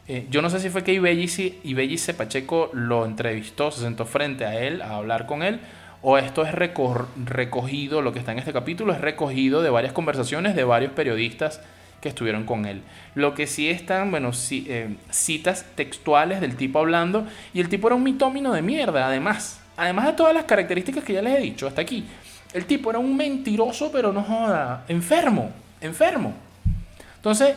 Eh, 0.07 0.27
yo 0.29 0.41
no 0.41 0.49
sé 0.49 0.59
si 0.59 0.69
fue 0.69 0.83
que 0.83 0.93
Ibellice 0.93 2.13
Pacheco 2.13 2.69
lo 2.73 3.05
entrevistó, 3.05 3.71
se 3.71 3.79
sentó 3.81 4.05
frente 4.05 4.45
a 4.45 4.59
él 4.59 4.81
a 4.81 4.97
hablar 4.97 5.25
con 5.25 5.43
él, 5.43 5.61
o 6.01 6.17
esto 6.17 6.43
es 6.43 6.53
recogido, 6.53 8.01
lo 8.01 8.11
que 8.11 8.19
está 8.19 8.33
en 8.33 8.39
este 8.39 8.51
capítulo 8.51 8.91
es 8.91 8.99
recogido 8.99 9.61
de 9.61 9.69
varias 9.69 9.93
conversaciones 9.93 10.55
de 10.55 10.65
varios 10.65 10.91
periodistas 10.91 11.61
que 12.03 12.09
estuvieron 12.09 12.43
con 12.43 12.65
él. 12.65 12.81
Lo 13.15 13.33
que 13.33 13.47
sí 13.47 13.69
están, 13.69 14.11
bueno, 14.11 14.31
eh, 14.51 14.95
citas 15.09 15.65
textuales 15.75 16.41
del 16.41 16.57
tipo 16.57 16.79
hablando, 16.79 17.25
y 17.53 17.61
el 17.61 17.69
tipo 17.69 17.87
era 17.87 17.95
un 17.95 18.03
mitómino 18.03 18.51
de 18.51 18.61
mierda, 18.61 19.07
además. 19.07 19.61
Además 19.77 20.07
de 20.07 20.13
todas 20.13 20.33
las 20.35 20.43
características 20.43 21.03
que 21.05 21.13
ya 21.13 21.21
les 21.21 21.39
he 21.39 21.41
dicho 21.41 21.65
hasta 21.65 21.81
aquí. 21.81 22.05
El 22.53 22.65
tipo 22.65 22.89
era 22.89 22.99
un 22.99 23.15
mentiroso, 23.15 23.89
pero 23.89 24.11
no 24.11 24.21
joda, 24.21 24.83
enfermo, 24.89 25.51
enfermo. 25.79 26.33
Entonces, 27.15 27.55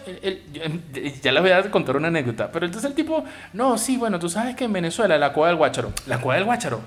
ya 1.21 1.33
les 1.33 1.43
voy 1.43 1.51
a 1.51 1.69
contar 1.69 1.97
una 1.97 2.07
anécdota, 2.07 2.49
pero 2.53 2.67
entonces 2.67 2.89
el 2.89 2.95
tipo, 2.95 3.25
no, 3.53 3.77
sí, 3.77 3.97
bueno, 3.97 4.21
tú 4.21 4.29
sabes 4.29 4.55
que 4.55 4.65
en 4.65 4.73
Venezuela 4.73 5.19
la 5.19 5.33
cueva 5.33 5.49
del 5.49 5.57
guácharo, 5.57 5.93
la 6.07 6.19
cueva 6.19 6.37
del 6.37 6.45
guácharo, 6.45 6.81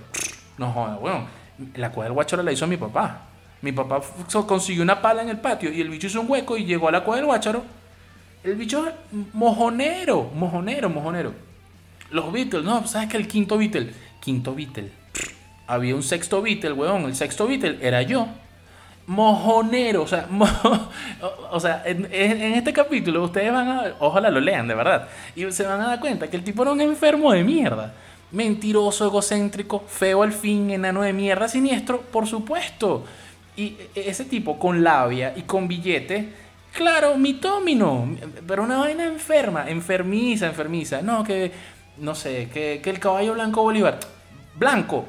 no 0.57 0.71
joda, 0.71 0.95
bueno, 0.95 1.27
la 1.75 1.91
cueva 1.91 2.05
del 2.05 2.13
guácharo 2.13 2.41
la 2.41 2.53
hizo 2.53 2.65
mi 2.67 2.77
papá. 2.77 3.28
Mi 3.61 3.71
papá 3.71 4.01
consiguió 4.47 4.83
una 4.83 5.01
pala 5.01 5.21
en 5.21 5.29
el 5.29 5.39
patio 5.39 5.71
y 5.71 5.81
el 5.81 5.89
bicho 5.89 6.07
hizo 6.07 6.21
un 6.21 6.29
hueco 6.29 6.57
y 6.57 6.65
llegó 6.65 6.87
a 6.87 6.91
la 6.91 7.03
cueva 7.03 7.17
del 7.17 7.25
guácharo. 7.25 7.63
El 8.43 8.55
bicho 8.55 8.87
mojonero, 9.33 10.31
mojonero, 10.33 10.89
mojonero. 10.89 11.33
Los 12.11 12.31
Beatles, 12.31 12.63
no, 12.63 12.87
¿sabes 12.87 13.09
que 13.09 13.17
el 13.17 13.27
quinto 13.27 13.57
Beatle? 13.57 13.93
Quinto 14.21 14.55
Beatle. 14.55 14.91
Había 15.67 15.95
un 15.95 16.03
sexto 16.03 16.41
Beatle, 16.41 16.71
weón. 16.71 17.03
El 17.03 17.15
sexto 17.15 17.47
Beatle 17.47 17.77
era 17.81 18.01
yo. 18.01 18.27
Mojonero, 19.07 20.03
o 20.03 20.07
sea, 20.07 20.27
o 21.51 21.59
sea, 21.59 21.83
en, 21.85 22.07
en, 22.11 22.53
este 22.53 22.71
capítulo 22.71 23.23
ustedes 23.23 23.51
van 23.51 23.67
a, 23.67 23.83
ojalá 23.99 24.29
lo 24.29 24.39
lean, 24.39 24.67
de 24.67 24.75
verdad, 24.75 25.07
y 25.35 25.51
se 25.51 25.63
van 25.63 25.81
a 25.81 25.87
dar 25.87 25.99
cuenta 25.99 26.29
que 26.29 26.37
el 26.37 26.43
tipo 26.43 26.61
era 26.61 26.71
un 26.71 26.81
enfermo 26.81 27.31
de 27.31 27.43
mierda. 27.43 27.93
Mentiroso, 28.31 29.05
egocéntrico, 29.05 29.83
feo 29.87 30.21
al 30.21 30.31
fin, 30.31 30.69
enano 30.69 31.01
de 31.01 31.13
mierda, 31.13 31.47
siniestro, 31.47 32.01
por 32.01 32.27
supuesto. 32.27 33.03
Y 33.59 33.75
ese 33.93 34.23
tipo 34.23 34.57
con 34.57 34.85
labia 34.85 35.33
y 35.35 35.41
con 35.41 35.67
billete, 35.67 36.29
claro, 36.71 37.17
mitómino, 37.17 38.15
pero 38.47 38.63
una 38.63 38.77
vaina 38.77 39.03
enferma, 39.03 39.69
enfermiza, 39.69 40.47
enfermiza. 40.47 41.01
No, 41.01 41.25
que, 41.25 41.51
no 41.97 42.15
sé, 42.15 42.47
que, 42.53 42.81
el 42.81 42.99
caballo 42.99 43.33
blanco 43.33 43.61
Bolívar, 43.61 43.99
blanco, 44.55 45.07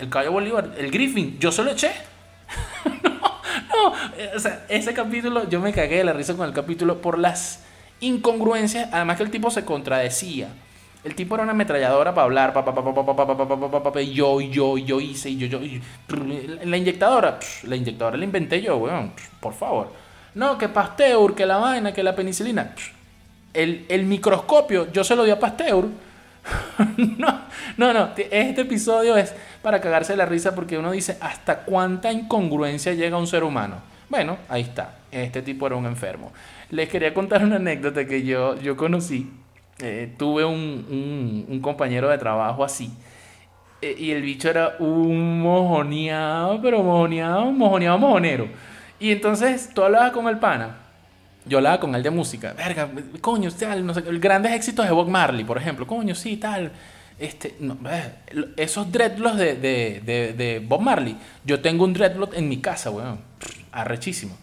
el 0.00 0.08
caballo 0.08 0.32
Bolívar, 0.32 0.74
el 0.76 0.90
Griffin, 0.90 1.38
yo 1.38 1.52
se 1.52 1.62
lo 1.62 1.70
eché. 1.70 1.92
no, 3.04 3.12
no, 3.12 3.94
o 4.34 4.40
sea, 4.40 4.66
ese 4.68 4.92
capítulo, 4.92 5.48
yo 5.48 5.60
me 5.60 5.72
cagué 5.72 5.98
de 5.98 6.04
la 6.04 6.12
risa 6.12 6.34
con 6.34 6.48
el 6.48 6.52
capítulo 6.52 7.00
por 7.00 7.20
las 7.20 7.60
incongruencias, 8.00 8.88
además 8.90 9.16
que 9.16 9.22
el 9.22 9.30
tipo 9.30 9.48
se 9.52 9.64
contradecía. 9.64 10.48
El 11.04 11.16
tipo 11.16 11.34
era 11.34 11.42
una 11.42 11.52
ametralladora 11.52 12.14
para 12.14 12.24
hablar, 12.24 12.52
pa, 12.52 12.64
pa, 12.64 12.72
pa, 13.92 14.00
yo, 14.02 14.40
yo, 14.40 14.78
yo 14.78 15.00
hice, 15.00 15.34
yo, 15.36 15.46
yo. 15.48 15.58
La 16.64 16.76
inyectadora, 16.76 17.40
la 17.64 17.76
inyectadora 17.76 18.16
la 18.16 18.24
inventé 18.24 18.62
yo, 18.62 18.76
weón, 18.76 19.12
por 19.40 19.52
favor. 19.52 19.88
No, 20.34 20.56
que 20.56 20.68
Pasteur, 20.68 21.34
que 21.34 21.44
la 21.44 21.58
vaina, 21.58 21.92
que 21.92 22.04
la 22.04 22.14
penicilina. 22.14 22.72
El, 23.52 23.84
el 23.88 24.04
microscopio, 24.04 24.92
yo 24.92 25.02
se 25.02 25.16
lo 25.16 25.24
di 25.24 25.32
a 25.32 25.40
Pasteur. 25.40 25.86
no, 27.18 27.40
no, 27.76 27.92
no, 27.92 28.10
este 28.16 28.60
episodio 28.60 29.16
es 29.16 29.34
para 29.60 29.80
cagarse 29.80 30.16
la 30.16 30.24
risa 30.24 30.54
porque 30.54 30.78
uno 30.78 30.92
dice 30.92 31.16
hasta 31.20 31.60
cuánta 31.60 32.12
incongruencia 32.12 32.94
llega 32.94 33.16
un 33.16 33.26
ser 33.26 33.42
humano. 33.42 33.76
Bueno, 34.08 34.38
ahí 34.48 34.62
está, 34.62 34.94
este 35.10 35.42
tipo 35.42 35.66
era 35.66 35.74
un 35.74 35.86
enfermo. 35.86 36.32
Les 36.70 36.88
quería 36.88 37.12
contar 37.12 37.44
una 37.44 37.56
anécdota 37.56 38.06
que 38.06 38.22
yo, 38.22 38.56
yo 38.60 38.76
conocí 38.76 39.30
eh, 39.82 40.14
tuve 40.16 40.44
un, 40.44 41.58
compañero 41.60 42.08
de 42.08 42.16
trabajo 42.16 42.62
así. 42.62 42.90
Eh, 43.80 43.96
y 43.98 44.10
el 44.12 44.22
bicho 44.22 44.48
era 44.48 44.76
un 44.78 45.40
mojoneado, 45.40 46.62
pero 46.62 46.82
mojoneado, 46.84 47.50
mojoneado, 47.50 47.98
mojonero. 47.98 48.48
Y 49.00 49.10
entonces 49.10 49.70
tú 49.74 49.82
hablabas 49.82 50.12
con 50.12 50.28
el 50.28 50.38
pana. 50.38 50.76
Yo 51.44 51.58
hablaba 51.58 51.80
con 51.80 51.94
él 51.96 52.02
de 52.04 52.10
música. 52.10 52.52
Verga, 52.52 52.88
coño, 53.20 53.50
tal, 53.50 53.84
no 53.84 53.92
sé, 53.92 54.02
grandes 54.02 54.52
éxitos 54.52 54.86
de 54.86 54.92
Bob 54.92 55.08
Marley, 55.08 55.44
por 55.44 55.58
ejemplo. 55.58 55.84
Coño, 55.84 56.14
sí, 56.14 56.36
tal. 56.36 56.70
Este, 57.18 57.56
esos 58.56 58.90
dreadlocks 58.90 59.36
de, 59.36 59.56
de, 59.56 60.32
de, 60.32 60.62
Bob 60.64 60.80
Marley. 60.80 61.16
Yo 61.44 61.60
tengo 61.60 61.84
un 61.84 61.92
dreadlock 61.92 62.34
en 62.34 62.48
mi 62.48 62.58
casa, 62.60 62.90
weón. 62.90 63.18
Arrechísimo. 63.72 64.36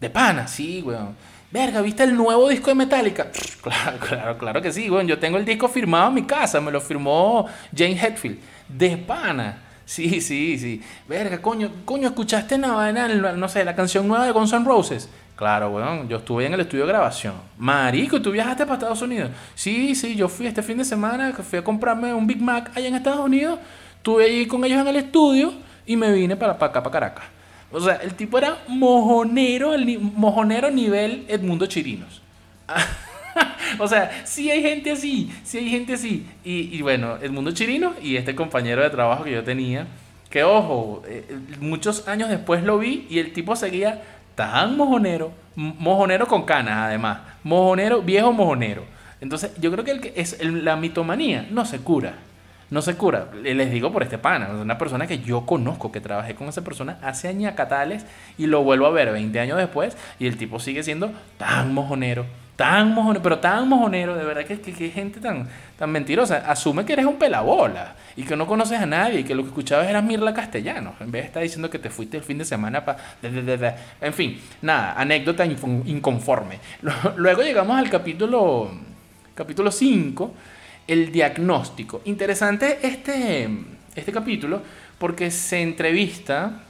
De 0.00 0.08
pana, 0.08 0.48
sí, 0.48 0.82
weón. 0.82 1.14
Verga, 1.50 1.80
¿viste 1.80 2.02
el 2.02 2.16
nuevo 2.16 2.48
disco 2.48 2.70
de 2.70 2.74
Metallica? 2.74 3.28
Claro, 3.62 3.98
claro, 3.98 4.38
claro 4.38 4.62
que 4.62 4.72
sí, 4.72 4.88
bueno, 4.88 5.08
yo 5.08 5.18
tengo 5.18 5.38
el 5.38 5.44
disco 5.44 5.68
firmado 5.68 6.08
en 6.08 6.14
mi 6.14 6.22
casa, 6.22 6.60
me 6.60 6.70
lo 6.70 6.80
firmó 6.80 7.46
Jane 7.76 8.00
Hetfield. 8.00 8.38
De 8.68 8.96
pana. 8.96 9.58
Sí, 9.84 10.20
sí, 10.20 10.58
sí. 10.58 10.82
Verga, 11.08 11.40
coño, 11.42 11.70
coño, 11.84 12.08
¿escuchaste 12.08 12.58
nada, 12.58 12.92
no 13.36 13.48
sé, 13.48 13.64
la 13.64 13.74
canción 13.74 14.06
nueva 14.06 14.24
de 14.24 14.32
Guns 14.32 14.52
N' 14.52 14.64
Roses? 14.64 15.08
Claro, 15.36 15.70
weón, 15.70 16.08
yo 16.08 16.16
estuve 16.16 16.46
en 16.46 16.54
el 16.54 16.60
estudio 16.60 16.86
de 16.86 16.92
grabación. 16.92 17.34
Marico, 17.58 18.22
¿tú 18.22 18.30
viajaste 18.30 18.64
para 18.64 18.74
Estados 18.74 19.02
Unidos? 19.02 19.30
Sí, 19.54 19.94
sí, 19.94 20.16
yo 20.16 20.28
fui 20.28 20.46
este 20.46 20.62
fin 20.62 20.78
de 20.78 20.84
semana, 20.84 21.32
fui 21.32 21.58
a 21.58 21.64
comprarme 21.64 22.14
un 22.14 22.26
Big 22.26 22.40
Mac 22.40 22.70
allá 22.74 22.88
en 22.88 22.94
Estados 22.94 23.20
Unidos, 23.20 23.58
estuve 23.96 24.24
ahí 24.24 24.46
con 24.46 24.64
ellos 24.64 24.80
en 24.80 24.88
el 24.88 24.96
estudio 24.96 25.52
y 25.84 25.96
me 25.96 26.10
vine 26.12 26.36
para, 26.36 26.56
para 26.58 26.70
acá, 26.70 26.82
para 26.82 26.92
Caracas. 26.92 27.35
O 27.76 27.80
sea, 27.80 27.96
el 27.96 28.14
tipo 28.14 28.38
era 28.38 28.56
mojonero, 28.68 29.74
el 29.74 29.98
mojonero 29.98 30.70
nivel 30.70 31.26
Edmundo 31.28 31.66
Chirinos. 31.66 32.22
o 33.78 33.86
sea, 33.86 34.22
sí 34.24 34.50
hay 34.50 34.62
gente 34.62 34.92
así, 34.92 35.30
sí 35.44 35.58
hay 35.58 35.68
gente 35.68 35.92
así. 35.92 36.26
Y, 36.42 36.80
bueno, 36.80 37.18
Edmundo 37.20 37.50
Chirino 37.50 37.92
y 38.00 38.16
este 38.16 38.34
compañero 38.34 38.82
de 38.82 38.88
trabajo 38.88 39.24
que 39.24 39.32
yo 39.32 39.44
tenía, 39.44 39.86
que 40.30 40.42
ojo, 40.42 41.02
eh, 41.06 41.26
muchos 41.60 42.08
años 42.08 42.30
después 42.30 42.64
lo 42.64 42.78
vi 42.78 43.06
y 43.10 43.18
el 43.18 43.34
tipo 43.34 43.54
seguía 43.54 44.02
tan 44.34 44.74
mojonero, 44.78 45.32
mojonero 45.54 46.26
con 46.26 46.44
canas 46.44 46.78
además, 46.78 47.18
mojonero, 47.44 48.00
viejo 48.00 48.32
mojonero. 48.32 48.84
Entonces, 49.20 49.50
yo 49.60 49.70
creo 49.70 49.84
que 49.84 50.14
es 50.16 50.42
la 50.42 50.76
mitomanía 50.76 51.46
no 51.50 51.66
se 51.66 51.78
cura. 51.80 52.14
No 52.70 52.82
se 52.82 52.96
cura. 52.96 53.28
Les 53.42 53.70
digo 53.70 53.92
por 53.92 54.02
este 54.02 54.18
pana, 54.18 54.48
una 54.48 54.78
persona 54.78 55.06
que 55.06 55.20
yo 55.20 55.46
conozco, 55.46 55.92
que 55.92 56.00
trabajé 56.00 56.34
con 56.34 56.48
esa 56.48 56.62
persona 56.62 56.98
hace 57.02 57.28
añacatales 57.28 58.04
y 58.38 58.46
lo 58.46 58.62
vuelvo 58.62 58.86
a 58.86 58.90
ver 58.90 59.12
20 59.12 59.38
años 59.38 59.58
después 59.58 59.96
y 60.18 60.26
el 60.26 60.36
tipo 60.36 60.58
sigue 60.58 60.82
siendo 60.82 61.12
tan 61.38 61.72
mojonero, 61.72 62.26
tan 62.56 62.92
mojonero, 62.92 63.22
pero 63.22 63.38
tan 63.38 63.68
mojonero, 63.68 64.16
de 64.16 64.24
verdad 64.24 64.44
que, 64.44 64.60
que, 64.60 64.90
gente 64.90 65.20
tan, 65.20 65.48
tan 65.78 65.90
mentirosa. 65.90 66.38
Asume 66.50 66.84
que 66.84 66.94
eres 66.94 67.06
un 67.06 67.16
pelabola 67.16 67.94
y 68.16 68.24
que 68.24 68.34
no 68.34 68.46
conoces 68.46 68.80
a 68.80 68.86
nadie 68.86 69.20
y 69.20 69.24
que 69.24 69.34
lo 69.34 69.42
que 69.42 69.48
escuchabas 69.48 69.86
era 69.88 70.02
Mirla 70.02 70.34
Castellano, 70.34 70.94
en 71.00 71.12
vez 71.12 71.22
de 71.22 71.26
estar 71.26 71.42
diciendo 71.42 71.70
que 71.70 71.78
te 71.78 71.90
fuiste 71.90 72.16
el 72.16 72.24
fin 72.24 72.38
de 72.38 72.44
semana 72.44 72.84
para... 72.84 72.98
En 74.00 74.12
fin, 74.12 74.40
nada, 74.62 74.94
anécdota 74.96 75.46
inconforme. 75.46 76.58
Luego 77.16 77.42
llegamos 77.42 77.78
al 77.78 77.88
capítulo, 77.88 78.70
capítulo 79.36 79.70
5 79.70 80.34
el 80.86 81.12
diagnóstico. 81.12 82.00
Interesante 82.04 82.78
este, 82.82 83.48
este 83.94 84.12
capítulo 84.12 84.62
porque 84.98 85.30
se 85.30 85.62
entrevista, 85.62 86.62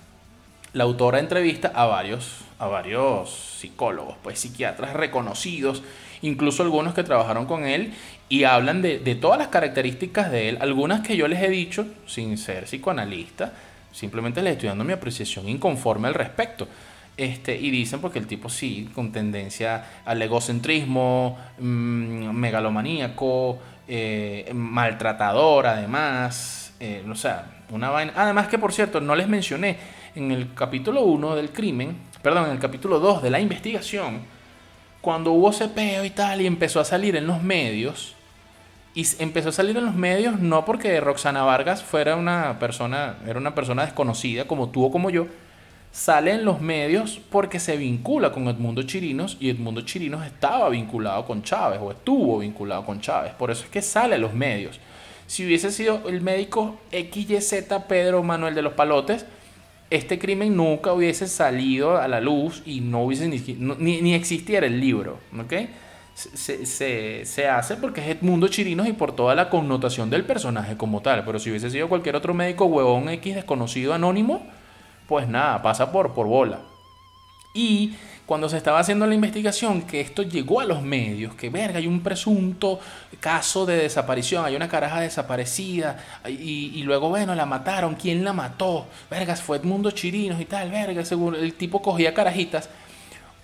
la 0.72 0.84
autora 0.84 1.20
entrevista 1.20 1.72
a 1.74 1.86
varios, 1.86 2.40
a 2.58 2.66
varios 2.66 3.58
psicólogos, 3.60 4.16
pues 4.22 4.38
psiquiatras 4.38 4.94
reconocidos, 4.94 5.82
incluso 6.22 6.62
algunos 6.62 6.94
que 6.94 7.04
trabajaron 7.04 7.46
con 7.46 7.64
él 7.64 7.92
y 8.28 8.44
hablan 8.44 8.82
de, 8.82 8.98
de 8.98 9.14
todas 9.14 9.38
las 9.38 9.48
características 9.48 10.30
de 10.30 10.48
él, 10.48 10.58
algunas 10.60 11.06
que 11.06 11.16
yo 11.16 11.28
les 11.28 11.42
he 11.42 11.48
dicho 11.48 11.86
sin 12.06 12.36
ser 12.38 12.64
psicoanalista, 12.64 13.52
simplemente 13.92 14.42
les 14.42 14.54
estoy 14.54 14.68
dando 14.68 14.84
mi 14.84 14.92
apreciación 14.92 15.48
inconforme 15.48 16.08
al 16.08 16.14
respecto. 16.14 16.66
Este, 17.16 17.56
y 17.56 17.70
dicen 17.70 18.00
porque 18.02 18.18
el 18.18 18.26
tipo 18.26 18.50
sí, 18.50 18.90
con 18.94 19.10
tendencia 19.10 20.02
al 20.04 20.20
egocentrismo, 20.20 21.38
mm, 21.58 22.30
megalomaníaco, 22.30 23.58
eh, 23.88 24.50
maltratador 24.54 25.66
además, 25.66 26.74
eh, 26.80 27.04
o 27.08 27.14
sea, 27.14 27.46
una 27.70 27.90
vaina. 27.90 28.12
Además 28.16 28.48
que 28.48 28.58
por 28.58 28.72
cierto, 28.72 29.00
no 29.00 29.14
les 29.14 29.28
mencioné, 29.28 29.78
en 30.14 30.30
el 30.30 30.54
capítulo 30.54 31.02
1 31.02 31.36
del 31.36 31.50
crimen, 31.50 31.96
perdón, 32.22 32.46
en 32.46 32.52
el 32.52 32.58
capítulo 32.58 32.98
2 32.98 33.22
de 33.22 33.30
la 33.30 33.38
investigación, 33.38 34.20
cuando 35.00 35.32
hubo 35.32 35.52
cepeo 35.52 36.04
y 36.04 36.10
tal 36.10 36.40
y 36.40 36.46
empezó 36.46 36.80
a 36.80 36.84
salir 36.84 37.16
en 37.16 37.26
los 37.26 37.42
medios, 37.42 38.16
y 38.94 39.06
empezó 39.22 39.50
a 39.50 39.52
salir 39.52 39.76
en 39.76 39.84
los 39.84 39.94
medios 39.94 40.40
no 40.40 40.64
porque 40.64 40.98
Roxana 41.00 41.42
Vargas 41.42 41.82
fuera 41.82 42.16
una 42.16 42.58
persona, 42.58 43.16
era 43.26 43.38
una 43.38 43.54
persona 43.54 43.84
desconocida 43.84 44.46
como 44.46 44.70
tú 44.70 44.86
o 44.86 44.90
como 44.90 45.10
yo, 45.10 45.26
sale 45.96 46.32
en 46.32 46.44
los 46.44 46.60
medios 46.60 47.18
porque 47.30 47.58
se 47.58 47.78
vincula 47.78 48.30
con 48.30 48.48
Edmundo 48.48 48.82
Chirinos 48.82 49.38
y 49.40 49.48
Edmundo 49.48 49.80
Chirinos 49.80 50.26
estaba 50.26 50.68
vinculado 50.68 51.24
con 51.24 51.42
Chávez 51.42 51.80
o 51.82 51.90
estuvo 51.90 52.40
vinculado 52.40 52.84
con 52.84 53.00
Chávez. 53.00 53.32
Por 53.32 53.50
eso 53.50 53.64
es 53.64 53.70
que 53.70 53.80
sale 53.80 54.16
a 54.16 54.18
los 54.18 54.34
medios. 54.34 54.78
Si 55.26 55.46
hubiese 55.46 55.72
sido 55.72 56.06
el 56.06 56.20
médico 56.20 56.78
XYZ 56.90 57.64
Pedro 57.88 58.22
Manuel 58.22 58.54
de 58.54 58.60
los 58.60 58.74
Palotes, 58.74 59.24
este 59.88 60.18
crimen 60.18 60.54
nunca 60.54 60.92
hubiese 60.92 61.26
salido 61.26 61.96
a 61.96 62.06
la 62.08 62.20
luz 62.20 62.62
y 62.66 62.82
no 62.82 63.04
hubiese 63.04 63.26
ni, 63.26 64.02
ni, 64.02 64.12
existiera 64.12 64.66
el 64.66 64.78
libro. 64.78 65.18
¿okay? 65.42 65.70
Se, 66.12 66.66
se, 66.66 67.24
se, 67.24 67.48
hace 67.48 67.76
porque 67.76 68.02
es 68.02 68.08
Edmundo 68.08 68.48
Chirinos 68.48 68.86
y 68.86 68.92
por 68.92 69.16
toda 69.16 69.34
la 69.34 69.48
connotación 69.48 70.10
del 70.10 70.26
personaje 70.26 70.76
como 70.76 71.00
tal. 71.00 71.24
Pero 71.24 71.38
si 71.38 71.48
hubiese 71.48 71.70
sido 71.70 71.88
cualquier 71.88 72.16
otro 72.16 72.34
médico 72.34 72.66
huevón 72.66 73.08
X 73.08 73.34
desconocido 73.34 73.94
anónimo, 73.94 74.46
pues 75.08 75.28
nada, 75.28 75.62
pasa 75.62 75.92
por, 75.92 76.12
por 76.14 76.26
bola. 76.26 76.60
Y 77.54 77.96
cuando 78.26 78.48
se 78.48 78.56
estaba 78.56 78.80
haciendo 78.80 79.06
la 79.06 79.14
investigación, 79.14 79.82
que 79.82 80.00
esto 80.00 80.22
llegó 80.22 80.60
a 80.60 80.64
los 80.64 80.82
medios, 80.82 81.34
que 81.34 81.48
verga, 81.48 81.78
hay 81.78 81.86
un 81.86 82.00
presunto 82.00 82.80
caso 83.20 83.64
de 83.64 83.76
desaparición, 83.76 84.44
hay 84.44 84.56
una 84.56 84.68
caraja 84.68 85.00
desaparecida, 85.00 85.96
y, 86.26 86.82
luego, 86.82 87.08
bueno, 87.08 87.34
la 87.36 87.46
mataron, 87.46 87.94
¿quién 87.94 88.24
la 88.24 88.32
mató? 88.32 88.86
Vergas, 89.08 89.40
fue 89.40 89.58
Edmundo 89.58 89.92
Chirinos 89.92 90.40
y 90.40 90.44
tal, 90.44 90.70
verga, 90.70 91.04
seguro, 91.04 91.38
el 91.38 91.54
tipo 91.54 91.80
cogía 91.80 92.12
carajitas. 92.12 92.68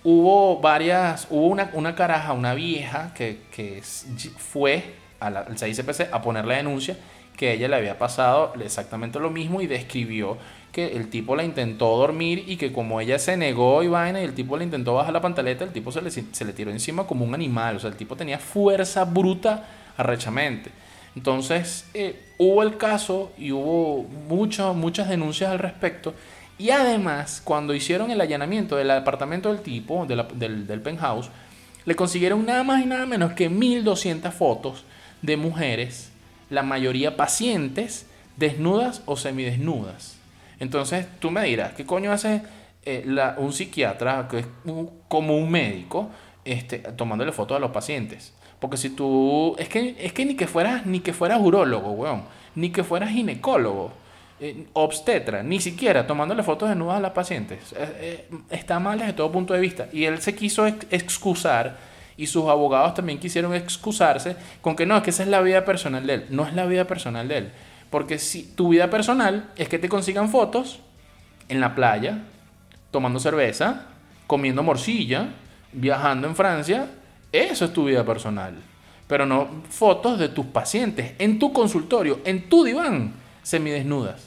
Hubo 0.03 0.59
varias, 0.59 1.27
hubo 1.29 1.47
una, 1.47 1.69
una 1.71 1.95
caraja, 1.95 2.33
una 2.33 2.53
vieja, 2.53 3.13
que, 3.15 3.43
que 3.55 3.81
fue 3.81 4.95
al, 5.21 5.37
al 5.37 5.57
CICPC 5.57 6.09
a 6.11 6.21
poner 6.21 6.43
la 6.43 6.57
denuncia, 6.57 6.97
que 7.37 7.49
a 7.49 7.53
ella 7.53 7.69
le 7.69 7.77
había 7.77 7.97
pasado 7.97 8.53
exactamente 8.61 9.17
lo 9.17 9.29
mismo 9.29 9.61
y 9.61 9.67
describió 9.67 10.37
que 10.73 10.97
el 10.97 11.09
tipo 11.09 11.35
la 11.35 11.43
intentó 11.43 11.95
dormir 11.95 12.45
y 12.47 12.57
que 12.57 12.73
como 12.73 12.99
ella 12.99 13.19
se 13.19 13.37
negó 13.37 13.83
y 13.83 13.87
vaina 13.87 14.19
y 14.19 14.23
el 14.25 14.33
tipo 14.33 14.57
le 14.57 14.63
intentó 14.63 14.95
bajar 14.95 15.13
la 15.13 15.21
pantaleta, 15.21 15.63
el 15.63 15.71
tipo 15.71 15.91
se 15.91 16.01
le, 16.01 16.09
se 16.09 16.45
le 16.45 16.51
tiró 16.51 16.71
encima 16.71 17.05
como 17.05 17.23
un 17.23 17.35
animal. 17.35 17.75
O 17.75 17.79
sea, 17.79 17.91
el 17.91 17.95
tipo 17.95 18.15
tenía 18.15 18.39
fuerza 18.39 19.05
bruta 19.05 19.67
arrechamente. 19.95 20.71
Entonces 21.15 21.85
eh, 21.93 22.25
hubo 22.39 22.63
el 22.63 22.77
caso 22.77 23.31
y 23.37 23.51
hubo 23.51 24.01
muchas 24.27 24.75
muchas 24.75 25.07
denuncias 25.09 25.51
al 25.51 25.59
respecto. 25.59 26.15
Y 26.57 26.71
además, 26.71 27.39
cuando 27.43 27.75
hicieron 27.75 28.09
el 28.09 28.19
allanamiento 28.19 28.75
del 28.75 28.89
apartamento 28.89 29.53
del 29.53 29.61
tipo, 29.61 30.07
del, 30.07 30.65
del 30.65 30.81
penthouse, 30.81 31.29
le 31.85 31.95
consiguieron 31.95 32.47
nada 32.47 32.63
más 32.63 32.81
y 32.81 32.87
nada 32.87 33.05
menos 33.05 33.33
que 33.33 33.47
1200 33.47 34.33
fotos 34.33 34.85
de 35.21 35.37
mujeres, 35.37 36.11
la 36.49 36.63
mayoría 36.63 37.15
pacientes, 37.15 38.07
desnudas 38.37 39.03
o 39.05 39.17
semidesnudas. 39.17 40.22
Entonces 40.59 41.07
tú 41.19 41.31
me 41.31 41.43
dirás, 41.43 41.73
¿qué 41.73 41.85
coño 41.85 42.11
hace 42.11 42.41
eh, 42.83 43.05
un 43.37 43.53
psiquiatra 43.53 44.27
que 44.29 44.39
es 44.39 44.45
como 45.07 45.37
un 45.37 45.49
médico 45.49 46.09
este, 46.45 46.79
tomándole 46.79 47.31
fotos 47.31 47.57
a 47.57 47.59
los 47.59 47.71
pacientes? 47.71 48.33
Porque 48.59 48.77
si 48.77 48.91
tú, 48.91 49.55
es 49.57 49.67
que, 49.67 49.95
es 49.99 50.13
que 50.13 50.25
ni 50.25 50.35
que 50.35 50.47
fueras, 50.47 50.85
ni 50.85 51.01
que 51.01 51.13
fueras 51.13 51.41
urólogo, 51.41 51.91
weón, 51.91 52.23
ni 52.55 52.69
que 52.69 52.83
fueras 52.83 53.09
ginecólogo, 53.09 53.91
eh, 54.39 54.67
obstetra, 54.73 55.43
ni 55.43 55.59
siquiera 55.59 56.07
tomándole 56.07 56.43
fotos 56.43 56.69
de 56.69 56.75
nudas 56.75 56.97
a 56.97 56.99
las 57.01 57.11
pacientes. 57.11 57.73
Eh, 57.77 58.27
está 58.49 58.79
mal 58.79 58.99
desde 58.99 59.13
todo 59.13 59.31
punto 59.31 59.53
de 59.53 59.59
vista. 59.59 59.87
Y 59.91 60.05
él 60.05 60.21
se 60.21 60.35
quiso 60.35 60.65
excusar 60.65 61.77
y 62.17 62.27
sus 62.27 62.45
abogados 62.49 62.93
también 62.93 63.19
quisieron 63.19 63.53
excusarse 63.53 64.35
con 64.61 64.75
que 64.75 64.85
no, 64.85 64.97
es 64.97 65.03
que 65.03 65.09
esa 65.09 65.23
es 65.23 65.29
la 65.29 65.41
vida 65.41 65.65
personal 65.65 66.05
de 66.05 66.13
él. 66.15 66.25
No 66.29 66.45
es 66.45 66.53
la 66.53 66.65
vida 66.65 66.85
personal 66.85 67.27
de 67.27 67.37
él. 67.37 67.51
Porque 67.93 68.17
si 68.17 68.41
tu 68.41 68.69
vida 68.69 68.89
personal 68.89 69.51
es 69.55 69.69
que 69.69 69.77
te 69.77 69.87
consigan 69.87 70.27
fotos 70.27 70.79
en 71.47 71.61
la 71.61 71.75
playa, 71.75 72.23
tomando 72.89 73.19
cerveza, 73.19 73.83
comiendo 74.25 74.63
morcilla, 74.63 75.27
viajando 75.73 76.27
en 76.27 76.35
Francia, 76.35 76.87
eso 77.31 77.65
es 77.65 77.71
tu 77.71 77.85
vida 77.85 78.03
personal. 78.03 78.55
Pero 79.07 79.27
no 79.27 79.47
fotos 79.69 80.17
de 80.17 80.29
tus 80.29 80.47
pacientes 80.47 81.13
en 81.19 81.37
tu 81.37 81.53
consultorio, 81.53 82.19
en 82.25 82.49
tu 82.49 82.63
diván, 82.63 83.13
semidesnudas. 83.43 84.25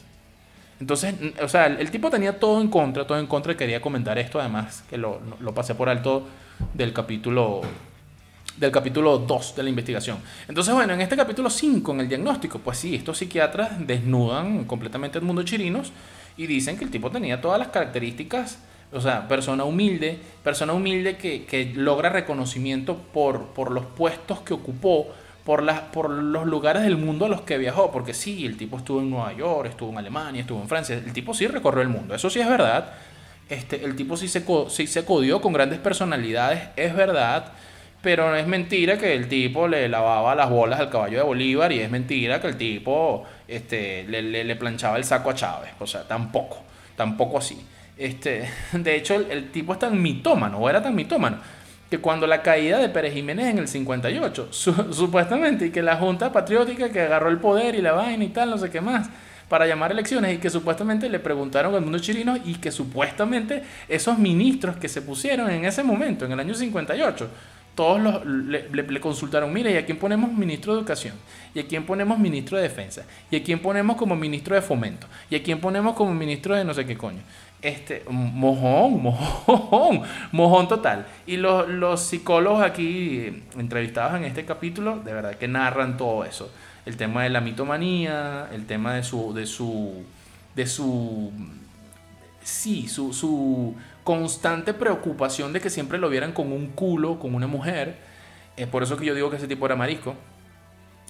Entonces, 0.78 1.16
o 1.42 1.48
sea, 1.48 1.66
el, 1.66 1.90
tipo 1.90 2.08
tenía 2.08 2.38
todo 2.38 2.60
en 2.60 2.68
contra, 2.68 3.04
todo 3.04 3.18
en 3.18 3.26
contra 3.26 3.54
y 3.54 3.56
quería 3.56 3.80
comentar 3.80 4.16
esto 4.16 4.38
además, 4.38 4.84
que 4.88 4.96
lo, 4.96 5.20
lo 5.40 5.54
pasé 5.54 5.74
por 5.74 5.88
alto 5.88 6.24
del 6.72 6.92
capítulo 6.92 7.62
del 8.56 8.70
capítulo 8.70 9.18
2 9.18 9.56
de 9.56 9.62
la 9.62 9.68
investigación. 9.68 10.18
Entonces, 10.48 10.72
bueno, 10.74 10.94
en 10.94 11.00
este 11.00 11.16
capítulo 11.16 11.50
5, 11.50 11.92
en 11.92 12.00
el 12.00 12.08
diagnóstico, 12.08 12.58
pues 12.58 12.78
sí, 12.78 12.94
estos 12.94 13.18
psiquiatras 13.18 13.86
desnudan 13.86 14.64
completamente 14.64 15.18
el 15.18 15.24
mundo 15.24 15.42
chirinos 15.42 15.92
y 16.36 16.46
dicen 16.46 16.78
que 16.78 16.84
el 16.84 16.90
tipo 16.90 17.10
tenía 17.10 17.40
todas 17.40 17.58
las 17.58 17.68
características, 17.68 18.58
o 18.92 19.00
sea, 19.00 19.28
persona 19.28 19.64
humilde, 19.64 20.18
persona 20.42 20.72
humilde 20.72 21.16
que, 21.16 21.44
que 21.44 21.72
logra 21.74 22.08
reconocimiento 22.08 22.96
por, 22.96 23.48
por 23.48 23.70
los 23.70 23.84
puestos 23.84 24.40
que 24.40 24.54
ocupó, 24.54 25.08
por, 25.44 25.62
las, 25.62 25.80
por 25.80 26.10
los 26.10 26.46
lugares 26.46 26.82
del 26.82 26.96
mundo 26.96 27.26
a 27.26 27.28
los 27.28 27.42
que 27.42 27.58
viajó, 27.58 27.92
porque 27.92 28.14
sí, 28.14 28.46
el 28.46 28.56
tipo 28.56 28.78
estuvo 28.78 29.00
en 29.00 29.10
Nueva 29.10 29.32
York, 29.34 29.68
estuvo 29.68 29.90
en 29.90 29.98
Alemania, 29.98 30.40
estuvo 30.40 30.60
en 30.60 30.68
Francia, 30.68 30.96
el 30.96 31.12
tipo 31.12 31.34
sí 31.34 31.46
recorrió 31.46 31.82
el 31.82 31.88
mundo, 31.88 32.14
eso 32.14 32.30
sí 32.30 32.40
es 32.40 32.48
verdad. 32.48 32.94
Este, 33.48 33.84
el 33.84 33.94
tipo 33.94 34.16
sí 34.16 34.26
se, 34.26 34.44
sí 34.68 34.86
se 34.88 35.04
codió 35.04 35.40
con 35.40 35.52
grandes 35.52 35.78
personalidades, 35.78 36.62
es 36.74 36.96
verdad 36.96 37.52
pero 38.06 38.36
es 38.36 38.46
mentira 38.46 38.96
que 38.98 39.16
el 39.16 39.26
tipo 39.26 39.66
le 39.66 39.88
lavaba 39.88 40.36
las 40.36 40.48
bolas 40.48 40.78
al 40.78 40.88
caballo 40.90 41.18
de 41.18 41.24
Bolívar 41.24 41.72
y 41.72 41.80
es 41.80 41.90
mentira 41.90 42.40
que 42.40 42.46
el 42.46 42.56
tipo 42.56 43.24
este, 43.48 44.04
le, 44.04 44.22
le, 44.22 44.54
planchaba 44.54 44.96
el 44.96 45.02
saco 45.02 45.30
a 45.30 45.34
Chávez. 45.34 45.72
O 45.80 45.88
sea, 45.88 46.06
tampoco, 46.06 46.58
tampoco 46.94 47.38
así. 47.38 47.60
Este, 47.98 48.48
de 48.72 48.94
hecho, 48.94 49.16
el, 49.16 49.50
tipo 49.50 49.72
es 49.72 49.80
tan 49.80 50.00
mitómano, 50.00 50.58
o 50.58 50.70
era 50.70 50.80
tan 50.80 50.94
mitómano, 50.94 51.38
que 51.90 51.98
cuando 51.98 52.28
la 52.28 52.42
caída 52.42 52.78
de 52.78 52.88
Pérez 52.90 53.12
Jiménez 53.12 53.48
en 53.48 53.58
el 53.58 53.66
58, 53.66 54.50
supuestamente, 54.52 55.66
y 55.66 55.70
que 55.70 55.82
la 55.82 55.96
Junta 55.96 56.30
Patriótica 56.30 56.90
que 56.90 57.00
agarró 57.00 57.28
el 57.28 57.38
poder 57.38 57.74
y 57.74 57.82
la 57.82 57.90
vaina 57.90 58.22
y 58.22 58.28
tal, 58.28 58.50
no 58.50 58.58
sé 58.58 58.70
qué 58.70 58.80
más, 58.80 59.10
para 59.48 59.66
llamar 59.66 59.90
elecciones 59.90 60.32
y 60.32 60.38
que 60.38 60.48
supuestamente 60.48 61.08
le 61.08 61.18
preguntaron 61.18 61.74
al 61.74 61.80
mundo 61.80 61.98
chirino 61.98 62.36
y 62.36 62.54
que 62.54 62.70
supuestamente 62.70 63.64
esos 63.88 64.16
ministros 64.16 64.76
que 64.76 64.88
se 64.88 65.02
pusieron 65.02 65.50
en 65.50 65.64
ese 65.64 65.82
momento, 65.82 66.24
en 66.24 66.30
el 66.30 66.38
año 66.38 66.54
58, 66.54 67.30
todos 67.76 68.00
los, 68.00 68.26
le, 68.26 69.00
consultaron, 69.00 69.52
mire, 69.52 69.70
¿y 69.70 69.76
a 69.76 69.84
quién 69.84 69.98
ponemos 69.98 70.32
ministro 70.32 70.72
de 70.72 70.80
Educación? 70.80 71.14
¿Y 71.54 71.60
a 71.60 71.66
quién 71.68 71.84
ponemos 71.84 72.18
ministro 72.18 72.56
de 72.56 72.64
Defensa? 72.64 73.04
¿Y 73.30 73.36
a 73.36 73.42
quién 73.44 73.60
ponemos 73.60 73.96
como 73.96 74.16
ministro 74.16 74.54
de 74.54 74.62
Fomento? 74.62 75.06
¿Y 75.30 75.36
a 75.36 75.42
quién 75.42 75.60
ponemos 75.60 75.94
como 75.94 76.12
ministro 76.14 76.56
de 76.56 76.64
no 76.64 76.72
sé 76.72 76.86
qué 76.86 76.96
coño? 76.96 77.20
Este, 77.60 78.02
mojón, 78.08 79.02
mojón, 79.02 80.02
mojón 80.32 80.68
total. 80.68 81.06
Y 81.26 81.36
los, 81.36 82.00
psicólogos 82.00 82.64
aquí 82.64 83.44
entrevistados 83.58 84.16
en 84.16 84.24
este 84.24 84.46
capítulo, 84.46 84.98
de 85.00 85.12
verdad 85.12 85.34
que 85.34 85.46
narran 85.46 85.98
todo 85.98 86.24
eso. 86.24 86.50
el 86.86 86.96
tema 86.96 87.24
de 87.24 87.30
la 87.30 87.42
mitomanía, 87.42 88.48
el 88.52 88.64
tema 88.64 88.94
de 88.94 89.02
su, 89.02 89.34
de 89.34 89.44
su, 89.44 90.02
de 90.54 90.66
su, 90.66 91.30
sí, 92.42 92.88
su, 92.88 93.12
su 93.12 93.74
constante 94.06 94.72
preocupación 94.72 95.52
de 95.52 95.60
que 95.60 95.68
siempre 95.68 95.98
lo 95.98 96.08
vieran 96.08 96.30
con 96.30 96.52
un 96.52 96.68
culo, 96.68 97.18
con 97.18 97.34
una 97.34 97.48
mujer. 97.48 97.96
Es 98.56 98.68
por 98.68 98.84
eso 98.84 98.96
que 98.96 99.04
yo 99.04 99.16
digo 99.16 99.30
que 99.30 99.36
ese 99.36 99.48
tipo 99.48 99.66
era 99.66 99.74
marisco, 99.74 100.14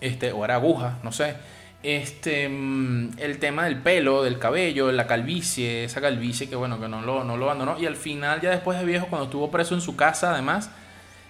este, 0.01 0.33
o 0.33 0.43
era 0.47 0.55
aguja, 0.55 0.99
no 1.03 1.13
sé. 1.13 1.37
Este, 1.83 2.49
mm, 2.49 3.19
el 3.19 3.39
tema 3.39 3.67
del 3.67 3.83
pelo, 3.83 4.23
del 4.23 4.39
cabello, 4.39 4.91
la 4.93 5.07
calvicie, 5.07 5.85
esa 5.85 6.01
calvicie 6.01 6.49
que 6.49 6.57
bueno, 6.57 6.81
que 6.81 6.89
no 6.89 7.03
lo, 7.03 7.23
no 7.23 7.37
lo 7.37 7.45
abandonó. 7.45 7.79
Y 7.79 7.85
al 7.85 7.97
final, 7.97 8.41
ya 8.41 8.49
después 8.49 8.79
de 8.79 8.87
viejo, 8.87 9.09
cuando 9.09 9.27
estuvo 9.27 9.51
preso 9.51 9.75
en 9.75 9.83
su 9.83 9.95
casa, 9.95 10.33
además, 10.33 10.71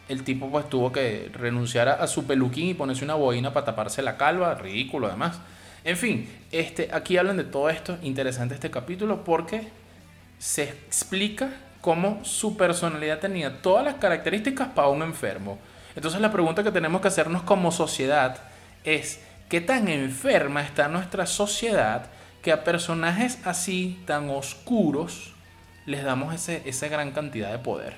el 0.08 0.22
tipo 0.22 0.48
pues 0.48 0.70
tuvo 0.70 0.92
que 0.92 1.32
renunciar 1.32 1.88
a, 1.88 2.06
su 2.06 2.28
peluquín 2.28 2.68
y 2.68 2.74
ponerse 2.74 3.04
una 3.04 3.14
boina 3.14 3.52
para 3.52 3.66
taparse 3.66 4.02
la 4.02 4.16
calva, 4.16 4.54
ridículo 4.54 5.08
además. 5.08 5.40
En 5.82 5.96
fin, 5.96 6.28
este, 6.52 6.90
aquí 6.92 7.16
hablan 7.16 7.36
de 7.36 7.44
todo 7.44 7.68
esto, 7.70 7.98
interesante 8.02 8.54
este 8.54 8.70
capítulo 8.70 9.24
porque 9.24 9.68
se 10.38 10.64
explica 10.64 11.50
cómo 11.80 12.24
su 12.24 12.56
personalidad 12.56 13.20
tenía 13.20 13.62
todas 13.62 13.84
las 13.84 13.94
características 13.94 14.68
para 14.68 14.88
un 14.88 15.02
enfermo. 15.02 15.58
Entonces 15.94 16.20
la 16.20 16.32
pregunta 16.32 16.62
que 16.62 16.72
tenemos 16.72 17.00
que 17.00 17.08
hacernos 17.08 17.42
como 17.42 17.72
sociedad 17.72 18.38
es, 18.84 19.20
¿qué 19.48 19.60
tan 19.60 19.88
enferma 19.88 20.62
está 20.62 20.88
nuestra 20.88 21.26
sociedad 21.26 22.06
que 22.42 22.52
a 22.52 22.64
personajes 22.64 23.38
así 23.44 24.02
tan 24.04 24.30
oscuros 24.30 25.32
les 25.86 26.04
damos 26.04 26.34
ese, 26.34 26.62
esa 26.66 26.88
gran 26.88 27.12
cantidad 27.12 27.52
de 27.52 27.58
poder? 27.58 27.94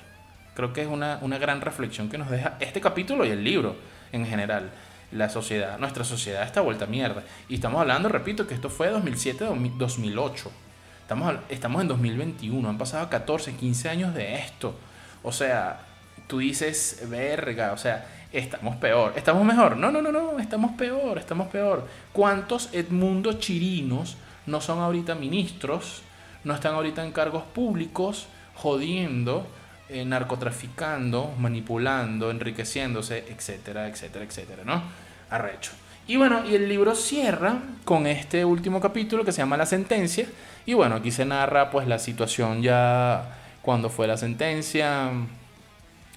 Creo 0.53 0.71
que 0.71 0.81
es 0.81 0.87
una, 0.87 1.19
una 1.21 1.37
gran 1.37 1.61
reflexión 1.61 2.09
que 2.09 2.17
nos 2.17 2.29
deja 2.29 2.57
este 2.59 2.81
capítulo 2.81 3.25
y 3.25 3.29
el 3.31 3.43
libro 3.43 3.75
en 4.11 4.25
general. 4.25 4.69
La 5.11 5.29
sociedad, 5.29 5.79
nuestra 5.79 6.03
sociedad 6.03 6.43
está 6.43 6.61
vuelta 6.61 6.85
a 6.85 6.87
mierda. 6.87 7.23
Y 7.47 7.55
estamos 7.55 7.81
hablando, 7.81 8.07
repito, 8.07 8.45
que 8.45 8.53
esto 8.53 8.69
fue 8.69 8.93
2007-2008. 8.93 10.68
Estamos, 11.09 11.37
estamos 11.49 11.81
en 11.81 11.87
2021, 11.87 12.69
han 12.69 12.77
pasado 12.77 13.09
14, 13.09 13.55
15 13.55 13.89
años 13.89 14.13
de 14.13 14.35
esto. 14.35 14.75
O 15.23 15.31
sea, 15.31 15.79
tú 16.27 16.37
dices, 16.37 17.03
verga, 17.09 17.71
o 17.71 17.77
sea, 17.77 18.05
estamos 18.31 18.75
peor. 18.75 19.13
¿Estamos 19.15 19.43
mejor? 19.43 19.75
No, 19.75 19.89
no, 19.91 20.03
no, 20.03 20.11
no, 20.11 20.37
estamos 20.37 20.73
peor, 20.73 21.17
estamos 21.17 21.47
peor. 21.47 21.87
¿Cuántos 22.13 22.71
Edmundo 22.73 23.33
Chirinos 23.39 24.17
no 24.45 24.61
son 24.61 24.77
ahorita 24.77 25.15
ministros, 25.15 26.03
no 26.43 26.53
están 26.53 26.75
ahorita 26.75 27.03
en 27.03 27.11
cargos 27.11 27.41
públicos, 27.41 28.27
jodiendo? 28.53 29.47
Eh, 29.89 30.05
narcotraficando, 30.05 31.33
manipulando, 31.39 32.29
enriqueciéndose, 32.29 33.25
etcétera, 33.29 33.87
etcétera, 33.87 34.25
etcétera, 34.25 34.61
¿no? 34.63 34.83
Arrecho. 35.31 35.71
Y 36.09 36.17
bueno, 36.17 36.41
y 36.43 36.55
el 36.55 36.67
libro 36.67 36.95
cierra 36.95 37.59
con 37.85 38.07
este 38.07 38.43
último 38.43 38.81
capítulo 38.81 39.23
que 39.23 39.31
se 39.31 39.43
llama 39.43 39.57
La 39.57 39.67
sentencia. 39.67 40.25
Y 40.65 40.73
bueno, 40.73 40.95
aquí 40.95 41.11
se 41.11 41.23
narra 41.23 41.69
pues 41.69 41.87
la 41.87 41.99
situación 41.99 42.63
ya 42.63 43.37
cuando 43.61 43.91
fue 43.91 44.07
la 44.07 44.17
sentencia. 44.17 45.11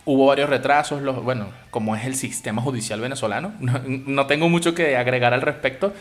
Hubo 0.07 0.29
varios 0.29 0.49
retrasos, 0.49 1.03
los, 1.03 1.23
bueno, 1.23 1.49
como 1.71 1.95
es 1.95 2.07
el 2.07 2.15
sistema 2.15 2.63
judicial 2.63 3.03
venezolano, 3.03 3.53
no, 3.61 4.27
tengo 4.27 4.49
mucho 4.49 4.75
que 4.75 4.97
agregar 4.97 5.35
al 5.35 5.43
respecto. 5.43 5.93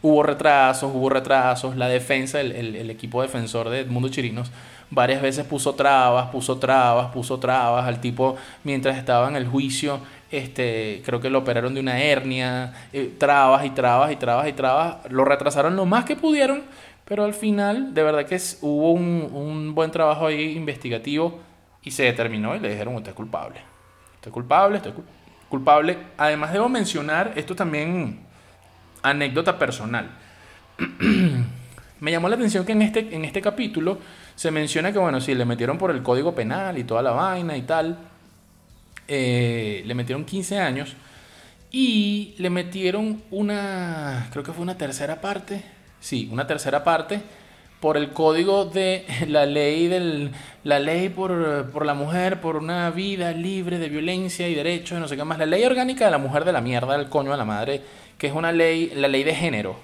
Hubo 0.00 0.22
retrasos, 0.22 0.92
hubo 0.94 1.10
retrasos, 1.10 1.74
la 1.74 1.88
defensa, 1.88 2.40
el, 2.40 2.88
equipo 2.88 3.20
defensor 3.20 3.68
de 3.68 3.80
Edmundo 3.80 4.10
Chirinos 4.10 4.52
varias 4.90 5.22
veces 5.22 5.44
puso 5.44 5.74
trabas, 5.74 6.30
puso 6.30 6.58
trabas, 6.58 7.12
puso 7.12 7.38
trabas 7.38 7.86
al 7.86 8.00
tipo 8.00 8.36
mientras 8.64 8.96
estaba 8.96 9.28
en 9.28 9.36
el 9.36 9.46
juicio. 9.46 10.00
Este, 10.30 11.02
creo 11.04 11.20
que 11.20 11.28
lo 11.28 11.40
operaron 11.40 11.74
de 11.74 11.80
una 11.80 11.98
hernia, 12.00 12.72
eh, 12.92 13.14
trabas 13.18 13.64
y 13.64 13.70
trabas 13.70 14.12
y 14.12 14.16
trabas 14.16 14.48
y 14.48 14.52
trabas. 14.52 15.10
Lo 15.10 15.24
retrasaron 15.24 15.74
lo 15.74 15.86
más 15.86 16.04
que 16.04 16.14
pudieron, 16.14 16.62
pero 17.04 17.24
al 17.24 17.34
final, 17.34 17.94
de 17.94 18.02
verdad 18.02 18.26
que 18.26 18.40
hubo 18.60 18.92
un, 18.92 19.28
un 19.32 19.74
buen 19.74 19.90
trabajo 19.90 20.26
ahí 20.26 20.56
investigativo 20.56 21.40
y 21.82 21.90
se 21.90 22.04
determinó 22.04 22.54
y 22.54 22.60
le 22.60 22.70
dijeron: 22.70 22.94
Usted 22.94 23.10
es 23.10 23.16
culpable. 23.16 23.60
Usted 24.14 24.28
es 24.28 24.32
culpable, 24.32 24.76
usted 24.76 24.90
es 24.90 24.96
culpable. 25.48 25.98
Además, 26.16 26.52
debo 26.52 26.68
mencionar 26.68 27.32
esto 27.34 27.56
también, 27.56 28.20
anécdota 29.02 29.58
personal. 29.58 30.10
Me 32.00 32.10
llamó 32.10 32.28
la 32.28 32.36
atención 32.36 32.64
que 32.64 32.72
en 32.72 32.82
este, 32.82 33.14
en 33.14 33.24
este 33.24 33.42
capítulo 33.42 33.98
se 34.34 34.50
menciona 34.50 34.92
que, 34.92 34.98
bueno, 34.98 35.20
sí, 35.20 35.34
le 35.34 35.44
metieron 35.44 35.76
por 35.76 35.90
el 35.90 36.02
código 36.02 36.34
penal 36.34 36.78
y 36.78 36.84
toda 36.84 37.02
la 37.02 37.10
vaina 37.10 37.56
y 37.56 37.62
tal. 37.62 37.98
Eh, 39.12 39.82
le 39.86 39.94
metieron 39.96 40.24
15 40.24 40.60
años 40.60 40.94
y 41.72 42.36
le 42.38 42.48
metieron 42.48 43.20
una, 43.32 44.28
creo 44.30 44.44
que 44.44 44.52
fue 44.52 44.62
una 44.62 44.78
tercera 44.78 45.20
parte, 45.20 45.64
sí, 45.98 46.28
una 46.30 46.46
tercera 46.46 46.84
parte 46.84 47.20
por 47.80 47.96
el 47.96 48.10
código 48.10 48.66
de 48.66 49.04
la 49.26 49.46
ley 49.46 49.88
del 49.88 50.30
la 50.62 50.78
ley 50.78 51.08
por, 51.08 51.72
por, 51.72 51.86
la 51.86 51.94
mujer 51.94 52.40
por 52.40 52.54
una 52.54 52.88
vida 52.90 53.32
libre 53.32 53.80
de 53.80 53.88
violencia 53.88 54.48
y 54.48 54.54
derechos 54.54 55.00
no 55.00 55.08
sé 55.08 55.16
qué 55.16 55.24
más 55.24 55.38
la 55.38 55.46
ley 55.46 55.64
orgánica 55.64 56.04
de 56.04 56.12
la 56.12 56.18
mujer 56.18 56.44
de 56.44 56.52
la 56.52 56.60
mierda 56.60 56.96
del 56.96 57.08
coño 57.08 57.32
de 57.32 57.36
la 57.36 57.44
madre 57.44 57.82
que 58.16 58.28
es 58.28 58.32
una 58.32 58.52
ley 58.52 58.92
la 58.94 59.08
ley 59.08 59.24
de 59.24 59.34
género. 59.34 59.74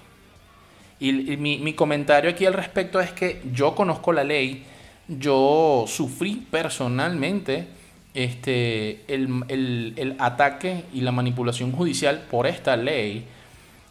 Y, 1.00 1.12
mi, 1.12 1.58
mi, 1.58 1.74
comentario 1.74 2.30
aquí 2.30 2.46
al 2.46 2.54
respecto 2.54 3.00
es 3.00 3.10
que 3.10 3.42
yo 3.52 3.74
conozco 3.74 4.12
la 4.12 4.22
ley, 4.22 4.64
yo 5.08 5.84
sufrí 5.88 6.46
personalmente 6.50 7.75
este, 8.16 9.04
el, 9.08 9.44
el, 9.48 10.16
ataque 10.18 10.84
y 10.92 11.02
la 11.02 11.12
manipulación 11.12 11.72
judicial 11.72 12.24
por 12.30 12.46
esta 12.46 12.76
ley. 12.76 13.26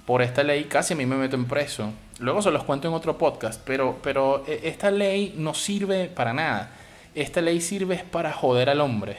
Por 0.06 0.22
esta 0.22 0.44
ley 0.44 0.66
casi 0.66 0.94
a 0.94 0.98
mí 0.98 1.06
me 1.06 1.16
meto 1.16 1.36
en 1.36 1.46
preso. 1.46 1.92
Luego 2.20 2.42
se 2.42 2.52
los 2.52 2.64
cuento 2.64 2.88
en 2.88 2.94
otro 2.94 3.18
podcast, 3.18 3.62
pero, 3.66 4.00
pero 4.02 4.44
e, 4.48 4.62
esta 4.64 4.92
ley 4.92 5.34
no 5.38 5.54
sirve 5.54 6.08
para 6.08 6.34
nada. 6.34 6.72
Esta 7.14 7.42
ley 7.42 7.62
sirve 7.62 8.04
para 8.12 8.34
joder 8.34 8.70
al 8.70 8.82
hombre 8.82 9.18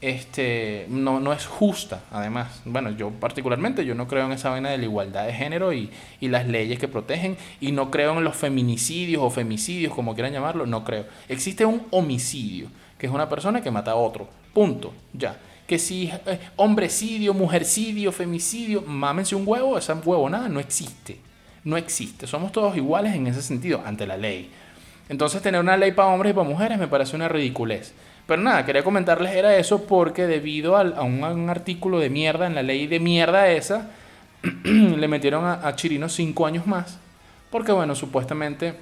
este, 0.00 0.86
no, 0.88 1.18
no 1.18 1.32
es 1.32 1.46
justa, 1.46 2.04
además. 2.10 2.62
Bueno, 2.64 2.90
yo 2.90 3.10
particularmente, 3.10 3.84
yo 3.84 3.94
no 3.94 4.06
creo 4.06 4.26
en 4.26 4.32
esa 4.32 4.50
vaina 4.50 4.70
de 4.70 4.78
la 4.78 4.84
igualdad 4.84 5.26
de 5.26 5.32
género 5.32 5.72
y, 5.72 5.90
y, 6.20 6.28
las 6.28 6.46
leyes 6.46 6.78
que 6.78 6.88
protegen, 6.88 7.36
y 7.60 7.72
no 7.72 7.90
creo 7.90 8.16
en 8.16 8.24
los 8.24 8.36
feminicidios 8.36 9.22
o 9.22 9.30
femicidios, 9.30 9.92
como 9.94 10.14
quieran 10.14 10.32
llamarlo, 10.32 10.66
no 10.66 10.84
creo. 10.84 11.06
Existe 11.28 11.64
un 11.64 11.86
homicidio, 11.90 12.68
que 12.98 13.06
es 13.06 13.12
una 13.12 13.28
persona 13.28 13.62
que 13.62 13.70
mata 13.70 13.92
a 13.92 13.96
otro, 13.96 14.28
punto, 14.52 14.92
ya. 15.12 15.36
Que 15.66 15.78
si 15.78 16.10
eh, 16.26 16.40
hombrecidio, 16.56 17.34
mujercidio, 17.34 18.10
femicidio, 18.10 18.82
mámense 18.82 19.36
un 19.36 19.46
huevo, 19.46 19.78
esa 19.78 19.94
huevo 19.94 20.28
nada, 20.28 20.48
no 20.48 20.60
existe. 20.60 21.20
No 21.64 21.76
existe. 21.76 22.26
Somos 22.26 22.52
todos 22.52 22.76
iguales 22.76 23.14
en 23.14 23.26
ese 23.26 23.42
sentido, 23.42 23.82
ante 23.84 24.06
la 24.06 24.16
ley. 24.16 24.50
Entonces, 25.08 25.42
tener 25.42 25.60
una 25.60 25.76
ley 25.76 25.92
para 25.92 26.08
hombres 26.08 26.32
y 26.32 26.34
para 26.34 26.48
mujeres 26.48 26.78
me 26.78 26.88
parece 26.88 27.16
una 27.16 27.28
ridiculez. 27.28 27.94
Pero 28.26 28.42
nada, 28.42 28.66
quería 28.66 28.84
comentarles 28.84 29.34
era 29.34 29.56
eso 29.56 29.84
porque 29.84 30.26
debido 30.26 30.76
a, 30.76 30.82
un, 31.02 31.48
artículo 31.48 31.98
de 31.98 32.10
mierda 32.10 32.46
en 32.46 32.54
la 32.54 32.62
ley 32.62 32.86
de 32.86 33.00
mierda 33.00 33.48
esa, 33.48 33.88
le 34.64 35.08
metieron 35.08 35.46
a, 35.46 35.74
Chirino 35.76 36.10
cinco 36.10 36.44
años 36.44 36.66
más. 36.66 36.98
Porque 37.50 37.72
bueno, 37.72 37.94
supuestamente 37.94 38.74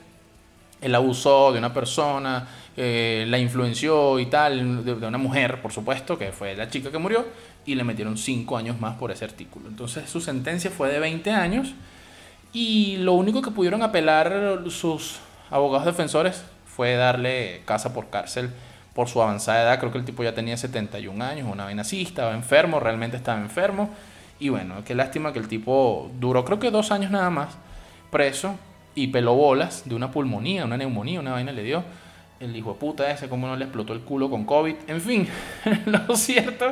él 0.81 0.93
abusó 0.97 1.53
de 1.53 1.61
una 1.61 1.73
persona, 1.73 2.49
eh, 2.77 3.25
la 3.29 3.39
influenció 3.39 4.19
y 4.19 4.27
tal, 4.27 4.85
de, 4.85 4.93
una 4.93 5.19
mujer, 5.19 5.63
por 5.63 5.73
supuesto, 5.73 6.19
que 6.19 6.33
fue 6.33 6.55
la 6.55 6.69
chica 6.69 6.91
que 6.91 6.99
murió, 6.99 7.27
y 7.65 7.75
le 7.75 7.85
metieron 7.85 8.17
cinco 8.19 8.57
años 8.57 8.81
más 8.81 8.97
por 8.97 9.11
ese 9.11 9.25
artículo. 9.25 9.69
Entonces 9.69 10.09
su 10.09 10.21
sentencia 10.21 10.71
fue 10.71 10.91
de 10.91 10.99
20 10.99 11.31
años 11.31 11.75
y 12.53 12.97
lo 12.99 13.15
único 13.15 13.43
que 13.43 13.51
pudieron 13.51 13.83
apelar 13.83 14.63
sus 14.71 15.19
abogados 15.51 15.87
defensores 15.87 16.45
fue 16.67 16.95
darle 16.95 17.63
casa 17.65 17.93
por 17.93 18.11
cárcel 18.11 18.51
por 18.97 19.09
su 19.09 19.21
avanzada 19.21 19.63
edad, 19.63 19.79
creo 19.79 19.93
que 19.93 19.99
el 19.99 20.07
tipo 20.07 20.25
ya 20.25 20.35
tenía 20.35 20.57
71 20.57 21.23
años, 21.23 21.47
una 21.53 21.65
vaina 21.65 21.83
así, 21.83 22.01
estaba 22.01 22.33
enfermo, 22.33 22.81
realmente 22.81 23.19
estaba 23.19 23.39
enfermo. 23.39 23.91
Y 24.41 24.49
bueno, 24.49 24.77
qué 24.87 24.95
lástima 24.95 25.35
que 25.35 25.39
el 25.39 25.49
tipo 25.49 26.11
duró 26.19 26.47
creo 26.47 26.59
que 26.59 26.71
dos 26.71 26.91
años 26.91 27.11
nada 27.11 27.29
más 27.29 27.59
preso 28.11 28.57
y 28.95 29.09
peló 29.09 29.35
bolas 29.35 29.83
de 29.85 29.95
una 29.95 30.11
pulmonía, 30.11 30.65
una 30.65 30.79
neumonía, 30.79 31.21
una 31.21 31.33
vaina 31.33 31.53
le 31.53 31.63
dio. 31.63 31.85
El 32.39 32.55
hijo 32.55 32.75
de 32.75 32.79
puta 32.79 33.11
ese, 33.11 33.29
cómo 33.29 33.47
no 33.47 33.57
le 33.57 33.65
explotó 33.65 33.93
el 33.93 34.01
culo 34.01 34.29
con 34.29 34.45
COVID. 34.45 34.75
En 34.89 35.01
fin, 35.01 35.27
lo 35.87 36.15
cierto, 36.17 36.67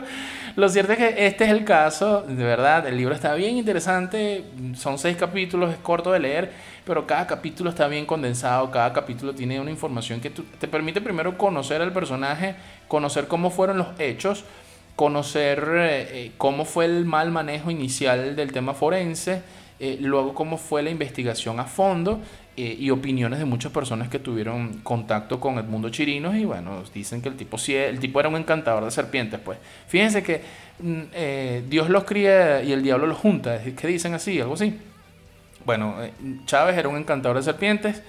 lo 0.57 0.69
cierto 0.69 0.93
es 0.93 0.99
que 0.99 1.27
este 1.27 1.45
es 1.45 1.51
el 1.51 1.65
caso, 1.65 2.23
de 2.23 2.45
verdad, 2.45 2.87
el 2.87 2.97
libro 2.97 3.15
está 3.15 3.35
bien 3.35 3.57
interesante, 3.57 4.45
son 4.75 4.99
seis 4.99 5.17
capítulos, 5.17 5.73
es 5.73 5.79
corto 5.79 6.13
de 6.13 6.21
leer 6.21 6.53
pero 6.85 7.07
cada 7.07 7.27
capítulo 7.27 7.71
está 7.71 7.89
bien 7.89 8.05
condensado, 8.05 8.71
cada 8.71 8.93
capítulo 8.93 9.35
tiene 9.35 9.59
una 9.59 9.71
información 9.71 10.21
que 10.21 10.31
te 10.31 10.69
permite 10.69 11.01
primero 11.01 11.39
conocer 11.39 11.81
al 11.81 11.93
personaje, 11.93 12.57
conocer 12.89 13.27
cómo 13.27 13.51
fueron 13.51 13.79
los 13.79 13.99
hechos, 13.99 14.45
conocer 14.95 15.65
eh, 15.77 16.09
eh, 16.11 16.33
cómo 16.37 16.65
fue 16.65 16.85
el 16.85 17.05
mal 17.05 17.31
manejo 17.31 17.71
inicial 17.71 18.37
del 18.37 18.53
tema 18.53 18.75
forense, 18.75 19.43
eh, 19.81 19.97
luego 20.01 20.35
cómo 20.35 20.59
fue 20.59 20.83
la 20.83 20.91
investigación 20.91 21.59
a 21.59 21.65
fondo 21.65 22.21
eh, 22.57 22.77
y 22.79 22.91
opiniones 22.91 23.41
de 23.41 23.45
muchas 23.45 23.73
personas 23.73 24.09
que 24.09 24.21
tuvieron 24.21 24.75
contacto 24.85 25.41
con 25.41 25.59
Edmundo 25.59 25.89
Chirinos 25.89 26.37
y 26.37 26.45
bueno, 26.45 26.85
dicen 26.95 27.21
que 27.21 27.29
el 27.29 27.37
tipo, 27.37 27.57
el 27.67 27.99
tipo 27.99 28.21
era 28.21 28.29
un 28.29 28.37
encantador 28.37 28.85
de 28.85 28.93
serpientes, 28.93 29.41
pues. 29.41 29.59
Fíjense 29.89 30.23
que 30.23 30.41
mm, 30.79 31.01
eh, 31.13 31.65
Dios 31.69 31.91
los 31.91 32.05
cría 32.05 32.63
y 32.63 32.73
el 32.73 32.85
diablo 32.85 33.09
los 33.09 33.19
junta, 33.19 33.61
que 33.61 33.89
dicen 33.89 34.15
así, 34.15 34.41
algo 34.41 34.55
así. 34.55 34.79
Bueno, 35.65 35.97
eh, 36.01 36.13
Chávez 36.47 36.79
era 36.79 36.89
un 36.89 36.97
encantador 36.97 37.39
de 37.39 37.43
serpientes, 37.43 38.03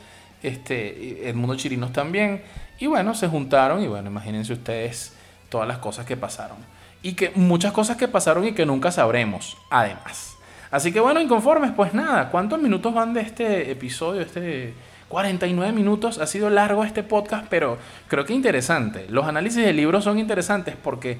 este, 0.43 1.27
Edmundo 1.27 1.55
Chirinos 1.55 1.91
también, 1.91 2.43
y 2.77 2.85
bueno, 2.85 3.15
se 3.15 3.27
juntaron 3.27 3.81
y 3.81 3.87
bueno, 3.87 4.11
imagínense 4.11 4.53
ustedes 4.53 5.13
todas 5.49 5.67
las 5.67 5.79
cosas 5.79 6.05
que 6.05 6.17
pasaron. 6.17 6.57
Y 7.01 7.13
que 7.13 7.31
muchas 7.33 7.71
cosas 7.71 7.97
que 7.97 8.07
pasaron 8.07 8.45
y 8.45 8.51
que 8.51 8.67
nunca 8.67 8.91
sabremos, 8.91 9.57
además. 9.71 10.34
Así 10.71 10.91
que 10.91 10.99
bueno, 10.99 11.21
inconformes, 11.21 11.71
pues 11.75 11.93
nada, 11.93 12.29
¿cuántos 12.29 12.59
minutos 12.59 12.93
van 12.93 13.13
de 13.13 13.21
este 13.21 13.71
episodio? 13.71 14.21
Este 14.21 14.73
49 15.07 15.71
minutos, 15.71 16.17
ha 16.17 16.27
sido 16.27 16.49
largo 16.49 16.83
este 16.83 17.03
podcast, 17.03 17.45
pero 17.49 17.77
creo 18.07 18.25
que 18.25 18.33
interesante. 18.33 19.05
Los 19.09 19.25
análisis 19.25 19.63
de 19.63 19.73
libros 19.73 20.03
son 20.03 20.19
interesantes 20.19 20.75
porque 20.81 21.19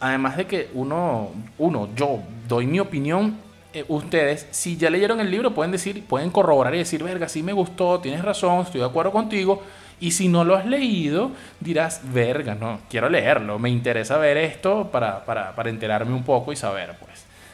además 0.00 0.36
de 0.36 0.46
que 0.46 0.68
uno, 0.74 1.30
uno 1.58 1.88
yo 1.94 2.20
doy 2.48 2.66
mi 2.66 2.80
opinión, 2.80 3.38
eh, 3.72 3.84
ustedes, 3.88 4.48
si 4.50 4.76
ya 4.76 4.90
leyeron 4.90 5.20
el 5.20 5.30
libro, 5.30 5.54
pueden 5.54 5.72
decir, 5.72 6.04
pueden 6.04 6.30
corroborar 6.30 6.74
y 6.74 6.78
decir, 6.78 7.02
verga, 7.02 7.28
sí 7.28 7.42
me 7.42 7.52
gustó, 7.52 8.00
tienes 8.00 8.22
razón, 8.22 8.62
estoy 8.62 8.80
de 8.80 8.86
acuerdo 8.86 9.12
contigo. 9.12 9.62
Y 9.98 10.10
si 10.10 10.28
no 10.28 10.44
lo 10.44 10.56
has 10.56 10.66
leído, 10.66 11.30
dirás, 11.60 12.02
verga, 12.12 12.54
no, 12.54 12.80
quiero 12.90 13.08
leerlo, 13.08 13.58
me 13.58 13.70
interesa 13.70 14.18
ver 14.18 14.36
esto 14.36 14.90
para, 14.92 15.24
para, 15.24 15.54
para 15.54 15.70
enterarme 15.70 16.12
un 16.12 16.22
poco 16.22 16.52
y 16.52 16.56
saber, 16.56 16.96
pues. 16.98 17.05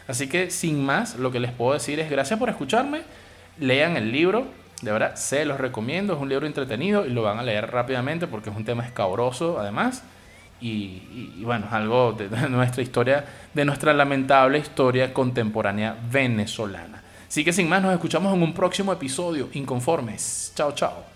Así 0.09 0.29
que 0.29 0.51
sin 0.51 0.85
más, 0.85 1.17
lo 1.17 1.31
que 1.31 1.41
les 1.41 1.53
puedo 1.53 1.73
decir 1.73 2.01
es 2.01 2.11
gracias 2.11 2.39
por 2.39 2.49
escucharme, 2.49 3.03
lean 3.59 3.97
el 3.97 4.13
libro, 4.13 4.47
de 4.83 4.93
verdad 4.93 5.15
se 5.15 5.45
los 5.45 5.59
recomiendo, 5.59 6.15
es 6.15 6.21
un 6.21 6.29
libro 6.29 6.47
entretenido 6.47 7.07
y 7.07 7.11
lo 7.11 7.23
van 7.23 7.39
a 7.39 7.43
leer 7.43 7.71
rápidamente 7.71 8.27
porque 8.27 8.51
es 8.51 8.57
un 8.57 8.65
tema 8.65 8.85
escabroso 8.85 9.59
además. 9.59 10.03
Y, 10.61 11.43
bueno, 11.43 11.67
es 11.67 11.73
algo 11.73 12.13
de, 12.13 12.29
de 12.29 12.49
nuestra 12.49 12.85
historia, 12.85 13.25
de 13.53 13.65
nuestra 13.65 13.93
lamentable 13.93 14.59
historia 14.59 15.13
contemporánea 15.13 15.97
venezolana. 16.09 17.03
Así 17.27 17.45
que 17.45 17.53
sin 17.53 17.69
más, 17.69 17.83
nos 17.83 17.93
escuchamos 17.93 18.33
en 18.33 18.43
un 18.43 18.55
próximo 18.55 18.93
episodio. 18.93 19.49
Inconformes. 19.55 20.53
Chao, 20.55 20.73
chao. 20.73 21.12